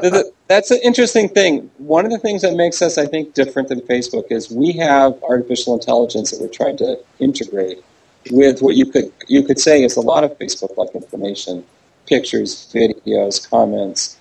The- 0.00 0.32
that's 0.48 0.70
an 0.70 0.78
interesting 0.82 1.28
thing. 1.28 1.70
One 1.78 2.04
of 2.04 2.10
the 2.10 2.18
things 2.18 2.42
that 2.42 2.54
makes 2.54 2.80
us, 2.80 2.98
I 2.98 3.06
think, 3.06 3.34
different 3.34 3.68
than 3.68 3.80
Facebook 3.82 4.30
is 4.30 4.50
we 4.50 4.72
have 4.72 5.22
artificial 5.22 5.74
intelligence 5.74 6.30
that 6.30 6.40
we're 6.40 6.48
trying 6.48 6.76
to 6.78 6.98
integrate 7.18 7.84
with 8.30 8.60
what 8.60 8.74
you 8.76 8.86
could 8.86 9.12
you 9.28 9.42
could 9.42 9.58
say 9.58 9.82
is 9.82 9.96
a 9.96 10.00
lot 10.00 10.24
of 10.24 10.36
Facebook-like 10.38 10.94
information, 10.94 11.64
pictures, 12.06 12.70
videos, 12.72 13.48
comments, 13.48 14.18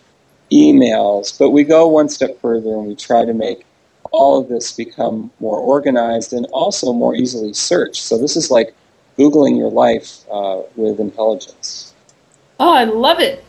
emails. 0.52 1.38
But 1.38 1.52
we 1.52 1.64
go 1.64 1.88
one 1.88 2.10
step 2.10 2.40
further 2.42 2.74
and 2.74 2.88
we 2.88 2.96
try 2.96 3.26
to 3.26 3.34
make 3.34 3.66
all 4.12 4.40
of 4.40 4.48
this 4.50 4.72
become 4.72 5.32
more 5.40 5.58
organized 5.58 6.34
and 6.34 6.46
also 6.48 6.94
more 6.94 7.16
easily 7.16 7.54
searched. 7.54 8.02
So 8.04 8.18
this 8.18 8.36
is 8.38 8.50
like 8.50 8.74
googling 9.18 9.58
your 9.58 9.72
life 9.72 10.20
uh, 10.32 10.62
with 10.76 11.00
intelligence. 11.00 11.94
Oh, 12.60 12.74
I 12.74 12.86
love 12.86 13.20
it. 13.20 13.44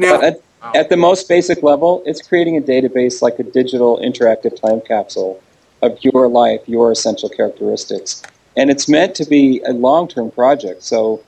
But 0.00 0.24
at, 0.24 0.40
at 0.74 0.88
the 0.88 0.96
most 0.96 1.28
basic 1.28 1.62
level, 1.62 2.02
it's 2.06 2.22
creating 2.26 2.56
a 2.56 2.60
database 2.60 3.22
like 3.22 3.38
a 3.38 3.42
digital 3.42 3.98
interactive 3.98 4.60
time 4.60 4.80
capsule 4.80 5.42
of 5.82 5.98
your 6.02 6.28
life, 6.28 6.60
your 6.66 6.90
essential 6.92 7.28
characteristics. 7.28 8.22
And 8.56 8.70
it's 8.70 8.88
meant 8.88 9.14
to 9.16 9.24
be 9.24 9.60
a 9.66 9.72
long 9.72 10.08
term 10.08 10.30
project. 10.30 10.82
So 10.82 11.22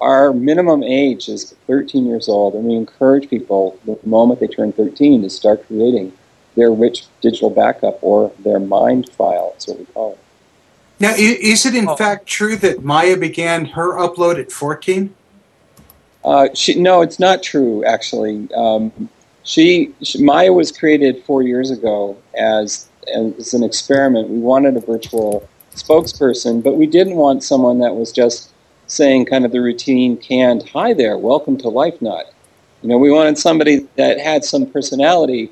our 0.00 0.32
minimum 0.32 0.82
age 0.84 1.28
is 1.28 1.54
13 1.66 2.06
years 2.06 2.28
old, 2.28 2.54
and 2.54 2.64
we 2.64 2.74
encourage 2.76 3.28
people 3.28 3.78
the 3.84 3.98
moment 4.04 4.40
they 4.40 4.46
turn 4.46 4.72
13 4.72 5.22
to 5.22 5.30
start 5.30 5.66
creating 5.66 6.12
their 6.54 6.70
rich 6.70 7.04
digital 7.20 7.50
backup 7.50 7.98
or 8.02 8.32
their 8.40 8.58
mind 8.60 9.08
file, 9.10 9.50
that's 9.52 9.68
what 9.68 9.78
we 9.78 9.84
call 9.86 10.12
it. 10.12 10.18
now 11.00 11.14
is 11.16 11.64
it 11.66 11.74
in 11.74 11.88
Oh. 11.88 11.94
fact 11.96 12.26
true 12.26 12.56
that 12.56 12.82
Maya 12.82 13.16
began 13.16 13.64
her 13.66 13.92
upload 13.96 14.40
at 14.40 14.50
14? 14.50 15.14
Uh, 16.24 16.48
she, 16.54 16.74
no, 16.74 17.02
it's 17.02 17.18
not 17.18 17.42
true. 17.42 17.84
Actually, 17.84 18.48
um, 18.54 19.08
she, 19.44 19.94
she 20.02 20.22
Maya 20.22 20.52
was 20.52 20.72
created 20.72 21.24
four 21.24 21.42
years 21.42 21.70
ago 21.70 22.16
as 22.36 22.88
as 23.14 23.54
an 23.54 23.62
experiment. 23.62 24.28
We 24.28 24.38
wanted 24.38 24.76
a 24.76 24.80
virtual 24.80 25.48
spokesperson, 25.74 26.62
but 26.62 26.74
we 26.74 26.86
didn't 26.86 27.16
want 27.16 27.42
someone 27.44 27.78
that 27.78 27.94
was 27.94 28.12
just 28.12 28.52
saying 28.86 29.26
kind 29.26 29.44
of 29.44 29.52
the 29.52 29.60
routine 29.60 30.16
canned 30.16 30.68
"Hi 30.70 30.92
there, 30.92 31.16
welcome 31.16 31.56
to 31.58 31.64
LifeNaut." 31.68 32.24
You 32.82 32.88
know, 32.88 32.98
we 32.98 33.10
wanted 33.10 33.38
somebody 33.38 33.86
that 33.96 34.20
had 34.20 34.44
some 34.44 34.66
personality, 34.66 35.50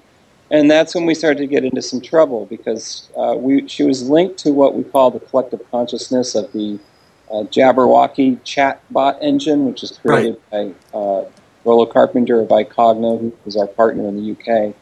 and 0.51 0.71
that's 0.71 0.95
when 0.95 1.07
we 1.07 1.15
started 1.15 1.39
to 1.41 1.47
get 1.47 1.65
into 1.65 1.83
some 1.83 2.01
trouble 2.01 2.47
because 2.47 3.09
uh, 3.17 3.35
we 3.37 3.67
she 3.69 3.83
was 3.85 4.09
linked 4.09 4.39
to 4.41 4.53
what 4.53 4.75
we 4.75 4.85
call 4.85 5.11
the 5.11 5.21
collective 5.21 5.61
consciousness 5.71 6.35
of 6.35 6.53
the 6.53 6.79
uh, 7.31 7.45
Jabberwacky 7.45 8.41
chatbot 8.41 9.19
engine, 9.21 9.67
which 9.67 9.83
is 9.83 9.99
created 9.99 10.41
by 10.51 10.73
uh, 10.95 11.25
Rollo 11.65 11.87
Carpenter 11.87 12.43
by 12.45 12.65
Cogno, 12.65 13.21
who 13.21 13.37
is 13.47 13.57
our 13.57 13.67
partner 13.67 14.07
in 14.09 14.17
the 14.17 14.33
UK. 14.33 14.75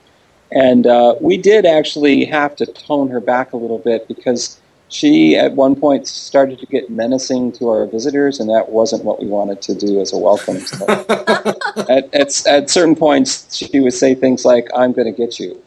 And 0.53 0.87
uh, 0.87 1.17
we 1.21 1.37
did 1.37 1.67
actually 1.67 2.27
have 2.27 2.55
to 2.57 2.67
tone 2.67 3.09
her 3.09 3.21
back 3.21 3.53
a 3.53 3.57
little 3.57 3.79
bit 3.79 4.07
because 4.07 4.61
she, 4.89 5.35
at 5.35 5.53
one 5.53 5.75
point, 5.75 6.07
started 6.07 6.59
to 6.61 6.67
get 6.67 6.91
menacing 6.91 7.53
to 7.53 7.69
our 7.71 7.87
visitors, 7.87 8.39
and 8.39 8.49
that 8.51 8.69
wasn't 8.69 9.05
what 9.05 9.21
we 9.21 9.27
wanted 9.27 9.61
to 9.63 9.75
do 9.75 10.01
as 10.01 10.13
a 10.13 10.19
welcome. 10.19 10.61
So 10.61 10.87
at, 11.89 12.15
at, 12.15 12.47
at 12.47 12.71
certain 12.71 12.95
points, 12.95 13.57
she 13.57 13.81
would 13.81 13.95
say 13.95 14.15
things 14.15 14.45
like, 14.45 14.69
I'm 14.77 14.93
going 14.93 15.13
to 15.13 15.19
get 15.19 15.41
you 15.41 15.61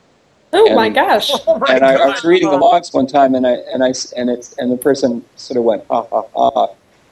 Oh 0.53 0.65
And- 0.67 0.75
my 0.75 0.89
gosh. 0.89 1.31
and 1.47 1.83
I, 1.83 1.95
I 1.95 2.07
was 2.07 2.23
reading 2.23 2.49
the 2.49 2.57
logs 2.57 2.93
one 2.93 3.07
time, 3.07 3.35
and 3.35 3.45
I 3.45 3.53
and 3.73 3.83
I 3.83 3.89
s- 3.89 4.11
and 4.13 4.29
it's 4.29 4.53
and 4.57 4.71
the 4.71 4.77
person 4.77 5.23
sort 5.35 5.57
of 5.57 5.63
went, 5.63 5.83
ha 5.89 6.03
ha 6.09 6.23
ha. 6.35 6.67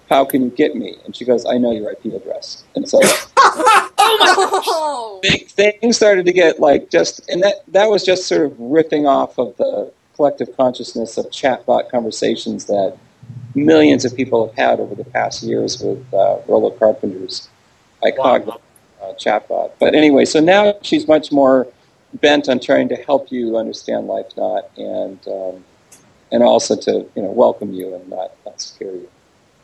How 0.09 0.23
can 0.23 0.43
you 0.43 0.49
get 0.51 0.75
me? 0.75 0.95
And 1.03 1.15
she 1.15 1.25
goes, 1.25 1.45
I 1.47 1.57
know 1.57 1.71
your 1.71 1.91
IP 1.91 2.05
address. 2.13 2.63
And 2.75 2.87
so 2.87 2.99
Oh, 3.97 5.19
thi- 5.23 5.37
things 5.49 5.95
started 5.97 6.25
to 6.27 6.33
get 6.33 6.59
like 6.59 6.89
just, 6.89 7.27
and 7.29 7.41
that 7.43 7.63
that 7.69 7.89
was 7.89 8.03
just 8.03 8.27
sort 8.27 8.45
of 8.45 8.59
ripping 8.59 9.07
off 9.07 9.37
of 9.39 9.55
the 9.57 9.91
collective 10.15 10.55
consciousness 10.55 11.17
of 11.17 11.25
chatbot 11.31 11.89
conversations 11.89 12.65
that 12.65 12.95
millions 13.55 14.05
of 14.05 14.15
people 14.15 14.47
have 14.47 14.55
had 14.55 14.79
over 14.79 14.95
the 14.95 15.03
past 15.05 15.43
years 15.43 15.81
with 15.81 16.05
uh, 16.13 16.37
Rollo 16.47 16.69
Carpenter's 16.71 17.49
Icogno 18.03 18.59
uh, 19.01 19.13
chatbot. 19.13 19.71
But 19.79 19.95
anyway, 19.95 20.25
so 20.25 20.39
now 20.39 20.75
she's 20.83 21.07
much 21.07 21.31
more 21.31 21.67
bent 22.21 22.49
on 22.49 22.59
trying 22.59 22.89
to 22.89 22.95
help 22.95 23.31
you 23.31 23.57
understand 23.57 24.07
life, 24.07 24.27
not 24.37 24.69
and 24.77 25.19
um, 25.27 25.63
and 26.31 26.43
also 26.43 26.75
to 26.75 27.09
you 27.15 27.21
know 27.21 27.31
welcome 27.31 27.73
you 27.73 27.95
and 27.95 28.09
not, 28.09 28.31
not 28.45 28.61
scare 28.61 28.91
you. 28.91 29.09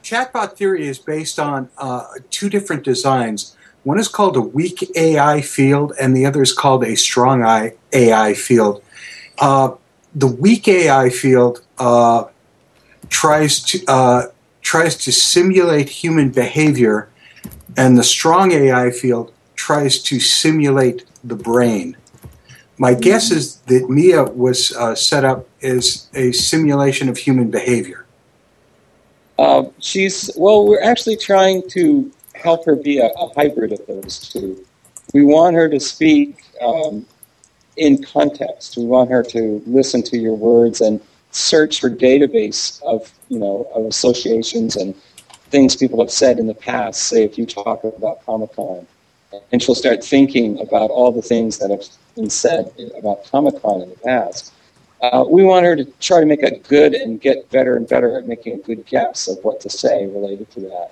Chatbot 0.04 0.54
theory 0.54 0.88
is 0.88 0.97
based 0.97 1.39
on 1.39 1.70
uh, 1.78 2.06
two 2.30 2.49
different 2.49 2.84
designs. 2.84 3.56
One 3.84 3.99
is 3.99 4.08
called 4.08 4.38
a 4.38 4.41
weak 4.41 4.95
AI 4.95 5.41
field, 5.41 5.93
and 5.99 6.16
the 6.16 6.26
other 6.26 6.41
is 6.41 6.54
called 6.54 6.84
a 6.84 6.95
strong 6.95 7.43
AI 7.93 8.34
field. 8.34 8.84
Uh, 9.39 9.76
the 10.14 10.28
weak 10.28 10.68
AI 10.68 11.10
field 11.10 11.62
uh, 11.80 12.26
tries 13.10 13.60
to 13.64 13.84
uh, 13.88 14.28
tries 14.62 14.95
to 14.97 15.12
simulate 15.12 15.89
human 15.89 16.30
behavior 16.30 17.10
and 17.78 17.97
the 17.97 18.04
strong 18.04 18.52
AI 18.52 18.91
field 18.91 19.34
tries 19.56 20.02
to 20.04 20.20
simulate 20.20 21.06
the 21.24 21.36
brain. 21.36 21.95
My 22.82 22.96
guess 22.96 23.30
is 23.30 23.58
that 23.68 23.92
Mia 23.92 24.24
was 24.24 24.76
uh, 24.76 24.96
set 24.96 25.24
up 25.24 25.48
as 25.62 26.10
a 26.16 26.32
simulation 26.32 27.10
of 27.10 27.16
human 27.16 27.52
behavior. 27.52 28.08
Uh, 29.38 29.66
she's 29.78 30.32
well. 30.36 30.66
We're 30.66 30.82
actually 30.82 31.18
trying 31.18 31.70
to 31.70 32.12
help 32.34 32.66
her 32.66 32.76
be 32.76 32.98
a, 32.98 33.06
a 33.06 33.34
hybrid 33.36 33.72
of 33.74 33.86
those 33.86 34.18
two. 34.18 34.66
We 35.14 35.24
want 35.24 35.56
her 35.58 35.70
to 35.70 35.80
speak 35.80 36.44
um, 36.60 37.06
in 37.78 38.04
context. 38.04 38.78
We 38.78 38.86
want 38.86 39.12
her 39.12 39.22
to 39.26 39.62
listen 39.68 40.02
to 40.02 40.18
your 40.18 40.34
words 40.34 40.82
and 40.82 41.00
search 41.30 41.82
for 41.82 41.90
database 41.92 42.82
of 42.82 43.14
you 43.30 43.38
know 43.38 43.70
of 43.76 43.86
associations 43.86 44.76
and 44.76 44.96
things 45.52 45.76
people 45.76 46.00
have 46.00 46.12
said 46.12 46.40
in 46.40 46.48
the 46.48 46.56
past. 46.56 47.04
Say 47.04 47.24
if 47.26 47.38
you 47.38 47.46
talk 47.46 47.84
about 47.84 48.26
Comic 48.26 48.56
Con, 48.56 48.88
and 49.52 49.62
she'll 49.62 49.76
start 49.76 50.04
thinking 50.04 50.60
about 50.60 50.90
all 50.90 51.12
the 51.12 51.22
things 51.22 51.58
that 51.60 51.70
have 51.70 51.84
been 52.16 52.30
said 52.30 52.72
about 52.98 53.26
Comic 53.26 53.62
Con 53.62 53.82
in 53.82 53.90
the 53.90 53.98
past. 53.98 54.54
Uh, 55.02 55.26
we 55.28 55.44
want 55.44 55.66
her 55.66 55.76
to 55.76 55.86
try 56.00 56.20
to 56.20 56.26
make 56.26 56.44
a 56.44 56.60
good 56.60 56.94
and 56.94 57.20
get 57.20 57.50
better 57.50 57.76
and 57.76 57.88
better 57.88 58.18
at 58.18 58.28
making 58.28 58.54
a 58.54 58.58
good 58.58 58.86
guess 58.86 59.28
of 59.28 59.44
what 59.44 59.60
to 59.60 59.70
say 59.70 60.06
related 60.08 60.50
to 60.52 60.60
that. 60.60 60.92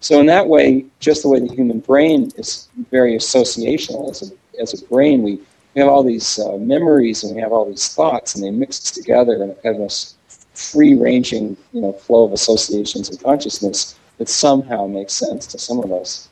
So 0.00 0.18
in 0.18 0.26
that 0.26 0.48
way, 0.48 0.84
just 0.98 1.22
the 1.22 1.28
way 1.28 1.38
the 1.38 1.54
human 1.54 1.78
brain 1.78 2.32
is 2.36 2.68
very 2.90 3.14
associational 3.16 4.10
as 4.10 4.32
a, 4.32 4.60
as 4.60 4.82
a 4.82 4.84
brain, 4.86 5.22
we, 5.22 5.38
we 5.74 5.80
have 5.80 5.88
all 5.88 6.02
these 6.02 6.40
uh, 6.40 6.56
memories 6.56 7.22
and 7.22 7.36
we 7.36 7.40
have 7.40 7.52
all 7.52 7.64
these 7.64 7.94
thoughts 7.94 8.34
and 8.34 8.42
they 8.42 8.50
mix 8.50 8.80
together 8.90 9.34
in 9.34 9.54
kind 9.62 9.76
of 9.76 9.82
a 9.82 9.94
free-ranging 10.54 11.56
you 11.72 11.80
know, 11.80 11.92
flow 11.92 12.24
of 12.24 12.32
associations 12.32 13.08
and 13.08 13.22
consciousness 13.22 13.96
that 14.18 14.28
somehow 14.28 14.88
makes 14.88 15.12
sense 15.12 15.46
to 15.46 15.58
some 15.58 15.78
of 15.78 15.92
us. 15.92 16.28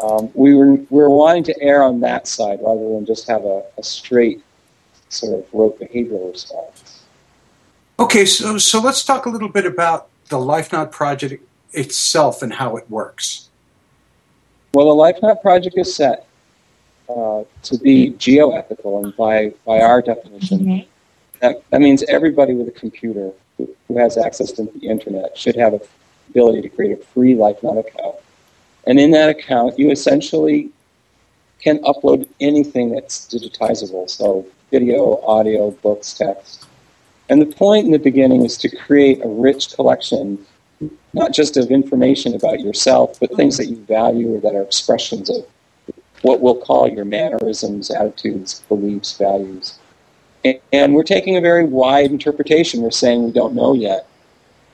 Um, 0.00 0.30
we, 0.34 0.54
were, 0.54 0.74
we 0.74 0.86
were 0.90 1.10
wanting 1.10 1.44
to 1.44 1.62
err 1.62 1.82
on 1.82 2.00
that 2.00 2.26
side 2.26 2.60
rather 2.62 2.88
than 2.94 3.04
just 3.04 3.28
have 3.28 3.44
a, 3.44 3.62
a 3.76 3.82
straight 3.82 4.42
sort 5.10 5.38
of 5.38 5.46
rote 5.52 5.78
behavioral 5.78 6.32
response. 6.32 7.02
Okay, 7.98 8.24
so 8.24 8.56
so 8.58 8.80
let's 8.80 9.04
talk 9.04 9.26
a 9.26 9.28
little 9.28 9.50
bit 9.50 9.66
about 9.66 10.08
the 10.28 10.38
LifeNaut 10.38 10.90
project 10.90 11.44
itself 11.72 12.42
and 12.42 12.52
how 12.52 12.76
it 12.76 12.88
works. 12.90 13.48
Well, 14.72 14.86
the 14.96 15.02
LifeNaut 15.02 15.42
project 15.42 15.76
is 15.76 15.94
set 15.94 16.26
uh, 17.08 17.44
to 17.62 17.78
be 17.78 18.10
geoethical, 18.10 19.04
and 19.04 19.14
by, 19.16 19.52
by 19.66 19.80
our 19.80 20.00
definition, 20.00 20.86
that, 21.40 21.62
that 21.70 21.80
means 21.82 22.02
everybody 22.04 22.54
with 22.54 22.68
a 22.68 22.72
computer 22.72 23.30
who, 23.58 23.68
who 23.86 23.98
has 23.98 24.16
access 24.16 24.52
to 24.52 24.64
the 24.64 24.88
internet 24.88 25.36
should 25.36 25.56
have 25.56 25.72
the 25.72 25.86
ability 26.30 26.62
to 26.62 26.70
create 26.70 26.98
a 26.98 27.04
free 27.04 27.34
LifeNaut 27.34 27.78
account. 27.86 28.16
And 28.86 28.98
in 28.98 29.10
that 29.12 29.28
account, 29.28 29.78
you 29.78 29.90
essentially 29.90 30.70
can 31.60 31.78
upload 31.84 32.28
anything 32.40 32.90
that's 32.92 33.26
digitizable, 33.26 34.10
so 34.10 34.44
video, 34.70 35.20
audio, 35.22 35.70
books, 35.70 36.14
text. 36.14 36.66
And 37.28 37.40
the 37.40 37.46
point 37.46 37.86
in 37.86 37.92
the 37.92 37.98
beginning 37.98 38.44
is 38.44 38.56
to 38.58 38.68
create 38.74 39.24
a 39.24 39.28
rich 39.28 39.72
collection, 39.74 40.44
not 41.12 41.32
just 41.32 41.56
of 41.56 41.70
information 41.70 42.34
about 42.34 42.60
yourself, 42.60 43.20
but 43.20 43.34
things 43.36 43.56
that 43.58 43.66
you 43.66 43.76
value 43.76 44.34
or 44.34 44.40
that 44.40 44.54
are 44.54 44.62
expressions 44.62 45.30
of 45.30 45.46
what 46.22 46.40
we'll 46.40 46.56
call 46.56 46.88
your 46.88 47.04
mannerisms, 47.04 47.90
attitudes, 47.90 48.64
beliefs, 48.68 49.16
values. 49.16 49.78
And 50.72 50.94
we're 50.94 51.04
taking 51.04 51.36
a 51.36 51.40
very 51.40 51.64
wide 51.64 52.10
interpretation. 52.10 52.82
We're 52.82 52.90
saying 52.90 53.24
we 53.24 53.30
don't 53.30 53.54
know 53.54 53.74
yet 53.74 54.08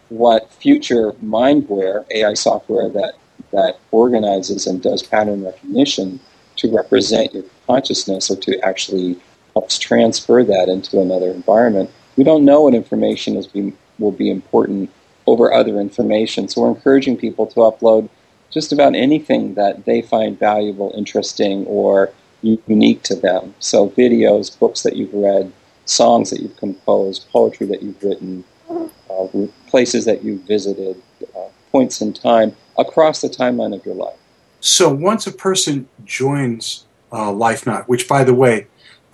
what 0.09 0.51
future 0.51 1.13
mindware, 1.25 2.07
AI 2.11 2.33
software 2.33 2.89
that, 2.89 3.15
that 3.53 3.79
organizes 3.91 4.67
and 4.67 4.83
does 4.83 5.03
pattern 5.03 5.45
recognition 5.45 6.21
to 6.57 6.75
represent 6.75 7.35
your 7.35 7.45
consciousness 7.67 8.31
or 8.31 8.37
to 8.37 8.59
actually 8.61 9.19
helps 9.55 9.79
transfer 9.79 10.45
that 10.45 10.69
into 10.69 11.01
another 11.01 11.31
environment. 11.31 11.91
We 12.17 12.25
don't 12.25 12.45
know 12.45 12.63
what 12.63 12.75
information 12.75 13.37
is 13.37 13.47
be, 13.47 13.73
will 13.99 14.13
be 14.13 14.31
important 14.31 14.91
over 15.27 15.53
other 15.53 15.81
information, 15.81 16.49
so 16.49 16.63
we're 16.63 16.69
encouraging 16.69 17.17
people 17.17 17.47
to 17.49 17.61
upload 17.61 18.09
just 18.51 18.73
about 18.73 18.95
anything 18.95 19.55
that 19.55 19.85
they 19.85 20.01
find 20.01 20.39
valuable, 20.39 20.93
interesting, 20.97 21.67
or 21.67 22.11
unique 22.43 23.03
to 23.03 23.15
them. 23.15 23.55
So, 23.59 23.91
videos, 23.91 24.59
books 24.59 24.83
that 24.83 24.97
you've 24.97 25.13
read, 25.13 25.53
songs 25.85 26.31
that 26.31 26.41
you've 26.41 26.57
composed, 26.57 27.29
poetry 27.31 27.67
that 27.67 27.83
you've 27.83 28.03
written, 28.03 28.45
uh, 28.71 29.27
places 29.67 30.05
that 30.07 30.25
you've 30.25 30.43
visited, 30.43 31.01
uh, 31.37 31.49
points 31.71 32.01
in 32.01 32.13
time 32.13 32.57
across 32.79 33.21
the 33.21 33.29
timeline 33.29 33.75
of 33.75 33.85
your 33.85 33.95
life. 33.95 34.17
So, 34.61 34.89
once 34.93 35.27
a 35.27 35.33
person 35.33 35.89
joins 36.05 36.87
uh, 37.13 37.31
LifeNaut, 37.31 37.85
which, 37.87 38.09
by 38.09 38.25
the 38.25 38.35
way, 38.35 38.67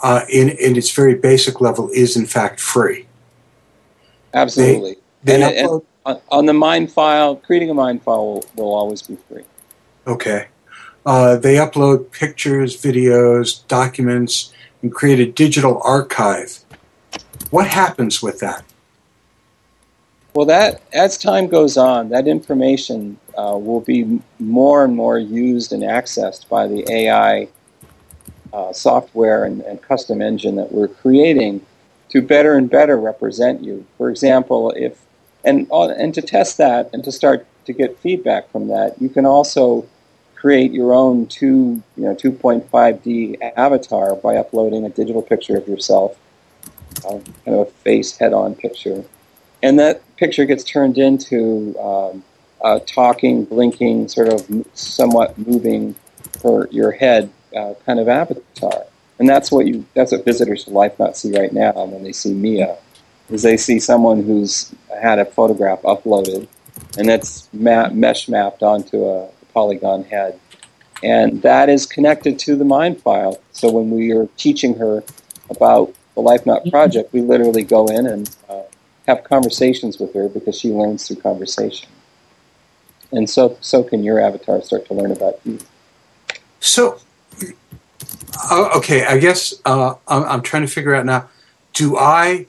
uh, 0.03 0.23
in, 0.31 0.51
in 0.51 0.77
its 0.77 0.91
very 0.91 1.15
basic 1.15 1.61
level, 1.61 1.91
is 1.91 2.17
in 2.17 2.27
fact 2.27 2.61
free. 2.61 3.07
Absolutely. 4.33 4.97
They, 5.23 5.37
they 5.37 5.43
and, 5.43 5.55
and 5.57 5.69
upload- 5.69 5.85
on, 6.07 6.21
on 6.31 6.47
the 6.47 6.53
mind 6.53 6.93
file, 6.93 7.37
creating 7.37 7.71
a 7.71 7.75
mind 7.75 8.03
file 8.03 8.27
will, 8.27 8.45
will 8.57 8.75
always 8.75 9.03
be 9.03 9.17
free. 9.29 9.45
Okay. 10.07 10.49
Uh, 11.07 11.37
they 11.37 11.57
upload 11.57 12.11
pictures, 12.11 12.81
videos, 12.81 13.67
documents, 13.69 14.53
and 14.83 14.93
create 14.93 15.21
a 15.21 15.31
digital 15.31 15.81
archive. 15.83 16.61
What 17.51 17.69
happens 17.69 18.23
with 18.23 18.41
that? 18.41 18.65
Well, 20.35 20.47
that 20.47 20.83
as 20.93 21.17
time 21.17 21.47
goes 21.47 21.77
on, 21.77 22.09
that 22.09 22.27
information 22.27 23.19
uh, 23.39 23.57
will 23.57 23.81
be 23.81 24.21
more 24.41 24.85
and 24.85 24.97
more 24.97 25.17
used 25.17 25.73
and 25.73 25.85
accessed 25.85 26.49
by 26.49 26.67
the 26.67 26.85
AI 26.91 27.47
uh, 28.53 28.73
software 28.73 29.45
and, 29.45 29.61
and 29.61 29.81
custom 29.81 30.21
engine 30.21 30.57
that 30.57 30.73
we're 30.73 30.89
creating 30.89 31.65
to 32.09 32.21
better 32.21 32.57
and 32.57 32.69
better 32.69 32.97
represent 32.97 33.63
you. 33.63 33.87
For 33.97 34.11
example, 34.11 34.73
if 34.77 35.01
and 35.45 35.69
uh, 35.71 35.91
and 35.91 36.13
to 36.15 36.23
test 36.23 36.59
that 36.59 36.91
and 36.93 37.05
to 37.05 37.13
start 37.13 37.47
to 37.67 37.73
get 37.73 37.97
feedback 37.99 38.51
from 38.51 38.67
that, 38.69 39.01
you 39.01 39.09
can 39.09 39.27
also 39.27 39.87
create 40.35 40.73
your 40.73 40.95
own 40.95 41.27
two 41.27 41.81
you 41.97 42.05
know 42.05 42.15
2.5D 42.15 43.53
avatar 43.57 44.17
by 44.17 44.37
uploading 44.37 44.85
a 44.85 44.89
digital 44.89 45.23
picture 45.23 45.57
of 45.57 45.69
yourself, 45.69 46.19
uh, 47.05 47.21
kind 47.45 47.57
of 47.57 47.69
a 47.69 47.71
face 47.85 48.17
head-on 48.17 48.57
picture, 48.57 49.05
and 49.63 49.79
that 49.79 50.03
picture 50.17 50.45
gets 50.45 50.65
turned 50.65 50.99
into 50.99 51.79
um, 51.81 52.25
a 52.63 52.81
talking, 52.81 53.45
blinking, 53.45 54.09
sort 54.09 54.29
of 54.29 54.47
somewhat 54.75 55.37
moving 55.39 55.95
for 56.41 56.69
your 56.71 56.93
head 56.93 57.31
uh, 57.57 57.75
kind 57.87 58.01
of 58.01 58.09
avatar. 58.09 58.85
And 59.19 59.29
that's 59.29 59.53
what 59.53 59.67
you 59.67 59.85
that's 59.95 60.13
what 60.13 60.25
visitors 60.25 60.65
to 60.65 60.71
LifeNaut 60.71 61.15
see 61.15 61.39
right 61.39 61.53
now 61.53 61.73
when 61.85 62.03
they 62.03 62.13
see 62.13 62.35
Mia, 62.35 62.77
is 63.31 63.43
they 63.43 63.57
see 63.57 63.79
someone 63.79 64.25
who's 64.25 64.75
had 65.01 65.19
a 65.19 65.25
photograph 65.25 65.83
uploaded, 65.83 66.49
and 66.99 67.09
that's 67.09 67.49
ma- 67.53 67.91
mesh 67.91 68.29
mapped 68.29 68.63
onto 68.63 69.05
a 69.05 69.29
polygon 69.53 70.03
head, 70.05 70.41
and 71.03 71.43
that 71.43 71.69
is 71.69 71.87
connected 71.87 72.41
to 72.41 72.57
the 72.57 72.65
mind 72.65 73.01
file. 73.01 73.39
So 73.53 73.71
when 73.71 73.91
we 73.91 74.11
are 74.13 74.27
teaching 74.37 74.75
her 74.79 75.05
about 75.49 75.95
the 76.17 76.23
LifeNaut 76.23 76.69
project, 76.71 77.13
we 77.13 77.21
literally 77.21 77.63
go 77.63 77.87
in 77.87 78.07
and 78.07 78.37
uh, 78.49 78.63
have 79.07 79.25
conversations 79.25 79.99
with 79.99 80.15
her 80.15 80.29
because 80.29 80.59
she 80.59 80.71
learns 80.73 81.07
through 81.07 81.17
conversation, 81.17 81.89
and 83.13 83.29
so 83.29 83.57
so 83.61 83.83
can 83.83 84.03
your 84.03 84.21
avatar 84.21 84.63
start 84.63 84.87
to 84.87 84.95
learn 84.95 85.13
about 85.13 85.41
you. 85.45 85.59
So, 86.61 86.99
uh, 88.51 88.71
okay, 88.77 89.05
I 89.05 89.19
guess 89.19 89.55
uh, 89.65 89.95
I'm, 90.09 90.25
I'm 90.25 90.43
trying 90.43 90.63
to 90.63 90.73
figure 90.73 90.95
out 90.95 91.05
now 91.05 91.29
do 91.75 91.97
I 91.99 92.47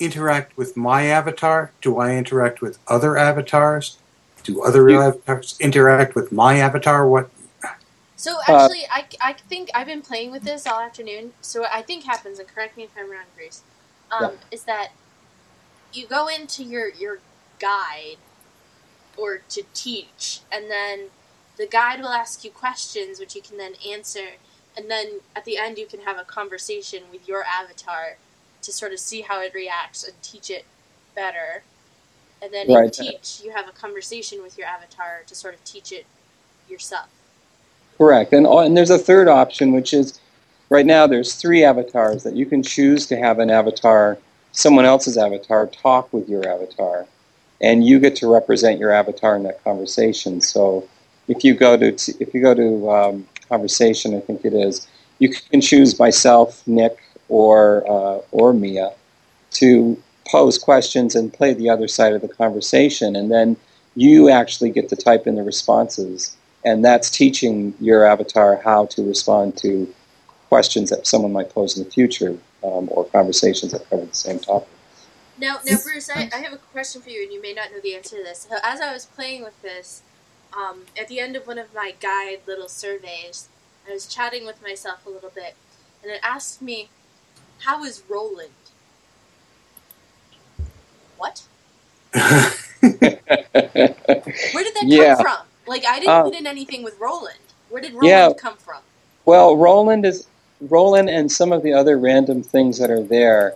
interact 0.00 0.56
with 0.56 0.76
my 0.76 1.04
avatar? 1.04 1.72
Do 1.80 1.98
I 1.98 2.16
interact 2.16 2.60
with 2.60 2.78
other 2.88 3.16
avatars? 3.16 3.98
Do 4.42 4.62
other 4.62 4.88
avatars 4.90 5.56
interact 5.60 6.14
with 6.14 6.32
my 6.32 6.58
avatar? 6.58 7.06
What? 7.08 7.30
So 8.16 8.38
Uh, 8.48 8.54
actually, 8.54 8.84
I, 8.90 9.06
I 9.20 9.32
think 9.34 9.70
I've 9.74 9.86
been 9.86 10.02
playing 10.02 10.30
with 10.30 10.42
this 10.42 10.66
all 10.66 10.80
afternoon. 10.80 11.32
So 11.40 11.60
what 11.60 11.70
I 11.72 11.82
think 11.82 12.04
happens, 12.04 12.38
and 12.38 12.48
correct 12.48 12.76
me 12.76 12.84
if 12.84 12.90
I'm 12.96 13.10
wrong, 13.10 13.26
Grace, 13.36 13.62
um, 14.10 14.22
Yeah. 14.22 14.30
is 14.50 14.64
that 14.64 14.90
you 15.92 16.06
go 16.06 16.28
into 16.28 16.64
your 16.64 16.88
your 16.88 17.18
guide 17.58 18.16
or 19.16 19.38
to 19.50 19.62
teach, 19.74 20.40
and 20.50 20.70
then 20.70 21.08
the 21.58 21.66
guide 21.66 22.00
will 22.00 22.08
ask 22.08 22.44
you 22.44 22.50
questions 22.50 23.20
which 23.20 23.34
you 23.34 23.42
can 23.42 23.58
then 23.58 23.74
answer, 23.88 24.36
and 24.76 24.90
then 24.90 25.20
at 25.36 25.44
the 25.44 25.58
end 25.58 25.78
you 25.78 25.86
can 25.86 26.00
have 26.00 26.18
a 26.18 26.24
conversation 26.24 27.04
with 27.12 27.28
your 27.28 27.44
avatar 27.44 28.16
to 28.62 28.72
sort 28.72 28.92
of 28.92 28.98
see 28.98 29.22
how 29.22 29.40
it 29.42 29.52
reacts 29.54 30.04
and 30.04 30.14
teach 30.22 30.50
it 30.50 30.64
better. 31.14 31.62
And 32.42 32.52
then 32.52 32.68
in 32.68 32.74
Right. 32.74 32.92
teach, 32.92 33.40
you 33.44 33.52
have 33.52 33.68
a 33.68 33.72
conversation 33.72 34.42
with 34.42 34.58
your 34.58 34.66
avatar 34.66 35.22
to 35.26 35.34
sort 35.34 35.54
of 35.54 35.64
teach 35.64 35.92
it 35.92 36.06
yourself. 36.68 37.08
Correct. 37.98 38.32
And, 38.32 38.46
and 38.46 38.76
there's 38.76 38.90
a 38.90 38.98
third 38.98 39.28
option, 39.28 39.72
which 39.72 39.92
is 39.94 40.18
right 40.70 40.86
now 40.86 41.06
there's 41.06 41.34
three 41.34 41.64
avatars 41.64 42.22
that 42.24 42.34
you 42.34 42.46
can 42.46 42.62
choose 42.62 43.06
to 43.06 43.16
have 43.16 43.38
an 43.38 43.50
avatar, 43.50 44.18
someone 44.52 44.84
else's 44.84 45.18
avatar, 45.18 45.66
talk 45.66 46.12
with 46.12 46.28
your 46.28 46.46
avatar. 46.48 47.06
And 47.60 47.86
you 47.86 48.00
get 48.00 48.16
to 48.16 48.32
represent 48.32 48.78
your 48.78 48.90
avatar 48.90 49.36
in 49.36 49.44
that 49.44 49.62
conversation. 49.64 50.40
So 50.40 50.88
if 51.28 51.44
you 51.44 51.54
go 51.54 51.76
to 51.76 51.86
if 52.20 52.34
you 52.34 52.40
go 52.40 52.54
to 52.54 52.90
um, 52.90 53.28
conversation, 53.48 54.16
I 54.16 54.20
think 54.20 54.44
it 54.44 54.52
is, 54.52 54.86
you 55.18 55.30
can 55.30 55.60
choose 55.60 55.98
myself, 55.98 56.66
Nick, 56.66 56.98
or 57.28 57.84
uh, 57.88 58.20
or 58.32 58.52
Mia 58.52 58.92
to 59.52 60.00
pose 60.28 60.58
questions 60.58 61.14
and 61.14 61.32
play 61.32 61.54
the 61.54 61.68
other 61.68 61.86
side 61.86 62.14
of 62.14 62.22
the 62.22 62.28
conversation, 62.28 63.14
and 63.14 63.30
then 63.30 63.56
you 63.94 64.30
actually 64.30 64.70
get 64.70 64.88
to 64.88 64.96
type 64.96 65.26
in 65.26 65.36
the 65.36 65.42
responses, 65.42 66.36
and 66.64 66.84
that's 66.84 67.10
teaching 67.10 67.74
your 67.78 68.04
avatar 68.04 68.56
how 68.56 68.86
to 68.86 69.06
respond 69.06 69.56
to 69.58 69.92
questions 70.48 70.90
that 70.90 71.06
someone 71.06 71.32
might 71.32 71.50
pose 71.50 71.78
in 71.78 71.84
the 71.84 71.90
future 71.90 72.36
um, 72.64 72.88
or 72.90 73.06
conversations 73.10 73.72
that 73.72 73.88
cover 73.90 74.06
the 74.06 74.14
same 74.14 74.38
topic. 74.40 74.68
Now, 75.36 75.58
now, 75.64 75.78
Bruce, 75.82 76.10
I, 76.10 76.28
I 76.32 76.38
have 76.38 76.52
a 76.52 76.58
question 76.58 77.02
for 77.02 77.10
you, 77.10 77.22
and 77.22 77.32
you 77.32 77.40
may 77.42 77.54
not 77.54 77.70
know 77.72 77.80
the 77.82 77.94
answer 77.94 78.16
to 78.18 78.22
this. 78.22 78.46
So 78.50 78.56
as 78.62 78.80
I 78.80 78.92
was 78.92 79.06
playing 79.06 79.42
with 79.44 79.60
this, 79.62 80.02
um, 80.56 80.86
at 80.98 81.08
the 81.08 81.20
end 81.20 81.36
of 81.36 81.46
one 81.46 81.58
of 81.58 81.74
my 81.74 81.94
guide 82.00 82.40
little 82.46 82.68
surveys, 82.68 83.50
I 83.88 83.92
was 83.92 84.06
chatting 84.06 84.46
with 84.46 84.62
myself 84.62 85.06
a 85.06 85.10
little 85.10 85.32
bit, 85.34 85.56
and 86.02 86.12
it 86.12 86.20
asked 86.22 86.62
me, 86.62 86.92
"How 87.60 87.84
is 87.84 88.04
Roland?" 88.08 88.72
What? 91.16 91.48
Where 94.52 94.64
did 94.64 94.74
that 94.76 94.88
Yeah. 94.88 95.14
come 95.14 95.14
from? 95.16 95.48
Like, 95.66 95.84
I 95.86 96.00
didn't 96.00 96.10
Uh, 96.10 96.22
put 96.22 96.34
in 96.34 96.46
anything 96.46 96.82
with 96.84 96.98
Roland. 97.00 97.54
Where 97.68 97.82
did 97.82 97.94
Roland 97.94 98.08
Yeah. 98.08 98.32
come 98.36 98.58
from? 98.58 98.82
Well, 99.26 99.56
Roland 99.56 100.06
is 100.06 100.28
Roland, 100.70 101.08
and 101.08 101.30
some 101.30 101.52
of 101.52 101.62
the 101.62 101.72
other 101.72 101.98
random 101.98 102.42
things 102.42 102.78
that 102.78 102.90
are 102.90 103.02
there 103.02 103.54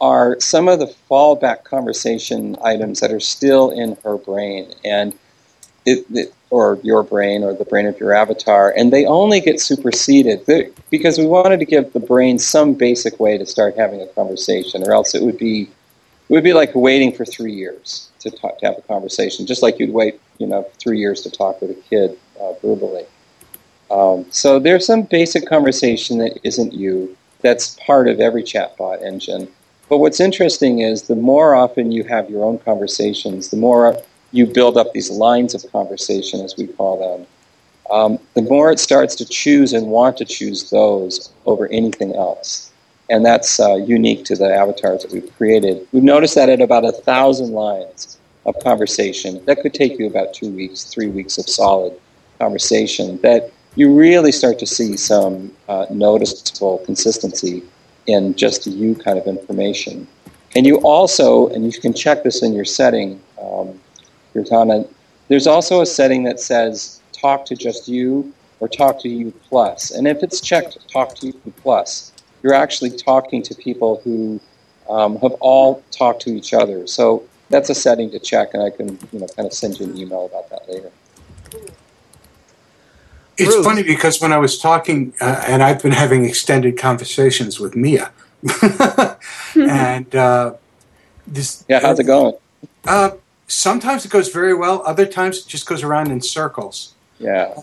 are 0.00 0.38
some 0.40 0.68
of 0.68 0.78
the 0.78 0.94
fallback 1.10 1.64
conversation 1.64 2.56
items 2.62 3.00
that 3.00 3.10
are 3.10 3.20
still 3.20 3.70
in 3.70 3.96
her 4.04 4.16
brain, 4.16 4.72
and 4.84 5.12
it, 5.86 6.06
it 6.12 6.34
or 6.50 6.78
your 6.82 7.02
brain 7.02 7.42
or 7.42 7.52
the 7.52 7.64
brain 7.64 7.86
of 7.86 7.98
your 8.00 8.12
avatar, 8.12 8.72
and 8.76 8.92
they 8.92 9.04
only 9.04 9.40
get 9.40 9.60
superseded 9.60 10.44
because 10.90 11.18
we 11.18 11.26
wanted 11.26 11.58
to 11.58 11.66
give 11.66 11.92
the 11.92 12.00
brain 12.00 12.38
some 12.38 12.74
basic 12.74 13.18
way 13.20 13.36
to 13.36 13.44
start 13.44 13.76
having 13.76 14.00
a 14.00 14.06
conversation, 14.08 14.82
or 14.86 14.92
else 14.92 15.14
it 15.14 15.22
would 15.22 15.38
be 15.38 15.62
it 15.62 16.32
would 16.32 16.44
be 16.44 16.52
like 16.52 16.74
waiting 16.74 17.12
for 17.12 17.24
three 17.24 17.54
years 17.54 18.10
to 18.20 18.30
talk 18.30 18.58
to 18.58 18.66
have 18.66 18.78
a 18.78 18.82
conversation, 18.82 19.46
just 19.46 19.62
like 19.62 19.78
you'd 19.78 19.92
wait, 19.92 20.20
you 20.38 20.46
know, 20.46 20.66
three 20.78 20.98
years 20.98 21.22
to 21.22 21.30
talk 21.30 21.60
with 21.60 21.70
a 21.70 21.80
kid 21.88 22.18
uh, 22.40 22.52
verbally. 22.62 23.06
Um, 23.90 24.26
so 24.30 24.58
there's 24.58 24.86
some 24.86 25.02
basic 25.02 25.46
conversation 25.46 26.18
that 26.18 26.38
isn't 26.44 26.72
you. 26.72 27.16
That's 27.40 27.76
part 27.86 28.08
of 28.08 28.20
every 28.20 28.42
chatbot 28.42 29.02
engine. 29.02 29.48
But 29.88 29.98
what's 29.98 30.20
interesting 30.20 30.80
is 30.80 31.02
the 31.02 31.16
more 31.16 31.54
often 31.54 31.92
you 31.92 32.04
have 32.04 32.28
your 32.28 32.44
own 32.44 32.58
conversations, 32.58 33.48
the 33.48 33.56
more 33.56 33.96
you 34.32 34.46
build 34.46 34.76
up 34.76 34.92
these 34.92 35.10
lines 35.10 35.54
of 35.54 35.70
conversation, 35.72 36.40
as 36.40 36.56
we 36.56 36.66
call 36.66 36.98
them, 36.98 37.26
um, 37.90 38.18
the 38.34 38.42
more 38.42 38.70
it 38.70 38.78
starts 38.78 39.14
to 39.16 39.24
choose 39.24 39.72
and 39.72 39.86
want 39.86 40.18
to 40.18 40.24
choose 40.26 40.68
those 40.70 41.32
over 41.46 41.68
anything 41.68 42.14
else. 42.14 42.70
And 43.08 43.24
that's 43.24 43.58
uh, 43.58 43.76
unique 43.76 44.26
to 44.26 44.36
the 44.36 44.54
avatars 44.54 45.02
that 45.02 45.12
we've 45.12 45.34
created. 45.38 45.88
We've 45.92 46.02
noticed 46.02 46.34
that 46.34 46.50
at 46.50 46.60
about 46.60 46.84
a 46.84 46.92
thousand 46.92 47.52
lines 47.52 48.18
of 48.44 48.58
conversation, 48.62 49.42
that 49.46 49.62
could 49.62 49.72
take 49.72 49.98
you 49.98 50.06
about 50.06 50.34
two 50.34 50.50
weeks, 50.50 50.84
three 50.84 51.08
weeks 51.08 51.38
of 51.38 51.48
solid 51.48 51.98
conversation, 52.38 53.18
that 53.22 53.50
you 53.78 53.94
really 53.94 54.32
start 54.32 54.58
to 54.58 54.66
see 54.66 54.96
some 54.96 55.52
uh, 55.68 55.86
noticeable 55.88 56.78
consistency 56.78 57.62
in 58.08 58.34
just 58.34 58.66
you 58.66 58.96
kind 58.96 59.16
of 59.16 59.26
information. 59.28 60.08
And 60.56 60.66
you 60.66 60.78
also, 60.78 61.46
and 61.50 61.64
you 61.64 61.80
can 61.80 61.94
check 61.94 62.24
this 62.24 62.42
in 62.42 62.52
your 62.52 62.64
setting, 62.64 63.20
um, 63.40 63.78
Kirtana, 64.34 64.88
there's 65.28 65.46
also 65.46 65.80
a 65.80 65.86
setting 65.86 66.24
that 66.24 66.40
says 66.40 67.00
talk 67.12 67.44
to 67.46 67.54
just 67.54 67.86
you 67.86 68.34
or 68.58 68.66
talk 68.66 69.00
to 69.02 69.08
you 69.08 69.32
plus. 69.48 69.92
And 69.92 70.08
if 70.08 70.24
it's 70.24 70.40
checked 70.40 70.76
talk 70.92 71.14
to 71.16 71.28
you 71.28 71.52
plus, 71.62 72.12
you're 72.42 72.54
actually 72.54 72.90
talking 72.90 73.42
to 73.44 73.54
people 73.54 74.00
who 74.02 74.40
um, 74.90 75.18
have 75.18 75.34
all 75.34 75.84
talked 75.92 76.20
to 76.22 76.30
each 76.30 76.52
other. 76.52 76.88
So 76.88 77.22
that's 77.48 77.70
a 77.70 77.76
setting 77.76 78.10
to 78.10 78.18
check, 78.18 78.54
and 78.54 78.62
I 78.62 78.70
can 78.70 78.98
you 79.12 79.20
know 79.20 79.28
kind 79.36 79.46
of 79.46 79.52
send 79.52 79.78
you 79.78 79.86
an 79.86 79.96
email 79.96 80.26
about 80.26 80.50
that 80.50 80.68
later. 80.68 80.90
It's 83.38 83.54
Bruce. 83.54 83.66
funny 83.66 83.82
because 83.84 84.20
when 84.20 84.32
I 84.32 84.38
was 84.38 84.58
talking, 84.58 85.14
uh, 85.20 85.44
and 85.46 85.62
I've 85.62 85.82
been 85.82 85.92
having 85.92 86.24
extended 86.24 86.78
conversations 86.78 87.60
with 87.60 87.76
Mia, 87.76 88.10
and 89.54 90.14
uh, 90.14 90.54
this. 91.26 91.64
Yeah, 91.68 91.80
how's 91.80 92.00
it 92.00 92.04
going? 92.04 92.34
Uh, 92.86 93.12
sometimes 93.46 94.04
it 94.04 94.10
goes 94.10 94.28
very 94.30 94.54
well. 94.54 94.82
Other 94.86 95.06
times 95.06 95.38
it 95.38 95.46
just 95.48 95.66
goes 95.66 95.82
around 95.84 96.10
in 96.10 96.20
circles. 96.20 96.94
Yeah. 97.18 97.54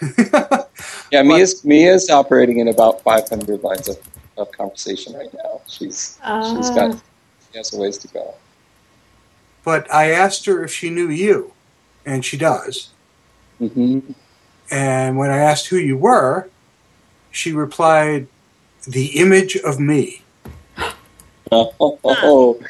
Yeah, 1.12 1.22
Mia's 1.22 1.64
Mia's 1.64 2.08
operating 2.10 2.60
in 2.60 2.68
about 2.68 3.02
500 3.02 3.62
lines 3.62 3.88
of, 3.88 3.98
of 4.38 4.50
conversation 4.52 5.14
right 5.14 5.32
now. 5.34 5.60
She's 5.68 6.18
she's 6.52 6.70
got 6.70 6.92
she 7.50 7.58
has 7.58 7.72
a 7.74 7.78
ways 7.78 7.98
to 7.98 8.08
go. 8.08 8.34
But 9.64 9.92
I 9.92 10.12
asked 10.12 10.46
her 10.46 10.64
if 10.64 10.72
she 10.72 10.90
knew 10.90 11.08
you, 11.10 11.52
and 12.06 12.24
she 12.24 12.36
does. 12.36 12.90
hmm 13.58 14.00
And 14.70 15.16
when 15.16 15.30
I 15.30 15.38
asked 15.38 15.66
who 15.66 15.76
you 15.76 15.96
were, 15.96 16.48
she 17.30 17.52
replied, 17.52 18.26
"The 18.86 19.06
image 19.18 19.56
of 19.56 19.80
me." 19.80 20.22
Oh, 21.52 21.74
oh, 21.80 21.98
oh, 22.04 22.60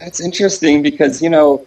that's 0.00 0.20
interesting 0.20 0.82
because 0.82 1.22
you 1.22 1.30
know 1.30 1.66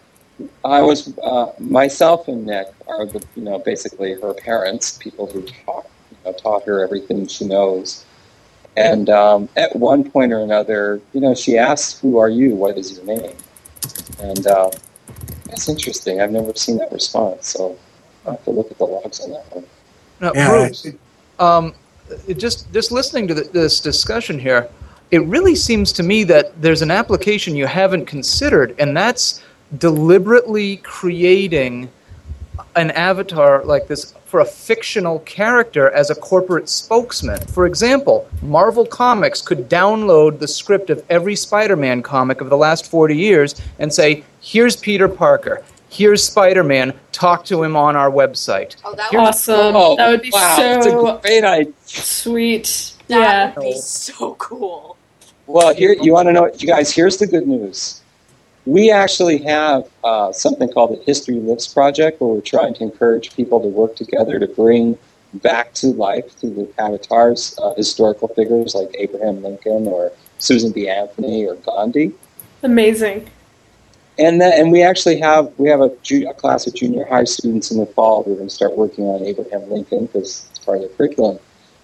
I 0.66 0.82
was 0.82 1.18
uh, 1.20 1.52
myself 1.60 2.28
and 2.28 2.46
Nick 2.46 2.68
are 2.88 3.06
the 3.06 3.24
you 3.36 3.44
know 3.44 3.60
basically 3.60 4.14
her 4.14 4.34
parents, 4.34 4.98
people 4.98 5.28
who 5.28 5.42
taught 5.66 5.90
you 6.12 6.18
know, 6.26 6.34
taught 6.34 6.64
her 6.66 6.84
everything 6.84 7.28
she 7.28 7.46
knows. 7.46 8.06
And 8.76 9.10
um, 9.10 9.50
at 9.56 9.76
one 9.76 10.10
point 10.10 10.32
or 10.32 10.40
another, 10.42 11.02
you 11.14 11.22
know, 11.22 11.34
she 11.34 11.58
asks, 11.58 12.00
"Who 12.00 12.18
are 12.18 12.30
you? 12.30 12.54
What 12.56 12.78
is 12.78 12.96
your 12.98 13.06
name?" 13.06 13.36
And 14.20 14.46
uh, 14.46 14.70
that's 15.46 15.68
interesting. 15.68 16.22
I've 16.22 16.32
never 16.32 16.54
seen 16.54 16.78
that 16.78 16.92
response, 16.92 17.48
so 17.48 17.78
I 18.26 18.30
will 18.30 18.36
have 18.36 18.44
to 18.44 18.52
look 18.52 18.72
at 18.72 18.78
the 18.78 18.86
logs 18.86 19.20
on 19.22 19.32
that 19.32 19.56
one. 19.56 19.66
Now, 20.20 20.32
Yeah, 20.34 20.50
Bruce, 20.50 20.88
um, 21.40 21.74
it 22.28 22.36
just 22.36 22.72
just 22.74 22.92
listening 22.92 23.28
to 23.28 23.36
th 23.36 23.52
this 23.52 23.80
discussion 23.80 24.40
here, 24.40 24.68
it 25.12 25.24
really 25.26 25.56
seems 25.56 25.92
to 25.94 26.04
me 26.04 26.24
that 26.26 26.60
there's 26.62 26.82
an 26.82 26.92
application 26.92 27.56
you 27.56 27.68
haven't 27.68 28.06
considered, 28.06 28.76
and 28.80 28.96
that's 28.96 29.42
deliberately 29.78 30.78
creating 30.78 31.90
an 32.76 32.92
avatar 32.92 33.64
like 33.64 33.88
this 33.88 34.14
for 34.26 34.42
a 34.42 34.46
fictional 34.46 35.20
character 35.20 35.90
as 35.92 36.10
a 36.10 36.16
corporate 36.16 36.68
spokesman. 36.68 37.40
For 37.48 37.66
example, 37.66 38.28
Marvel 38.42 38.86
Comics 38.86 39.42
could 39.42 39.70
download 39.70 40.40
the 40.40 40.48
script 40.48 40.90
of 40.90 41.04
every 41.10 41.36
Spider-Man 41.36 42.02
comic 42.02 42.42
of 42.42 42.50
the 42.50 42.58
last 42.58 42.90
40 42.92 43.16
years 43.16 43.56
and 43.80 43.94
say, 43.94 44.24
"Here's 44.42 44.76
Peter 44.76 45.08
Parker. 45.08 45.64
Here's 45.90 46.24
Spider-Man. 46.24 46.94
Talk 47.12 47.46
to 47.46 47.64
him 47.64 47.76
on 47.76 47.96
our 47.96 48.12
website." 48.12 48.76
Oh, 48.84 48.94
that 48.96 49.12
Here's- 49.12 49.28
Awesome. 49.28 49.76
Oh, 49.76 49.96
that 49.96 50.10
would 50.10 50.22
be 50.22 50.32
wow, 50.34 50.56
so 50.56 50.62
that's 50.62 50.86
a 50.86 51.20
great 51.22 51.44
idea. 51.44 51.74
sweet. 51.86 52.94
Yeah, 53.08 53.20
that 53.20 53.24
yeah. 53.24 53.54
would 53.56 53.74
be 53.74 53.80
so 53.80 54.36
cool. 54.36 54.98
Well, 55.48 55.74
here 55.74 55.96
you 56.02 56.12
want 56.12 56.28
to 56.28 56.34
know, 56.34 56.52
you 56.58 56.68
guys. 56.68 56.92
Here's 56.94 57.18
the 57.18 57.28
good 57.28 57.48
news. 57.48 58.02
We 58.66 58.92
actually 58.92 59.38
have 59.40 59.88
uh, 60.04 60.34
something 60.34 60.68
called 60.68 60.92
the 61.00 61.02
History 61.06 61.36
Lives 61.36 61.68
Project, 61.74 62.20
where 62.20 62.32
we're 62.32 62.42
trying 62.42 62.74
to 62.76 62.84
encourage 62.84 63.34
people 63.34 63.62
to 63.62 63.68
work 63.68 63.96
together 63.96 64.40
to 64.40 64.48
bring 64.48 64.98
back 65.36 65.74
to 65.76 65.88
life 65.88 66.30
through 66.34 66.50
the 66.50 66.70
avatars 66.78 67.58
uh, 67.62 67.74
historical 67.76 68.28
figures 68.30 68.76
like 68.76 68.94
Abraham 69.00 69.42
Lincoln 69.42 69.88
or 69.88 70.12
Susan 70.38 70.72
B. 70.74 70.90
Anthony 70.90 71.46
or 71.46 71.56
Gandhi. 71.56 72.12
Amazing. 72.64 73.30
And 74.20 74.42
then, 74.42 74.60
and 74.60 74.72
we 74.72 74.82
actually 74.82 75.20
have 75.20 75.52
we 75.58 75.70
have 75.70 75.82
a, 75.82 75.92
ju- 76.02 76.28
a 76.28 76.34
class 76.34 76.66
of 76.66 76.74
junior 76.74 77.06
high 77.06 77.24
students 77.26 77.70
in 77.72 77.78
the 77.78 77.86
fall 77.86 78.24
who 78.24 78.32
are 78.34 78.36
going 78.36 78.48
to 78.50 78.54
start 78.54 78.76
working 78.76 79.06
on 79.06 79.22
Abraham 79.24 79.70
Lincoln 79.70 80.08
because 80.08 80.48
it's 80.50 80.60
part 80.60 80.78
of 80.82 80.84
the 80.84 80.90
curriculum. 80.96 81.38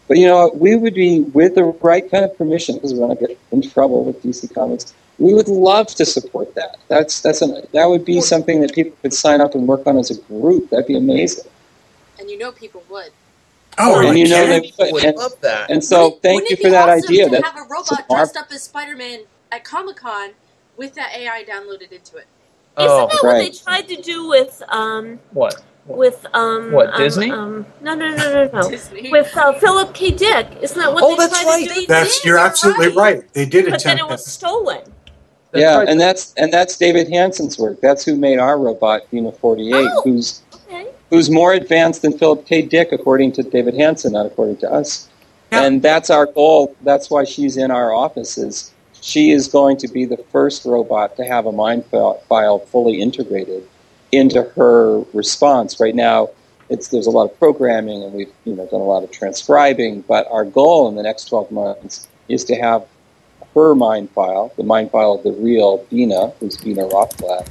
But 0.08 0.18
you 0.18 0.26
know, 0.28 0.52
we 0.56 0.76
would 0.76 0.94
be 0.96 1.22
with 1.22 1.56
the 1.56 1.64
right 1.64 2.10
kind 2.10 2.26
of 2.26 2.36
permission 2.38 2.76
because 2.76 2.94
we 2.94 3.00
want 3.00 3.20
to 3.20 3.28
get 3.28 3.38
in 3.52 3.62
trouble 3.62 4.04
with 4.04 4.22
DC 4.24 4.54
Comics. 4.54 4.94
We 5.20 5.34
would 5.36 5.48
love 5.48 5.88
to 5.96 6.06
support 6.06 6.56
that. 6.56 6.78
That's 6.88 7.22
that's 7.22 7.42
an, 7.44 7.62
that 7.72 7.86
would 7.86 8.04
be 8.04 8.20
something 8.20 8.62
that 8.62 8.74
people 8.74 8.98
could 9.04 9.14
sign 9.14 9.40
up 9.40 9.54
and 9.54 9.68
work 9.68 9.86
on 9.86 9.98
as 9.98 10.10
a 10.10 10.20
group. 10.24 10.72
That'd 10.72 10.88
be 10.88 10.98
amazing. 10.98 11.46
And 12.20 12.30
you 12.32 12.38
know 12.40 12.52
people 12.52 12.84
would. 12.90 13.12
Oh, 13.78 14.08
and 14.08 14.18
you 14.18 14.28
know 14.28 14.44
can't- 14.46 14.78
they 14.78 14.92
would 14.92 15.04
and, 15.04 15.18
love 15.18 15.34
that. 15.42 15.70
and 15.70 15.84
so 15.84 16.06
Wouldn't- 16.06 16.22
thank 16.24 16.36
wouldn't 16.44 16.50
you 16.50 16.54
it 16.56 16.58
for 16.58 16.68
be 16.68 16.72
that 16.72 16.90
awesome 16.90 17.10
idea. 17.10 17.26
To 17.26 17.32
That 17.32 17.44
have 17.46 17.58
a 17.58 17.62
robot 17.62 17.80
it's 17.82 17.92
a 17.92 17.96
mar- 18.10 18.18
dressed 18.20 18.38
up 18.38 18.48
as 18.52 18.64
Spider-Man 18.64 19.20
at 19.52 19.64
Comic 19.64 19.96
Con 19.98 20.32
with 20.78 20.94
that 20.96 21.16
AI 21.16 21.44
downloaded 21.44 21.92
into 21.92 22.18
it. 22.18 22.26
Oh, 22.78 23.08
Isn't 23.08 23.10
that 23.10 23.24
what 23.24 23.38
they 23.40 23.50
tried 23.52 23.88
to 23.90 24.02
do 24.02 24.28
with 24.28 24.62
um 24.70 25.20
what? 25.32 25.64
with 25.86 26.26
um 26.34 26.72
What, 26.72 26.90
um, 26.94 26.98
Disney? 26.98 27.32
Um, 27.32 27.66
no, 27.82 27.94
no, 27.94 28.16
no, 28.16 28.50
no, 28.52 28.62
no. 28.62 29.12
With 29.12 29.36
uh, 29.38 29.54
Philip 29.54 29.94
K. 29.94 30.12
Dick. 30.12 30.48
Isn't 30.62 30.78
that 30.80 30.94
what 30.94 31.04
Oh, 31.04 31.12
they 31.12 31.18
that's 31.18 31.42
tried 31.42 31.52
right. 31.52 31.68
to 31.70 31.74
do? 31.82 31.86
That's 31.88 32.16
did, 32.22 32.26
you're 32.26 32.38
you're 32.38 32.46
absolutely 32.46 32.88
right. 32.88 33.18
right. 33.18 33.34
They 33.34 33.46
did 33.46 33.66
attempt. 33.68 33.84
but 33.84 33.90
then 33.90 34.00
it 34.00 34.08
was 34.08 34.24
that. 34.24 34.32
stolen. 34.32 34.82
That's 35.52 35.62
yeah, 35.62 35.78
right. 35.80 35.88
and 35.90 36.00
that's 36.00 36.34
and 36.36 36.52
that's 36.52 36.78
David 36.78 37.10
Hanson's 37.10 37.60
work. 37.60 37.80
That's 37.82 38.04
who 38.04 38.16
made 38.16 38.40
our 38.40 38.58
robot 38.58 39.02
Una 39.14 39.32
Forty 39.32 39.72
Eight, 39.74 39.90
Oh. 39.92 40.02
who's 40.04 40.42
Okay. 40.68 40.88
who's 41.12 41.30
more 41.30 41.54
advanced 41.54 42.02
than 42.02 42.18
Philip 42.18 42.48
K. 42.48 42.64
Dick, 42.64 42.92
according 42.92 43.34
to 43.34 43.44
David 43.44 43.76
Hanson, 43.76 44.14
not 44.14 44.26
according 44.26 44.58
to 44.58 44.72
us. 44.72 45.10
And 45.52 45.84
that's 45.84 46.10
our 46.10 46.26
goal. 46.26 46.76
That's 46.82 47.12
why 47.12 47.26
she's 47.26 47.58
in 47.58 47.70
our 47.70 47.94
offices. 47.94 48.73
She 49.04 49.32
is 49.32 49.50
going 49.50 49.76
to 49.78 49.90
be 49.90 50.06
the 50.06 50.16
first 50.32 50.64
robot 50.64 51.18
to 51.18 51.26
have 51.26 51.46
a 51.46 51.52
mind 51.52 51.84
file, 51.88 52.60
fully 52.60 53.02
integrated 53.02 53.68
into 54.14 54.44
her 54.56 55.00
response. 55.14 55.78
Right 55.78 55.94
now, 55.94 56.30
it's 56.70 56.88
there's 56.88 57.06
a 57.06 57.12
lot 57.12 57.30
of 57.30 57.38
programming, 57.38 58.02
and 58.02 58.14
we've 58.14 58.32
you 58.46 58.56
know 58.56 58.66
done 58.66 58.80
a 58.80 58.86
lot 58.86 59.04
of 59.04 59.12
transcribing. 59.12 60.02
But 60.08 60.32
our 60.32 60.46
goal 60.46 60.88
in 60.88 60.96
the 60.96 61.04
next 61.04 61.26
12 61.26 61.52
months 61.52 62.08
is 62.30 62.46
to 62.46 62.56
have 62.56 62.88
her 63.54 63.76
mind 63.76 64.10
file, 64.12 64.54
the 64.56 64.64
mind 64.64 64.92
file 64.92 65.16
of 65.16 65.24
the 65.24 65.34
real 65.34 65.80
Bina, 65.90 66.30
who's 66.40 66.56
Bina 66.56 66.88
Rothblatt, 66.88 67.50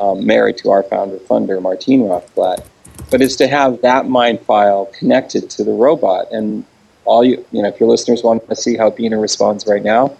um, 0.00 0.24
married 0.24 0.56
to 0.58 0.70
our 0.70 0.82
founder 0.84 1.18
funder 1.18 1.60
Martine 1.60 2.00
Rothblatt, 2.04 2.64
but 3.10 3.20
is 3.20 3.36
to 3.36 3.46
have 3.46 3.82
that 3.82 4.08
mind 4.08 4.40
file 4.40 4.86
connected 4.86 5.50
to 5.50 5.64
the 5.64 5.72
robot. 5.72 6.32
And 6.32 6.64
all 7.04 7.22
you 7.22 7.44
you 7.52 7.60
know, 7.60 7.68
if 7.68 7.78
your 7.78 7.90
listeners 7.90 8.22
want 8.22 8.48
to 8.48 8.56
see 8.56 8.78
how 8.78 8.88
Bina 8.88 9.18
responds 9.18 9.66
right 9.66 9.82
now, 9.82 10.16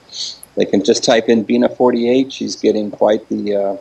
they 0.56 0.64
can 0.64 0.84
just 0.84 1.04
type 1.04 1.28
in 1.28 1.44
Bina 1.44 1.68
48. 1.68 2.32
She's 2.32 2.56
getting 2.56 2.90
quite 2.90 3.28
the 3.28 3.54
uh, 3.54 3.76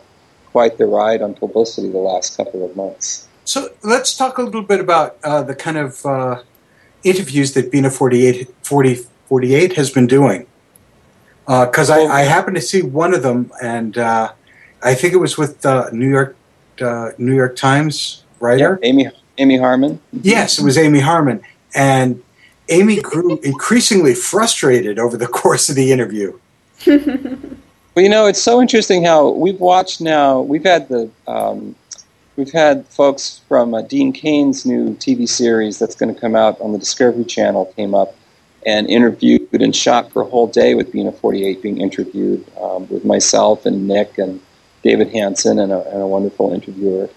quite 0.52 0.78
the 0.78 0.86
ride 0.86 1.22
on 1.22 1.34
publicity 1.34 1.90
the 1.90 1.98
last 1.98 2.36
couple 2.36 2.64
of 2.64 2.76
months. 2.76 3.28
So 3.44 3.70
let's 3.82 4.16
talk 4.16 4.38
a 4.38 4.42
little 4.42 4.62
bit 4.62 4.80
about 4.80 5.18
uh, 5.24 5.42
the 5.42 5.54
kind 5.54 5.76
of 5.76 6.06
uh, 6.06 6.42
interviews 7.02 7.54
that 7.54 7.72
Bina 7.72 7.90
48, 7.90 8.48
40, 8.62 8.94
48 9.26 9.72
has 9.74 9.90
been 9.90 10.06
doing. 10.06 10.46
Because 11.46 11.90
I, 11.90 12.02
I 12.02 12.20
happened 12.20 12.54
to 12.56 12.62
see 12.62 12.82
one 12.82 13.12
of 13.12 13.22
them, 13.22 13.50
and 13.60 13.98
uh, 13.98 14.32
I 14.82 14.94
think 14.94 15.12
it 15.12 15.16
was 15.16 15.36
with 15.36 15.66
uh, 15.66 15.90
New 15.92 16.08
York 16.08 16.36
uh, 16.80 17.10
New 17.18 17.34
York 17.34 17.56
Times 17.56 18.24
writer. 18.40 18.78
Amy 18.82 19.08
Amy 19.38 19.58
Harmon. 19.58 20.00
Yes, 20.12 20.58
it 20.58 20.64
was 20.64 20.78
Amy 20.78 21.00
Harmon, 21.00 21.42
and 21.74 22.22
Amy 22.68 23.00
grew 23.00 23.38
increasingly 23.42 24.14
frustrated 24.14 24.98
over 24.98 25.16
the 25.16 25.26
course 25.26 25.68
of 25.68 25.74
the 25.74 25.90
interview. 25.90 26.38
Well, 27.94 28.02
you 28.02 28.08
know, 28.08 28.24
it's 28.24 28.40
so 28.40 28.62
interesting 28.62 29.04
how 29.04 29.32
we've 29.32 29.60
watched 29.60 30.00
now. 30.00 30.40
We've 30.40 30.64
had 30.64 30.88
the 30.88 31.10
um, 31.26 31.76
we've 32.36 32.50
had 32.50 32.86
folks 32.86 33.42
from 33.48 33.74
uh, 33.74 33.82
Dean 33.82 34.14
Cain's 34.14 34.64
new 34.64 34.94
TV 34.94 35.28
series 35.28 35.78
that's 35.78 35.94
going 35.94 36.14
to 36.14 36.18
come 36.18 36.34
out 36.34 36.58
on 36.62 36.72
the 36.72 36.78
Discovery 36.78 37.24
Channel 37.24 37.66
came 37.76 37.94
up 37.94 38.14
and 38.64 38.88
interviewed 38.88 39.60
and 39.60 39.76
shot 39.76 40.10
for 40.10 40.22
a 40.22 40.24
whole 40.24 40.46
day 40.46 40.74
with 40.74 40.90
Bina 40.90 41.12
48 41.12 41.60
being 41.60 41.82
interviewed 41.82 42.46
um, 42.58 42.88
with 42.88 43.04
myself 43.04 43.66
and 43.66 43.86
Nick 43.86 44.16
and 44.16 44.40
David 44.82 45.08
Hanson 45.08 45.58
and 45.58 45.70
and 45.70 46.00
a 46.00 46.06
wonderful 46.06 46.50
interviewer. 46.50 47.10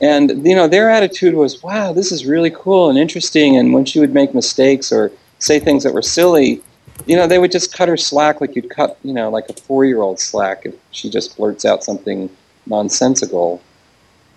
And 0.00 0.46
you 0.46 0.54
know, 0.54 0.66
their 0.66 0.88
attitude 0.88 1.34
was, 1.34 1.62
"Wow, 1.62 1.92
this 1.92 2.10
is 2.10 2.24
really 2.24 2.50
cool 2.50 2.88
and 2.88 2.98
interesting." 2.98 3.58
And 3.58 3.74
when 3.74 3.84
she 3.84 4.00
would 4.00 4.14
make 4.14 4.34
mistakes 4.34 4.90
or 4.90 5.12
say 5.40 5.58
things 5.58 5.84
that 5.84 5.92
were 5.92 6.00
silly, 6.00 6.62
you 7.04 7.16
know, 7.16 7.26
they 7.26 7.38
would 7.38 7.52
just 7.52 7.74
cut 7.74 7.88
her 7.88 7.96
slack 7.96 8.40
like 8.40 8.56
you'd 8.56 8.70
cut, 8.70 8.98
you 9.02 9.12
know, 9.12 9.28
like 9.28 9.48
a 9.48 9.52
four-year-old 9.52 10.18
slack 10.18 10.64
if 10.64 10.74
she 10.90 11.10
just 11.10 11.36
blurts 11.36 11.64
out 11.64 11.84
something 11.84 12.30
nonsensical. 12.66 13.60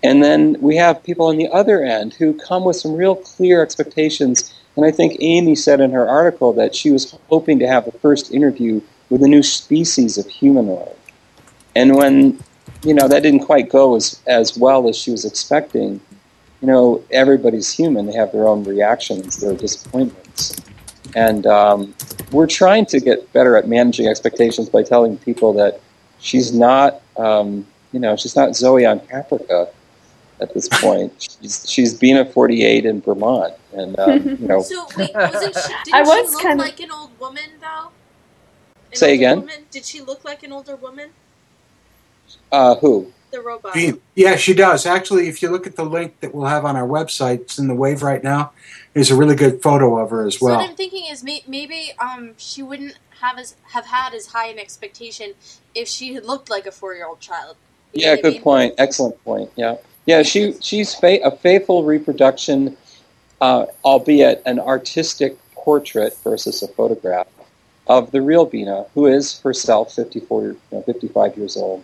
And 0.02 0.22
then 0.22 0.56
we 0.60 0.76
have 0.76 1.02
people 1.02 1.26
on 1.26 1.36
the 1.36 1.48
other 1.48 1.82
end 1.82 2.14
who 2.14 2.34
come 2.34 2.64
with 2.64 2.76
some 2.76 2.94
real 2.94 3.16
clear 3.16 3.62
expectations. 3.62 4.54
And 4.76 4.84
I 4.86 4.90
think 4.90 5.16
Amy 5.20 5.54
said 5.54 5.80
in 5.80 5.90
her 5.90 6.08
article 6.08 6.52
that 6.54 6.74
she 6.74 6.90
was 6.90 7.16
hoping 7.28 7.58
to 7.58 7.66
have 7.66 7.84
the 7.84 7.98
first 7.98 8.32
interview 8.32 8.80
with 9.10 9.22
a 9.22 9.28
new 9.28 9.42
species 9.42 10.16
of 10.16 10.26
humanoid. 10.28 10.94
And 11.74 11.96
when, 11.96 12.38
you 12.82 12.94
know, 12.94 13.08
that 13.08 13.22
didn't 13.22 13.40
quite 13.46 13.68
go 13.68 13.96
as, 13.96 14.20
as 14.26 14.56
well 14.56 14.88
as 14.88 14.96
she 14.96 15.10
was 15.10 15.24
expecting, 15.24 16.00
you 16.60 16.68
know, 16.68 17.04
everybody's 17.10 17.72
human. 17.72 18.06
They 18.06 18.14
have 18.14 18.32
their 18.32 18.46
own 18.46 18.64
reactions, 18.64 19.38
their 19.38 19.54
disappointments. 19.54 20.56
And 21.16 21.46
um, 21.46 21.94
we're 22.32 22.46
trying 22.46 22.86
to 22.86 23.00
get 23.00 23.32
better 23.32 23.56
at 23.56 23.68
managing 23.68 24.06
expectations 24.06 24.68
by 24.68 24.82
telling 24.82 25.18
people 25.18 25.52
that 25.54 25.80
she's 26.20 26.52
not, 26.52 27.02
um, 27.16 27.66
you 27.92 27.98
know, 28.00 28.16
she's 28.16 28.36
not 28.36 28.54
Zoe 28.54 28.86
on 28.86 29.00
Caprica 29.00 29.68
at 30.40 30.54
this 30.54 30.68
point. 30.72 31.12
she's 31.40 31.68
she's 31.68 31.94
Bina 31.94 32.24
48 32.24 32.86
in 32.86 33.00
Vermont, 33.00 33.54
and 33.72 33.98
um, 33.98 34.22
you 34.40 34.46
know. 34.48 34.62
So 34.62 34.86
wait, 34.96 35.10
wasn't 35.14 35.54
she? 35.56 35.74
Didn't 35.84 35.94
I 35.94 36.02
was 36.02 36.28
she 36.30 36.32
look 36.34 36.42
kinda- 36.42 36.62
like 36.64 36.80
an 36.80 36.90
old 36.92 37.18
woman 37.18 37.42
though? 37.60 37.88
An 38.92 38.96
Say 38.96 39.14
again? 39.14 39.40
Woman? 39.40 39.64
Did 39.70 39.84
she 39.84 40.00
look 40.00 40.24
like 40.24 40.42
an 40.42 40.52
older 40.52 40.76
woman? 40.76 41.10
Uh, 42.52 42.74
who? 42.76 43.12
The 43.30 43.40
robot. 43.40 43.74
Bean- 43.74 44.00
Yeah, 44.14 44.36
she 44.36 44.54
does. 44.54 44.86
Actually, 44.86 45.28
if 45.28 45.42
you 45.42 45.50
look 45.50 45.66
at 45.66 45.76
the 45.76 45.84
link 45.84 46.18
that 46.20 46.34
we'll 46.34 46.46
have 46.48 46.64
on 46.64 46.76
our 46.76 46.86
website, 46.86 47.40
it's 47.42 47.58
in 47.58 47.68
the 47.68 47.74
wave 47.74 48.02
right 48.02 48.22
now. 48.22 48.52
There's 48.94 49.10
a 49.10 49.16
really 49.16 49.36
good 49.36 49.62
photo 49.62 49.98
of 49.98 50.10
her 50.10 50.26
as 50.26 50.38
So 50.38 50.46
what 50.46 50.58
well. 50.58 50.60
I'm 50.68 50.74
thinking 50.74 51.06
is 51.10 51.22
may- 51.22 51.44
maybe 51.46 51.92
um 51.98 52.34
she 52.36 52.62
wouldn't 52.62 52.98
have 53.20 53.38
as 53.38 53.54
have 53.72 53.86
had 53.86 54.14
as 54.14 54.26
high 54.28 54.46
an 54.48 54.58
expectation 54.58 55.34
if 55.74 55.86
she 55.88 56.14
had 56.14 56.24
looked 56.24 56.50
like 56.50 56.66
a 56.66 56.72
four 56.72 56.94
year 56.94 57.06
old 57.06 57.20
child. 57.20 57.56
You 57.92 58.02
Yeah, 58.04 58.10
what 58.10 58.18
I 58.18 58.22
good 58.22 58.32
mean? 58.34 58.42
point. 58.42 58.74
Excellent 58.78 59.22
point. 59.24 59.50
Yeah, 59.56 59.76
yeah. 60.06 60.22
She 60.22 60.54
she's 60.60 60.94
fa- 60.94 61.22
a 61.22 61.30
faithful 61.36 61.84
reproduction, 61.84 62.76
uh, 63.40 63.66
albeit 63.84 64.42
an 64.46 64.58
artistic 64.58 65.36
portrait 65.54 66.16
versus 66.24 66.62
a 66.62 66.68
photograph 66.68 67.26
of 67.86 68.10
the 68.12 68.22
real 68.22 68.44
Bina, 68.46 68.86
who 68.94 69.06
is 69.06 69.40
herself 69.40 69.92
54, 69.94 70.42
you 70.42 70.56
know, 70.72 70.82
55 70.82 71.36
years 71.36 71.56
old, 71.56 71.82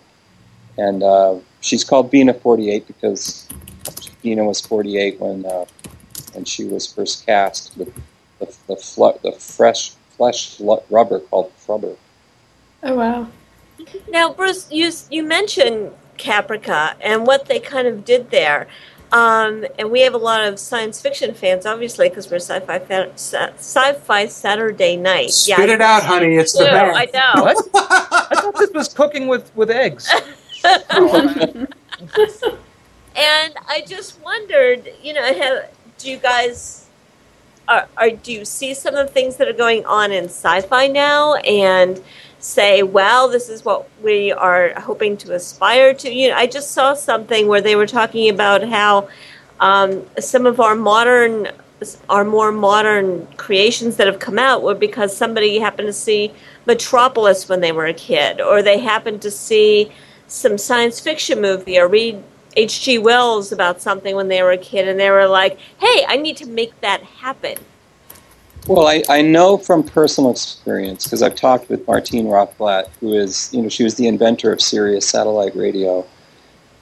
and 0.77 1.03
uh, 1.03 1.35
she's 1.61 1.83
called 1.83 2.11
Bina 2.11 2.33
48 2.33 2.87
because 2.87 3.47
Bina 4.21 4.43
was 4.43 4.61
48 4.61 5.19
when 5.19 5.45
uh, 5.45 5.65
when 6.33 6.45
she 6.45 6.65
was 6.65 6.91
first 6.91 7.25
cast 7.25 7.75
with 7.77 7.93
the 8.39 8.45
the, 8.67 8.75
fl- 8.75 9.17
the 9.23 9.31
fresh 9.33 9.91
flesh 10.11 10.59
lu- 10.59 10.81
rubber 10.89 11.19
called 11.19 11.51
rubber. 11.67 11.95
Oh 12.83 12.95
wow. 12.95 13.27
Now, 14.09 14.33
Bruce, 14.33 14.71
you 14.71 14.91
you 15.09 15.23
mentioned 15.23 15.91
Caprica 16.17 16.95
and 17.01 17.25
what 17.27 17.45
they 17.45 17.59
kind 17.59 17.87
of 17.87 18.03
did 18.03 18.31
there, 18.31 18.67
um, 19.11 19.65
and 19.79 19.91
we 19.91 20.01
have 20.01 20.13
a 20.13 20.19
lot 20.19 20.43
of 20.43 20.59
science 20.59 21.01
fiction 21.01 21.33
fans, 21.33 21.65
obviously, 21.65 22.09
because 22.09 22.29
we're 22.29 22.37
sci-fi 22.37 22.79
fa- 22.79 23.11
sci- 23.13 23.53
sci-fi 23.57 24.25
Saturday 24.25 24.97
night. 24.97 25.31
Spit 25.31 25.69
it 25.69 25.81
out, 25.81 26.03
honey. 26.03 26.35
It's 26.35 26.53
the 26.53 26.65
do, 26.65 26.71
best. 26.71 26.97
I 26.97 27.05
know. 27.13 27.43
What? 27.43 27.69
I 27.75 28.41
thought 28.41 28.57
this 28.57 28.71
was 28.71 28.89
cooking 28.89 29.27
with, 29.27 29.55
with 29.55 29.71
eggs. 29.71 30.11
And 33.17 33.55
I 33.67 33.83
just 33.87 34.21
wondered, 34.21 34.87
you 35.01 35.13
know, 35.13 35.23
have, 35.23 35.71
do 35.97 36.11
you 36.11 36.17
guys, 36.17 36.85
are, 37.67 37.87
are, 37.97 38.11
do 38.11 38.31
you 38.31 38.45
see 38.45 38.75
some 38.75 38.93
of 38.93 39.07
the 39.07 39.11
things 39.11 39.37
that 39.37 39.47
are 39.47 39.53
going 39.53 39.85
on 39.87 40.11
in 40.11 40.25
sci-fi 40.25 40.87
now 40.87 41.33
and 41.35 41.99
say, 42.37 42.83
well, 42.83 43.27
this 43.27 43.49
is 43.49 43.65
what 43.65 43.89
we 44.03 44.31
are 44.31 44.79
hoping 44.79 45.17
to 45.17 45.33
aspire 45.33 45.95
to? 45.95 46.13
You 46.13 46.29
know, 46.29 46.35
I 46.35 46.45
just 46.45 46.71
saw 46.71 46.93
something 46.93 47.47
where 47.47 47.61
they 47.61 47.75
were 47.75 47.87
talking 47.87 48.29
about 48.29 48.63
how 48.63 49.09
um, 49.59 50.05
some 50.19 50.45
of 50.45 50.59
our 50.59 50.75
modern, 50.75 51.47
our 52.09 52.23
more 52.23 52.51
modern 52.51 53.25
creations 53.37 53.95
that 53.95 54.05
have 54.05 54.19
come 54.19 54.37
out 54.37 54.61
were 54.61 54.75
because 54.75 55.17
somebody 55.17 55.57
happened 55.57 55.87
to 55.87 55.93
see 55.93 56.31
Metropolis 56.67 57.49
when 57.49 57.61
they 57.61 57.71
were 57.71 57.87
a 57.87 57.95
kid, 57.95 58.39
or 58.39 58.61
they 58.61 58.77
happened 58.77 59.23
to 59.23 59.31
see 59.31 59.91
some 60.27 60.57
science 60.57 60.99
fiction 60.99 61.41
movie 61.41 61.79
or 61.79 61.87
read 61.87 62.21
H.G. 62.55 62.97
Wells 62.97 63.51
about 63.51 63.81
something 63.81 64.15
when 64.15 64.27
they 64.27 64.41
were 64.41 64.51
a 64.51 64.57
kid, 64.57 64.87
and 64.87 64.99
they 64.99 65.11
were 65.11 65.27
like, 65.27 65.57
"Hey, 65.79 66.05
I 66.07 66.17
need 66.17 66.37
to 66.37 66.47
make 66.47 66.79
that 66.81 67.01
happen." 67.03 67.57
Well, 68.67 68.87
I, 68.87 69.03
I 69.07 69.21
know 69.21 69.57
from 69.57 69.83
personal 69.83 70.31
experience 70.31 71.05
because 71.05 71.23
I've 71.23 71.35
talked 71.35 71.69
with 71.69 71.87
Martine 71.87 72.25
Rothblatt, 72.25 72.89
who 72.99 73.13
is, 73.13 73.49
you 73.53 73.61
know, 73.61 73.69
she 73.69 73.83
was 73.83 73.95
the 73.95 74.07
inventor 74.07 74.51
of 74.51 74.59
Sirius 74.59 75.07
satellite 75.07 75.55
radio, 75.55 76.05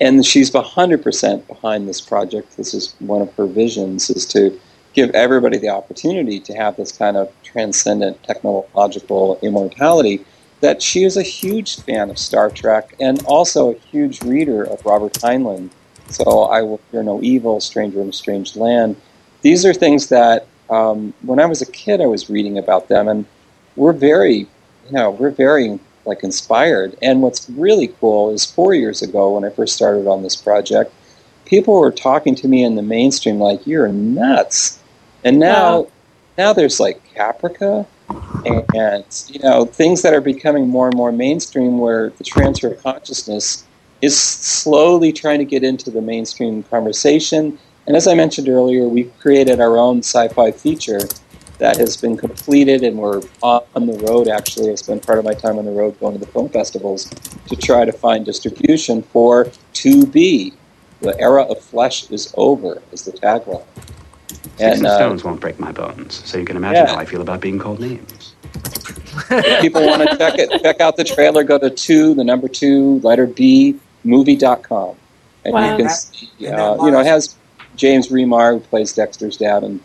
and 0.02 0.26
she's 0.26 0.50
100% 0.50 1.48
behind 1.48 1.88
this 1.88 2.02
project. 2.02 2.58
This 2.58 2.74
is 2.74 2.96
one 3.00 3.22
of 3.22 3.32
her 3.36 3.46
visions: 3.46 4.10
is 4.10 4.26
to 4.28 4.60
give 4.94 5.10
everybody 5.12 5.58
the 5.58 5.70
opportunity 5.70 6.40
to 6.40 6.54
have 6.54 6.78
this 6.78 6.92
kind 6.92 7.18
of 7.18 7.32
transcendent 7.44 8.24
technological 8.24 9.38
immortality. 9.42 10.26
That 10.62 10.82
she 10.82 11.04
is 11.04 11.18
a 11.18 11.24
huge 11.24 11.82
fan 11.82 12.10
of 12.10 12.18
Star 12.18 12.50
Trek 12.50 12.96
and 13.00 13.24
also 13.26 13.72
a 13.72 13.78
huge 13.78 14.22
reader 14.24 14.64
of 14.64 14.86
Robert 14.86 15.14
Heinlein. 15.14 15.70
So 16.10 16.44
I 16.44 16.62
will 16.62 16.78
fear 16.92 17.04
no 17.04 17.22
evil, 17.22 17.60
Stranger 17.60 18.02
in 18.02 18.10
a 18.10 18.14
Strange 18.14 18.56
Land. 18.56 18.96
These 19.42 19.66
are 19.66 19.74
things 19.74 20.08
that 20.08 20.48
um, 20.70 21.14
when 21.22 21.40
I 21.40 21.46
was 21.46 21.62
a 21.62 21.72
kid, 21.72 22.02
I 22.02 22.08
was 22.08 22.30
reading 22.30 22.58
about 22.58 22.88
them, 22.88 23.08
and 23.08 23.26
we're 23.76 23.94
very, 23.94 24.36
you 24.38 24.92
know, 24.92 25.12
we're 25.12 25.30
very 25.30 25.80
like 26.06 26.24
inspired. 26.24 26.96
And 27.02 27.22
what's 27.22 27.50
really 27.50 27.88
cool 28.00 28.32
is 28.32 28.46
four 28.46 28.74
years 28.74 29.02
ago, 29.02 29.36
when 29.36 29.44
I 29.44 29.50
first 29.50 29.76
started 29.76 30.08
on 30.08 30.24
this 30.24 30.36
project, 30.36 30.94
people 31.46 31.80
were 31.80 31.92
talking 31.92 32.36
to 32.36 32.48
me 32.48 32.64
in 32.64 32.76
the 32.76 32.82
mainstream 32.82 33.40
like, 33.40 33.66
"You're 33.68 33.88
nuts," 33.88 34.80
and 35.24 35.40
now, 35.40 35.82
Wow. 35.82 35.88
now 36.38 36.54
there's 36.54 36.80
like 36.80 37.02
Caprica, 37.16 37.86
and, 38.46 39.06
you 39.28 39.40
know, 39.40 39.66
things 39.66 40.02
that 40.02 40.14
are 40.14 40.22
becoming 40.22 40.68
more 40.68 40.88
and 40.88 40.96
more 40.96 41.12
mainstream, 41.12 41.80
where 41.80 42.12
the 42.12 42.24
transfer 42.24 42.68
of 42.74 42.84
consciousness 42.84 43.66
is 44.02 44.20
slowly 44.20 45.12
trying 45.12 45.40
to 45.40 45.46
get 45.46 45.64
into 45.64 45.90
the 45.90 46.02
mainstream 46.02 46.64
conversation 46.64 47.58
And 47.88 47.96
as 47.96 48.08
I 48.08 48.16
mentioned 48.16 48.50
earlier, 48.50 48.88
we've 48.88 49.12
created 49.20 49.60
our 49.60 49.78
own 49.78 50.00
sci-fi 50.00 50.52
feature 50.52 51.02
that 51.60 51.78
has 51.78 51.96
been 51.96 52.18
completed, 52.18 52.84
and 52.84 52.98
we're 52.98 53.22
on 53.42 53.86
the 53.86 53.98
road. 54.08 54.28
Actually, 54.28 54.72
I 54.72 54.76
spend 54.76 55.04
part 55.04 55.20
of 55.20 55.26
my 55.26 55.34
time 55.34 55.58
on 55.58 55.66
the 55.66 55.72
road 55.72 56.00
going 56.00 56.14
to 56.14 56.20
the 56.20 56.30
film 56.32 56.50
festivals 56.50 57.06
to 57.48 57.56
try 57.56 57.86
to 57.86 57.92
find 57.92 58.26
distribution 58.26 59.04
for 59.04 59.52
To 59.74 60.06
Be. 60.08 60.54
The 61.02 61.20
era 61.20 61.44
of 61.44 61.62
flesh 61.62 62.10
is 62.10 62.34
over, 62.36 62.82
is 62.92 63.04
the 63.04 63.12
tagline. 63.12 63.64
Sticks 64.56 64.62
And 64.62 64.74
and 64.80 64.88
uh, 64.88 64.96
stones 64.96 65.24
won't 65.24 65.40
break 65.42 65.60
my 65.60 65.72
bones, 65.72 66.22
so 66.26 66.38
you 66.38 66.46
can 66.46 66.56
imagine 66.58 66.86
Yeah. 66.86 66.94
how 66.94 67.00
I 67.00 67.06
feel 67.06 67.22
about 67.22 67.42
being 67.42 67.60
called 67.60 67.80
names. 67.80 68.34
if 69.30 69.62
people 69.62 69.86
want 69.86 70.10
to 70.10 70.18
check 70.18 70.36
it, 70.38 70.62
check 70.62 70.80
out 70.82 70.96
the 70.98 71.04
trailer. 71.04 71.44
Go 71.44 71.58
to 71.58 71.70
two, 71.70 72.14
the 72.16 72.24
number 72.24 72.48
two, 72.48 73.00
letter 73.00 73.28
B, 73.28 73.78
movie.com. 74.04 74.96
And 75.44 75.54
Wow. 75.54 75.72
you 75.72 75.84
can 75.84 75.90
see, 75.90 76.30
uh, 76.48 76.84
you 76.86 76.92
know, 76.92 77.00
it 77.00 77.06
has 77.06 77.36
James 77.76 78.08
Remar, 78.10 78.54
who 78.54 78.60
plays 78.62 78.94
Dexter's 78.94 79.38
dad 79.38 79.64
on, 79.64 79.80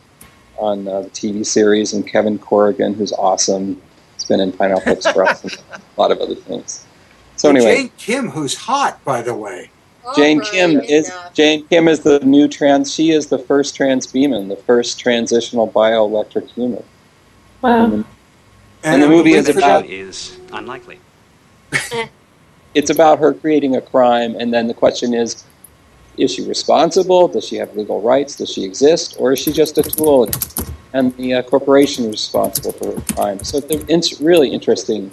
on 0.58 0.86
uh, 0.88 1.02
the 1.02 1.10
TV 1.10 1.44
series, 1.44 1.92
and 1.92 2.06
Kevin 2.06 2.38
Corrigan, 2.38 2.94
who's 2.94 3.12
awesome. 3.12 3.80
He's 4.14 4.24
been 4.24 4.40
in 4.40 4.52
Pineapple 4.52 4.92
Express 4.92 5.42
and 5.42 5.58
a 5.72 6.00
lot 6.00 6.10
of 6.12 6.18
other 6.20 6.34
things. 6.36 6.84
So 7.36 7.48
And 7.48 7.58
anyway, 7.58 7.76
Jane 7.76 7.90
Kim, 7.98 8.28
who's 8.30 8.54
hot, 8.54 9.02
by 9.04 9.22
the 9.22 9.34
way. 9.34 9.70
Jane 10.16 10.40
Kim 10.40 10.80
is 10.80 11.10
Jane 11.34 11.66
Kim 11.68 11.88
is 11.88 12.00
the 12.00 12.20
new 12.20 12.48
trans. 12.48 12.92
She 12.92 13.10
is 13.10 13.26
the 13.28 13.38
first 13.38 13.76
trans 13.76 14.06
beeman, 14.06 14.48
the 14.48 14.56
first 14.56 14.98
transitional 14.98 15.68
bioelectric 15.68 16.48
human. 16.50 16.82
Wow. 17.62 17.84
And, 17.84 18.04
and 18.82 19.02
the 19.02 19.08
movie 19.08 19.32
is 19.32 19.48
about 19.48 19.86
is 19.86 20.38
unlikely. 20.52 20.98
it's 22.74 22.90
about 22.90 23.18
her 23.18 23.34
creating 23.34 23.76
a 23.76 23.80
crime, 23.80 24.34
and 24.36 24.52
then 24.52 24.66
the 24.66 24.74
question 24.74 25.14
is: 25.14 25.44
Is 26.16 26.32
she 26.32 26.46
responsible? 26.46 27.28
Does 27.28 27.46
she 27.46 27.56
have 27.56 27.76
legal 27.76 28.00
rights? 28.00 28.36
Does 28.36 28.50
she 28.50 28.64
exist, 28.64 29.16
or 29.18 29.32
is 29.32 29.38
she 29.38 29.52
just 29.52 29.78
a 29.78 29.82
tool? 29.82 30.28
And 30.92 31.16
the 31.16 31.34
uh, 31.34 31.42
corporation 31.42 32.06
is 32.06 32.12
responsible 32.12 32.72
for 32.72 32.96
her 32.96 33.14
crime. 33.14 33.44
So 33.44 33.60
it's 33.70 34.20
really 34.20 34.48
interesting. 34.48 35.10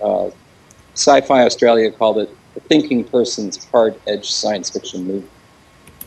Uh, 0.00 0.30
Sci-Fi 0.94 1.44
Australia 1.44 1.90
called 1.90 2.18
it 2.18 2.30
"The 2.56 2.60
Thinking 2.62 3.04
Person's 3.04 3.64
Hard-Edged 3.70 4.32
Science 4.42 4.70
Fiction 4.70 5.06
Movie." 5.06 5.28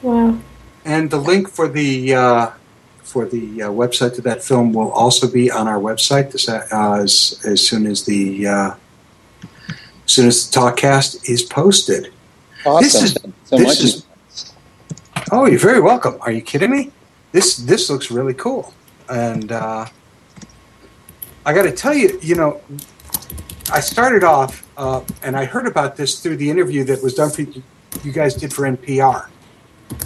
Wow. 0.02 0.38
And 0.86 1.10
the 1.10 1.18
link 1.32 1.50
for 1.50 1.68
the 1.68 2.14
uh, 2.16 2.50
for 3.04 3.26
the 3.26 3.64
uh, 3.64 3.70
website 3.70 4.16
to 4.16 4.22
that 4.24 4.44
film 4.44 4.74
will 4.74 4.92
also 4.92 5.26
be 5.30 5.50
on 5.52 5.68
our 5.68 5.80
website 5.80 6.32
this, 6.32 6.50
uh, 6.50 6.66
as 7.02 7.40
as 7.46 7.66
soon 7.66 7.86
as 7.86 8.04
the 8.06 8.48
uh, 8.48 8.72
as 10.06 10.12
soon 10.16 10.28
as 10.28 10.50
the 10.50 10.60
talkcast 10.60 11.30
is 11.30 11.42
posted. 11.44 12.12
Awesome! 12.66 12.84
This 12.84 12.96
is- 13.04 13.14
Thank 13.14 13.26
you 13.26 13.34
so 13.46 13.58
this 13.58 13.68
much. 13.68 13.84
is- 13.84 14.06
Oh, 15.32 15.46
you're 15.46 15.60
very 15.60 15.80
welcome. 15.82 16.16
Are 16.22 16.32
you 16.32 16.42
kidding 16.42 16.72
me? 16.72 16.92
This 17.32 17.58
this 17.58 17.90
looks 17.90 18.10
really 18.10 18.34
cool, 18.34 18.74
and 19.10 19.52
uh, 19.52 19.86
I 21.46 21.54
got 21.54 21.64
to 21.64 21.72
tell 21.72 21.94
you, 21.94 22.18
you 22.22 22.34
know, 22.36 22.60
I 23.72 23.80
started 23.80 24.24
off 24.24 24.68
uh, 24.78 25.04
and 25.24 25.36
I 25.36 25.46
heard 25.46 25.68
about 25.68 25.96
this 25.96 26.22
through 26.22 26.38
the 26.38 26.50
interview 26.50 26.84
that 26.86 27.02
was 27.04 27.14
done 27.14 27.30
for 27.30 27.42
you, 27.42 28.12
guys 28.12 28.36
did 28.36 28.54
for 28.54 28.64
NPR. 28.64 29.30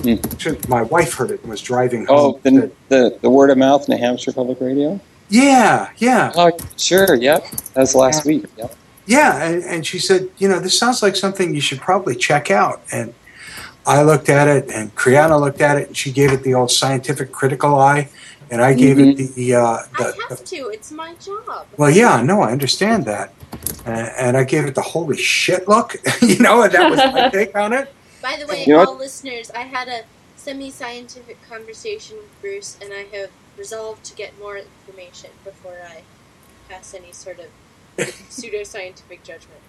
Actually, 0.08 0.60
My 0.68 0.82
wife 0.82 1.14
heard 1.14 1.32
it 1.32 1.42
and 1.42 1.50
was 1.50 1.62
driving 1.62 2.06
home. 2.06 2.36
Oh, 2.36 2.40
the, 2.44 2.72
the 2.90 3.20
the 3.22 3.30
word 3.30 3.50
of 3.50 3.58
mouth, 3.58 3.88
New 3.90 3.98
Hampshire 3.98 4.32
Public 4.32 4.62
Radio. 4.62 5.00
Yeah, 5.30 5.92
yeah. 5.98 6.32
Oh, 6.36 6.52
sure. 6.78 7.16
Yep, 7.16 7.46
that 7.74 7.80
was 7.80 7.96
last 7.96 8.26
week. 8.26 8.46
Yep. 8.58 8.76
Yeah, 9.06 9.44
and, 9.44 9.64
and 9.64 9.86
she 9.86 10.00
said, 10.00 10.30
you 10.38 10.48
know, 10.48 10.60
this 10.60 10.78
sounds 10.78 11.04
like 11.04 11.16
something 11.16 11.54
you 11.54 11.60
should 11.60 11.80
probably 11.80 12.16
check 12.16 12.50
out. 12.50 12.82
And 12.92 13.14
I 13.86 14.04
looked 14.04 14.30
at 14.30 14.48
it, 14.48 14.70
and 14.72 14.96
Kriana 14.96 15.40
looked 15.40 15.60
at 15.60 15.78
it, 15.78 15.88
and 15.88 15.98
she 15.98 16.12
gave 16.12 16.32
it 16.32 16.44
the 16.44 16.54
old 16.54 16.72
scientific 16.72 17.32
critical 17.32 17.76
eye, 17.76 18.10
and 18.54 18.62
I 18.62 18.76
gave 18.76 19.00
it 19.00 19.34
the, 19.34 19.56
uh, 19.56 19.62
I 19.64 19.88
the, 19.98 20.16
have 20.30 20.46
to. 20.46 20.68
It's 20.68 20.92
my 20.92 21.16
job. 21.16 21.66
well, 21.76 21.90
yeah, 21.90 22.22
no, 22.22 22.42
I 22.42 22.52
understand 22.52 23.06
that, 23.06 23.34
and, 23.84 24.12
and 24.16 24.38
I 24.38 24.44
gave 24.44 24.66
it 24.66 24.76
the 24.76 24.82
holy 24.82 25.18
shit 25.18 25.68
look, 25.68 25.96
you 26.22 26.38
know, 26.38 26.62
and 26.62 26.72
that 26.72 26.92
was 26.92 27.00
my 27.00 27.30
take 27.34 27.56
on 27.56 27.74
it. 27.74 27.92
By 28.22 28.38
the 28.40 28.46
way, 28.46 28.64
You 28.66 28.74
know 28.74 28.86
all 28.86 28.96
listeners, 28.96 29.50
I 29.52 29.62
had 29.62 29.88
a 29.88 30.04
semi-scientific 30.36 31.42
conversation 31.50 32.18
with 32.18 32.42
Bruce, 32.42 32.78
and 32.80 32.94
I 32.94 33.06
have 33.18 33.32
resolved 33.58 34.04
to 34.06 34.16
get 34.16 34.38
more 34.40 34.58
information 34.58 35.32
before 35.44 35.78
I 35.90 36.04
pass 36.70 36.94
any 36.94 37.12
sort 37.12 37.40
of 37.40 37.48
pseudo-scientific 38.30 39.24
judgment. 39.24 39.62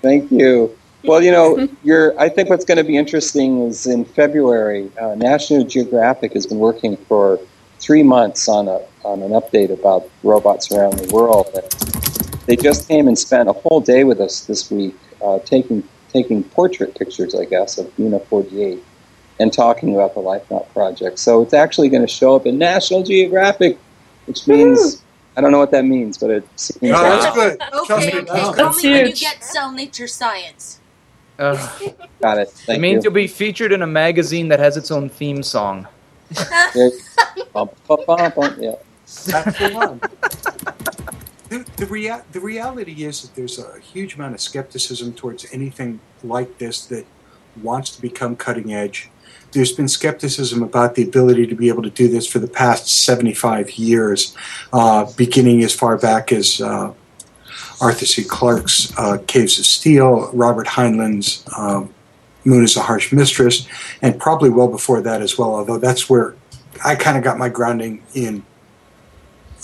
Thank 0.00 0.32
you. 0.32 0.78
Well, 1.02 1.22
you 1.22 1.30
know, 1.30 1.68
you're, 1.82 2.18
I 2.18 2.30
think 2.30 2.48
what's 2.48 2.64
going 2.64 2.78
to 2.78 2.84
be 2.84 2.96
interesting 2.96 3.66
is 3.66 3.86
in 3.86 4.06
February, 4.06 4.90
uh, 4.98 5.14
National 5.14 5.62
Geographic 5.64 6.32
has 6.32 6.46
been 6.46 6.58
working 6.58 6.96
for 6.96 7.38
three 7.84 8.02
months 8.02 8.48
on 8.48 8.66
a 8.66 8.80
on 9.04 9.20
an 9.22 9.32
update 9.32 9.70
about 9.70 10.08
robots 10.22 10.72
around 10.72 10.98
the 10.98 11.14
world. 11.14 11.46
And 11.54 11.64
they 12.46 12.56
just 12.56 12.88
came 12.88 13.06
and 13.06 13.18
spent 13.18 13.48
a 13.48 13.52
whole 13.52 13.80
day 13.80 14.04
with 14.04 14.20
us 14.20 14.46
this 14.46 14.70
week, 14.70 14.96
uh, 15.22 15.38
taking 15.40 15.86
taking 16.12 16.42
portrait 16.44 16.94
pictures, 16.94 17.34
I 17.34 17.44
guess, 17.44 17.76
of 17.78 17.92
Una 17.98 18.20
48 18.20 18.82
and 19.40 19.52
talking 19.52 19.94
about 19.94 20.14
the 20.14 20.20
LifeNaut 20.20 20.72
project. 20.72 21.18
So 21.18 21.42
it's 21.42 21.52
actually 21.54 21.88
going 21.88 22.02
to 22.02 22.12
show 22.12 22.36
up 22.36 22.46
in 22.46 22.56
National 22.56 23.02
Geographic, 23.02 23.76
which 24.26 24.46
means 24.46 25.02
I 25.36 25.40
don't 25.40 25.50
know 25.50 25.58
what 25.58 25.72
that 25.72 25.84
means, 25.84 26.16
but 26.16 26.30
it 26.30 26.48
seems 26.58 26.80
No, 26.82 27.02
that's 27.02 27.36
like- 27.36 27.58
good. 27.58 27.80
Okay, 27.90 28.18
okay. 28.20 28.24
Call 28.24 28.52
That's 28.52 28.82
me 28.82 28.92
when 28.92 29.06
you 29.08 29.14
get 29.14 29.42
Cell 29.42 29.72
Nature 29.72 30.06
Science. 30.06 30.78
Uh, 31.36 31.56
Got 32.22 32.38
it. 32.38 32.54
it 32.68 32.80
means 32.80 33.02
you. 33.02 33.10
you'll 33.10 33.14
be 33.14 33.26
featured 33.26 33.72
in 33.72 33.82
a 33.82 33.86
magazine 33.88 34.48
that 34.48 34.60
has 34.60 34.76
its 34.76 34.92
own 34.92 35.08
theme 35.08 35.42
song. 35.42 35.88
Yeah. 38.58 38.76
The 41.48 41.64
the 42.32 42.40
reality 42.40 43.04
is 43.04 43.22
that 43.22 43.34
there's 43.34 43.58
a 43.58 43.78
huge 43.78 44.14
amount 44.14 44.34
of 44.34 44.40
skepticism 44.40 45.12
towards 45.12 45.46
anything 45.52 46.00
like 46.22 46.58
this 46.58 46.86
that 46.86 47.06
wants 47.62 47.90
to 47.90 48.02
become 48.02 48.34
cutting 48.34 48.72
edge. 48.72 49.10
There's 49.52 49.72
been 49.72 49.86
skepticism 49.86 50.62
about 50.62 50.96
the 50.96 51.04
ability 51.04 51.46
to 51.46 51.54
be 51.54 51.68
able 51.68 51.82
to 51.84 51.90
do 51.90 52.08
this 52.08 52.26
for 52.26 52.40
the 52.40 52.48
past 52.48 52.88
75 52.88 53.72
years, 53.78 54.34
uh, 54.72 55.06
beginning 55.16 55.62
as 55.62 55.72
far 55.72 55.96
back 55.96 56.32
as 56.32 56.60
uh, 56.60 56.92
Arthur 57.80 58.06
C. 58.06 58.24
Clarke's 58.24 58.92
uh, 58.98 59.18
Caves 59.28 59.58
of 59.58 59.66
Steel, 59.66 60.30
Robert 60.32 60.66
Heinlein's 60.66 61.44
um, 61.56 61.93
Moon 62.44 62.64
is 62.64 62.76
a 62.76 62.82
Harsh 62.82 63.12
Mistress, 63.12 63.66
and 64.02 64.18
probably 64.18 64.50
well 64.50 64.68
before 64.68 65.00
that 65.00 65.22
as 65.22 65.38
well, 65.38 65.54
although 65.54 65.78
that's 65.78 66.10
where 66.10 66.36
I 66.84 66.94
kind 66.94 67.16
of 67.16 67.24
got 67.24 67.38
my 67.38 67.48
grounding 67.48 68.02
in 68.14 68.44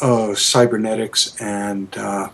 uh, 0.01 0.35
cybernetics 0.35 1.37
and 1.41 1.97
uh, 1.97 2.31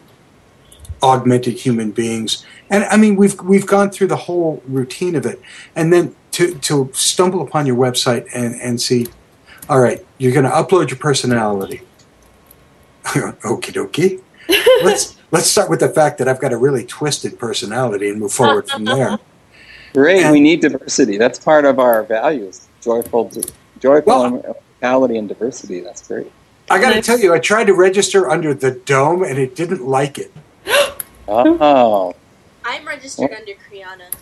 augmented 1.03 1.55
human 1.55 1.90
beings. 1.90 2.44
And 2.70 2.84
I 2.84 2.97
mean, 2.97 3.16
we've 3.16 3.40
we've 3.40 3.66
gone 3.66 3.90
through 3.90 4.09
the 4.09 4.16
whole 4.16 4.62
routine 4.66 5.14
of 5.16 5.26
it, 5.26 5.40
and 5.74 5.92
then 5.92 6.14
to 6.32 6.55
to 6.55 6.90
stumble 6.92 7.42
upon 7.42 7.66
your 7.66 7.76
website 7.76 8.26
and 8.34 8.55
and 8.61 8.80
see, 8.80 9.07
all 9.68 9.80
right, 9.80 10.05
you're 10.18 10.32
going 10.32 10.44
to 10.44 10.51
upload 10.51 10.90
your 10.90 10.99
personality. 10.99 11.82
Okie 13.05 13.72
dokie. 13.72 14.20
let's 14.84 15.16
let's 15.30 15.47
start 15.47 15.70
with 15.70 15.80
the 15.80 15.88
fact 15.88 16.18
that 16.18 16.28
I've 16.28 16.40
got 16.40 16.53
a 16.53 16.57
really 16.57 16.84
twisted 16.84 17.38
personality 17.38 18.09
and 18.09 18.20
move 18.20 18.32
forward 18.32 18.68
from 18.68 18.84
there. 18.84 19.18
Great. 19.97 20.30
we 20.30 20.40
need 20.40 20.61
diversity. 20.61 21.16
That's 21.16 21.38
part 21.38 21.64
of 21.64 21.78
our 21.78 22.03
values. 22.03 22.68
Joyful, 22.82 23.32
joyful 23.80 24.26
immortality 24.26 25.16
and 25.16 25.26
diversity. 25.26 25.80
That's 25.80 26.07
great. 26.07 26.30
I 26.68 26.78
got 26.78 26.92
to 26.92 27.01
tell 27.01 27.18
you, 27.18 27.32
I 27.32 27.38
tried 27.38 27.64
to 27.68 27.74
register 27.74 28.28
under 28.28 28.53
the 28.53 28.72
dome 28.72 29.22
and 29.22 29.38
it 29.38 29.57
didn't 29.57 29.86
like 29.86 30.18
it. 30.18 30.32
Oh. 31.28 32.14
I'm 32.64 32.86
registered 32.86 33.32
under 33.32 33.55
Kriana. 33.55 34.14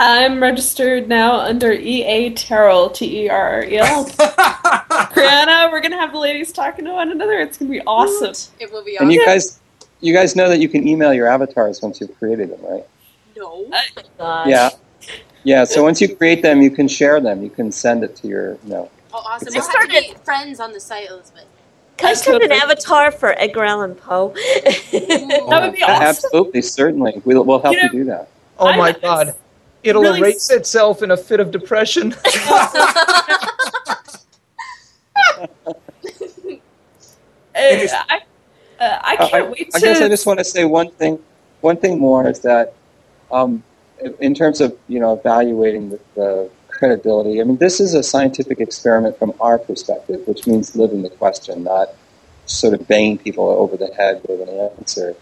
I'm 0.00 0.42
registered 0.42 1.08
now 1.08 1.36
under 1.36 1.70
EA 1.70 2.34
Terrell, 2.34 2.90
T 2.90 3.26
E 3.26 3.28
R 3.28 3.52
R 3.52 3.64
E 3.64 3.78
L. 3.78 4.04
Brianna, 5.14 5.70
we're 5.70 5.80
gonna 5.80 5.96
have 5.96 6.10
the 6.10 6.18
ladies 6.18 6.50
talking 6.50 6.86
to 6.86 6.92
one 6.92 7.12
another. 7.12 7.38
It's 7.38 7.56
gonna 7.56 7.70
be 7.70 7.80
awesome. 7.82 8.34
It 8.58 8.72
will 8.72 8.82
be 8.82 8.96
awesome. 8.96 9.10
And 9.10 9.14
you 9.14 9.24
guys, 9.24 9.60
you 10.00 10.12
guys 10.12 10.34
know 10.34 10.48
that 10.48 10.58
you 10.58 10.68
can 10.68 10.88
email 10.88 11.14
your 11.14 11.28
avatars 11.28 11.80
once 11.80 12.00
you've 12.00 12.18
created 12.18 12.50
them, 12.50 12.60
right? 12.62 12.84
No. 13.36 13.66
Yeah. 14.46 14.70
Yeah. 15.44 15.64
So 15.64 15.82
once 15.82 16.00
you 16.00 16.14
create 16.14 16.42
them, 16.42 16.60
you 16.62 16.70
can 16.70 16.88
share 16.88 17.20
them. 17.20 17.42
You 17.42 17.50
can 17.50 17.72
send 17.72 18.04
it 18.04 18.14
to 18.16 18.28
your, 18.28 18.52
you 18.64 18.70
know. 18.70 18.90
Oh, 19.12 19.18
awesome. 19.26 19.48
I 19.48 19.58
We'll 19.58 19.62
have 19.62 19.82
to 19.82 19.88
be 19.88 20.14
friends 20.24 20.60
on 20.60 20.72
the 20.72 20.80
site, 20.80 21.08
Elizabeth. 21.10 21.44
Can 21.98 22.10
I 22.10 22.14
send 22.14 22.42
an 22.42 22.52
avatar 22.52 23.10
for 23.10 23.34
Edgar 23.38 23.64
Allan 23.64 23.94
Poe? 23.94 24.28
that 24.34 25.60
would 25.62 25.74
be 25.74 25.82
A- 25.82 25.86
Absolutely, 25.86 26.62
certainly. 26.62 27.20
We'll, 27.24 27.44
we'll 27.44 27.60
help 27.60 27.74
You 27.76 27.82
you, 27.82 27.90
do 27.90 28.04
that. 28.04 28.28
Oh 28.58 28.76
my 28.76 28.92
god. 28.92 29.34
It'll 29.82 30.02
really 30.02 30.20
erase 30.20 30.50
itself 30.50 31.02
in 31.02 31.10
a 31.10 31.16
fit 31.16 31.40
of 31.40 31.50
depression. 31.50 32.14
Uh, 37.54 37.86
I, 38.08 38.20
uh, 38.80 38.98
I 39.02 39.16
Uh, 39.16 39.28
can't 39.28 39.50
wait 39.50 39.68
I 39.74 39.78
to. 39.78 39.84
guess 39.84 40.00
I 40.00 40.08
just 40.08 40.26
want 40.26 40.38
to 40.38 40.44
say 40.44 40.64
one 40.64 40.90
thing. 40.92 41.18
One 41.60 41.76
thing 41.76 41.98
more 41.98 42.26
is 42.28 42.40
that, 42.40 42.72
um, 43.32 43.62
in 44.20 44.34
terms 44.34 44.60
of 44.60 44.76
you 44.88 45.00
know 45.00 45.14
evaluating 45.14 45.90
the, 45.90 46.00
the 46.14 46.50
credibility. 46.68 47.40
I 47.40 47.44
mean, 47.44 47.58
this 47.58 47.80
is 47.80 47.94
a 47.94 48.02
scientific 48.02 48.60
experiment 48.60 49.18
from 49.18 49.32
our 49.40 49.58
perspective, 49.58 50.26
which 50.26 50.46
means 50.46 50.74
living 50.74 51.02
the 51.02 51.10
question, 51.10 51.64
not 51.64 51.88
sort 52.46 52.74
of 52.74 52.86
banging 52.88 53.18
people 53.18 53.48
over 53.48 53.76
the 53.76 53.92
head 53.94 54.20
with 54.28 54.40
an 54.40 54.48
answer. 54.78 55.14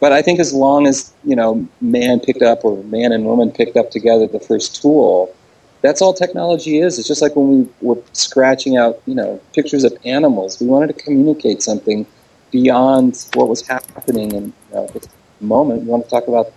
But 0.00 0.12
I 0.12 0.22
think 0.22 0.40
as 0.40 0.52
long 0.52 0.86
as 0.86 1.12
you 1.24 1.36
know, 1.36 1.68
man 1.80 2.20
picked 2.20 2.42
up 2.42 2.64
or 2.64 2.82
man 2.84 3.12
and 3.12 3.24
woman 3.24 3.52
picked 3.52 3.76
up 3.76 3.90
together 3.90 4.26
the 4.26 4.40
first 4.40 4.80
tool, 4.80 5.34
that's 5.82 6.00
all 6.00 6.14
technology 6.14 6.78
is. 6.78 6.98
It's 6.98 7.06
just 7.06 7.22
like 7.22 7.36
when 7.36 7.48
we 7.48 7.68
were 7.80 8.02
scratching 8.12 8.76
out, 8.76 9.00
you 9.06 9.14
know, 9.14 9.40
pictures 9.54 9.84
of 9.84 9.96
animals. 10.04 10.60
We 10.60 10.66
wanted 10.66 10.88
to 10.88 11.04
communicate 11.04 11.62
something 11.62 12.06
beyond 12.50 13.26
what 13.34 13.48
was 13.48 13.66
happening 13.66 14.32
in 14.32 14.44
you 14.44 14.74
know, 14.74 14.86
the 14.86 15.06
moment. 15.40 15.82
We 15.82 15.88
want 15.88 16.04
to 16.04 16.10
talk 16.10 16.26
about 16.26 16.52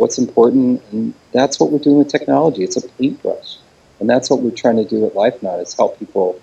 what's 0.00 0.16
important, 0.16 0.82
and 0.92 1.12
that's 1.32 1.60
what 1.60 1.70
we're 1.70 1.78
doing 1.78 1.98
with 1.98 2.08
technology. 2.08 2.64
It's 2.64 2.76
a 2.76 2.88
paintbrush, 2.88 3.58
and 4.00 4.08
that's 4.08 4.30
what 4.30 4.40
we're 4.40 4.50
trying 4.50 4.76
to 4.76 4.84
do 4.84 5.04
at 5.04 5.12
LifeNaut 5.12 5.60
is 5.62 5.74
help 5.74 5.98
people 5.98 6.40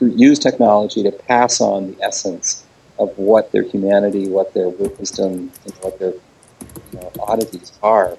use 0.00 0.38
technology 0.38 1.02
to 1.02 1.10
pass 1.10 1.60
on 1.60 1.92
the 1.92 2.04
essence 2.04 2.64
of 2.98 3.16
what 3.16 3.50
their 3.50 3.62
humanity, 3.62 4.28
what 4.28 4.52
their 4.52 4.68
wisdom, 4.68 5.50
and 5.64 5.74
what 5.80 5.98
their 5.98 6.12
you 6.12 7.00
know, 7.00 7.10
oddities 7.20 7.72
are 7.82 8.16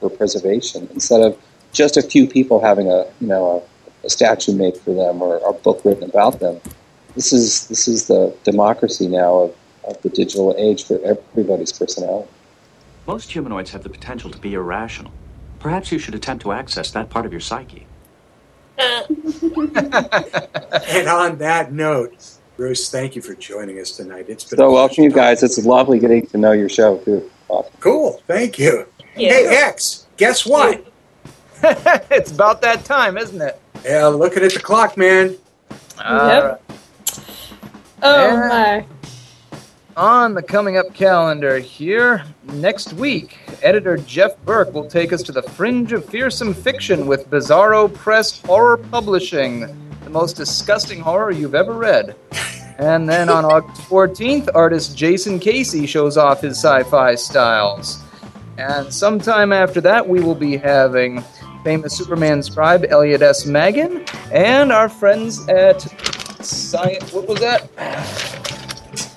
for 0.00 0.10
preservation, 0.10 0.88
instead 0.92 1.20
of 1.20 1.38
just 1.72 1.96
a 1.96 2.02
few 2.02 2.26
people 2.26 2.60
having 2.60 2.88
a 2.90 3.06
you 3.20 3.28
know 3.28 3.62
a, 4.02 4.06
a 4.06 4.10
statue 4.10 4.54
made 4.54 4.76
for 4.76 4.92
them 4.92 5.22
or 5.22 5.36
a 5.48 5.52
book 5.52 5.80
written 5.84 6.02
about 6.02 6.40
them. 6.40 6.60
This 7.14 7.32
is 7.32 7.68
this 7.68 7.86
is 7.86 8.08
the 8.08 8.34
democracy 8.42 9.06
now 9.06 9.34
of, 9.42 9.56
of 9.84 10.02
the 10.02 10.08
digital 10.08 10.52
age 10.58 10.84
for 10.84 10.98
everybody's 11.04 11.72
personality. 11.72 12.28
Most 13.06 13.30
humanoids 13.32 13.70
have 13.72 13.82
the 13.82 13.88
potential 13.88 14.30
to 14.30 14.38
be 14.38 14.54
irrational. 14.54 15.12
Perhaps 15.58 15.92
you 15.92 15.98
should 15.98 16.14
attempt 16.14 16.42
to 16.42 16.52
access 16.52 16.90
that 16.92 17.10
part 17.10 17.26
of 17.26 17.32
your 17.32 17.40
psyche. 17.40 17.86
Uh. 18.78 19.02
And 20.88 21.08
on 21.08 21.38
that 21.38 21.72
note, 21.72 22.14
Bruce, 22.56 22.90
thank 22.90 23.14
you 23.16 23.22
for 23.22 23.34
joining 23.34 23.78
us 23.78 23.92
tonight. 23.96 24.26
It's 24.28 24.44
been 24.44 24.58
So 24.58 24.72
welcome 24.72 25.04
you 25.04 25.10
guys. 25.10 25.42
It's 25.42 25.58
lovely 25.64 25.98
getting 25.98 26.26
to 26.28 26.38
know 26.38 26.52
your 26.52 26.68
show 26.68 26.98
too. 26.98 27.30
Awesome. 27.48 27.72
cool. 27.80 28.22
Thank 28.26 28.58
you. 28.58 28.86
Yeah. 29.16 29.30
Hey, 29.32 29.46
X, 29.64 30.06
guess 30.16 30.44
what? 30.46 30.86
it's 31.62 32.32
about 32.32 32.60
that 32.62 32.84
time, 32.84 33.16
isn't 33.18 33.40
it? 33.40 33.60
Yeah, 33.84 34.06
looking 34.06 34.42
at 34.42 34.52
the 34.54 34.60
clock, 34.60 34.96
man. 34.96 35.36
All 36.04 36.28
Yep. 36.28 36.62
Uh, 36.70 36.74
oh 38.02 38.26
Yeah. 38.28 38.48
my. 38.48 38.86
On 39.96 40.32
the 40.32 40.42
coming 40.42 40.78
up 40.78 40.94
calendar 40.94 41.58
here, 41.58 42.24
next 42.54 42.94
week, 42.94 43.38
editor 43.62 43.98
Jeff 43.98 44.38
Burke 44.46 44.72
will 44.72 44.88
take 44.88 45.12
us 45.12 45.22
to 45.24 45.32
the 45.32 45.42
fringe 45.42 45.92
of 45.92 46.06
fearsome 46.06 46.54
fiction 46.54 47.06
with 47.06 47.28
Bizarro 47.28 47.92
Press 47.92 48.40
Horror 48.40 48.78
Publishing, 48.78 49.60
the 50.04 50.08
most 50.08 50.34
disgusting 50.34 50.98
horror 50.98 51.30
you've 51.30 51.54
ever 51.54 51.74
read. 51.74 52.16
And 52.78 53.06
then 53.06 53.28
on 53.28 53.44
August 53.44 53.82
14th, 53.82 54.48
artist 54.54 54.96
Jason 54.96 55.38
Casey 55.38 55.86
shows 55.86 56.16
off 56.16 56.40
his 56.40 56.56
sci 56.56 56.84
fi 56.84 57.14
styles. 57.14 58.02
And 58.56 58.92
sometime 58.92 59.52
after 59.52 59.82
that, 59.82 60.08
we 60.08 60.20
will 60.20 60.34
be 60.34 60.56
having 60.56 61.22
famous 61.64 61.94
Superman 61.94 62.42
scribe 62.42 62.86
Elliot 62.88 63.20
S. 63.20 63.44
Maggin 63.44 64.06
and 64.32 64.72
our 64.72 64.88
friends 64.88 65.46
at 65.48 65.82
Science. 66.42 67.12
What 67.12 67.28
was 67.28 67.40
that? 67.40 68.41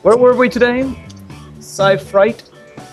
Where 0.06 0.18
were 0.18 0.36
we 0.36 0.50
today? 0.50 0.82
Sci 1.58 1.98
Fright? 1.98 2.44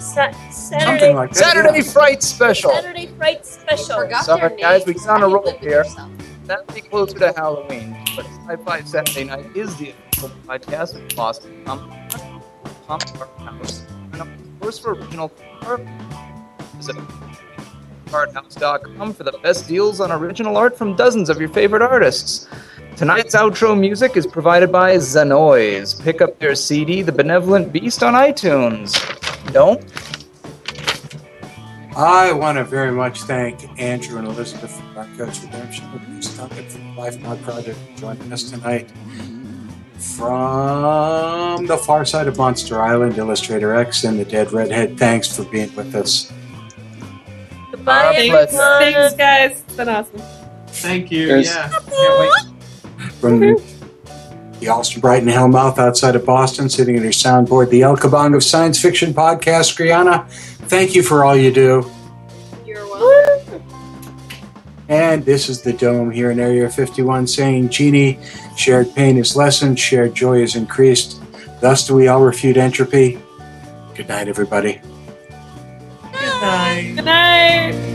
Sa- 0.01 0.33
Something 0.51 1.15
like 1.15 1.33
that. 1.33 1.37
Saturday 1.37 1.81
yeah. 1.85 1.93
Fright 1.93 2.23
Special. 2.23 2.71
Saturday 2.71 3.07
Fright 3.19 3.45
Special. 3.45 3.97
Forgot 3.97 4.25
Sorry, 4.25 4.49
their 4.49 4.57
guys, 4.57 4.87
we 4.87 4.95
names. 4.95 5.05
got 5.05 5.23
on 5.23 5.31
a 5.31 5.37
How 5.37 5.43
do 5.43 5.51
you 5.51 5.53
roll 5.53 5.59
here. 5.59 5.71
yourself? 5.85 6.11
That'll 6.47 6.75
be 6.75 6.81
closer 6.81 7.19
to 7.19 7.33
Halloween. 7.37 7.99
But 8.17 8.25
Sci 8.25 8.57
Fi 8.65 8.81
Saturday 8.85 9.25
Night 9.25 9.45
is 9.55 9.77
the 9.77 9.91
official 9.91 10.31
podcast 10.47 10.95
of 10.95 11.15
Boston 11.15 11.63
Comic 11.67 12.11
Comic 12.87 13.21
Art 13.21 13.29
House. 13.41 13.85
And 14.15 14.23
of 14.23 14.29
course, 14.63 14.79
for 14.79 14.95
original 14.95 15.31
art, 15.67 15.83
visit 16.79 16.97
arthouse.com 18.07 19.13
for 19.13 19.25
the 19.25 19.33
best 19.43 19.69
deals 19.69 20.01
on 20.01 20.11
original 20.13 20.57
art 20.57 20.79
from 20.79 20.97
dozens 20.97 21.29
of 21.29 21.39
your 21.39 21.51
favorite 21.51 21.83
artists. 21.83 22.49
Tonight's 22.97 23.35
outro 23.35 23.79
music 23.79 24.17
is 24.17 24.27
provided 24.27 24.71
by 24.71 24.97
Zanoise. 24.97 26.01
Pick 26.03 26.21
up 26.21 26.39
their 26.39 26.55
CD, 26.55 27.03
The 27.03 27.11
Benevolent 27.13 27.73
Beast, 27.73 28.03
on 28.03 28.15
iTunes. 28.15 28.93
Don't 29.53 29.83
I 31.97 32.33
want 32.33 32.57
to 32.59 32.65
very 32.65 32.91
much 32.91 33.23
thank 33.23 33.69
Andrew 33.81 34.19
and 34.19 34.27
Elizabeth 34.27 34.71
from 34.75 34.95
Black 34.95 35.09
Coach 35.19 35.43
Redemption, 35.43 35.85
Bruce 36.07 36.37
Duncan 36.37 36.67
from 36.69 36.95
the 36.95 37.01
LifeNaut 37.03 37.43
Project 37.43 37.79
for 37.95 38.01
joining 38.01 38.33
us 38.33 38.51
tonight. 38.51 38.91
From 39.99 41.67
the 41.67 41.77
far 41.77 42.05
side 42.05 42.29
of 42.29 42.37
Monster 42.39 42.81
Island, 42.81 43.19
Illustrator 43.19 43.75
X 43.75 44.05
and 44.05 44.19
the 44.19 44.25
Dead 44.25 44.53
Redhead, 44.53 44.99
thanks 44.99 45.35
for 45.37 45.45
being 45.45 45.75
with 45.77 45.95
us. 45.95 46.33
Goodbye, 47.71 48.13
Thanks. 48.15 48.53
Thanks, 48.57 49.15
guys. 49.17 49.51
It's 49.67 49.77
been 49.77 49.89
awesome. 49.89 50.23
Thank 50.69 51.11
you. 51.11 51.27
There's- 51.29 51.47
Yeah. 51.55 52.52
Can't 53.23 53.41
wait. 53.41 53.61
From 53.61 54.07
mm-hmm. 54.07 54.59
the 54.61 54.69
Allston 54.69 55.01
Brighton 55.01 55.29
Hellmouth 55.29 55.79
outside 55.79 56.17
of 56.17 56.27
Boston, 56.27 56.69
sitting 56.69 56.97
at 56.97 57.03
her 57.03 57.11
soundboard, 57.11 57.71
the 57.71 57.83
El 57.83 57.97
Kabong 57.97 58.35
of 58.35 58.43
Science 58.43 58.81
Fiction 58.81 59.15
Podcast, 59.15 59.77
Brianna, 59.77 60.29
thank 60.69 60.95
you 60.95 61.03
for 61.03 61.25
all 61.25 61.37
you 61.37 61.53
do. 61.53 61.91
You're 62.67 62.87
welcome. 62.87 63.63
And 64.89 65.25
this 65.25 65.49
is 65.49 65.63
the 65.63 65.73
Dome 65.73 66.11
here 66.11 66.31
in 66.31 66.41
Area 66.41 66.69
51 66.69 67.27
saying, 67.27 67.71
Genie, 67.71 68.19
shared 68.57 68.95
pain 68.95 69.17
is 69.17 69.37
lessened, 69.37 69.79
shared 69.79 70.15
joy 70.15 70.43
is 70.43 70.57
increased. 70.57 71.21
Thus 71.61 71.87
do 71.87 71.95
we 71.95 72.09
all 72.09 72.23
refute 72.23 72.57
entropy. 72.57 73.19
Good 73.95 74.09
night, 74.09 74.29
everybody. 74.29 74.81
Good 76.13 76.41
night. 76.41 76.93
Good 76.97 77.05
night. 77.05 77.92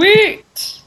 Sweet. 0.00 0.49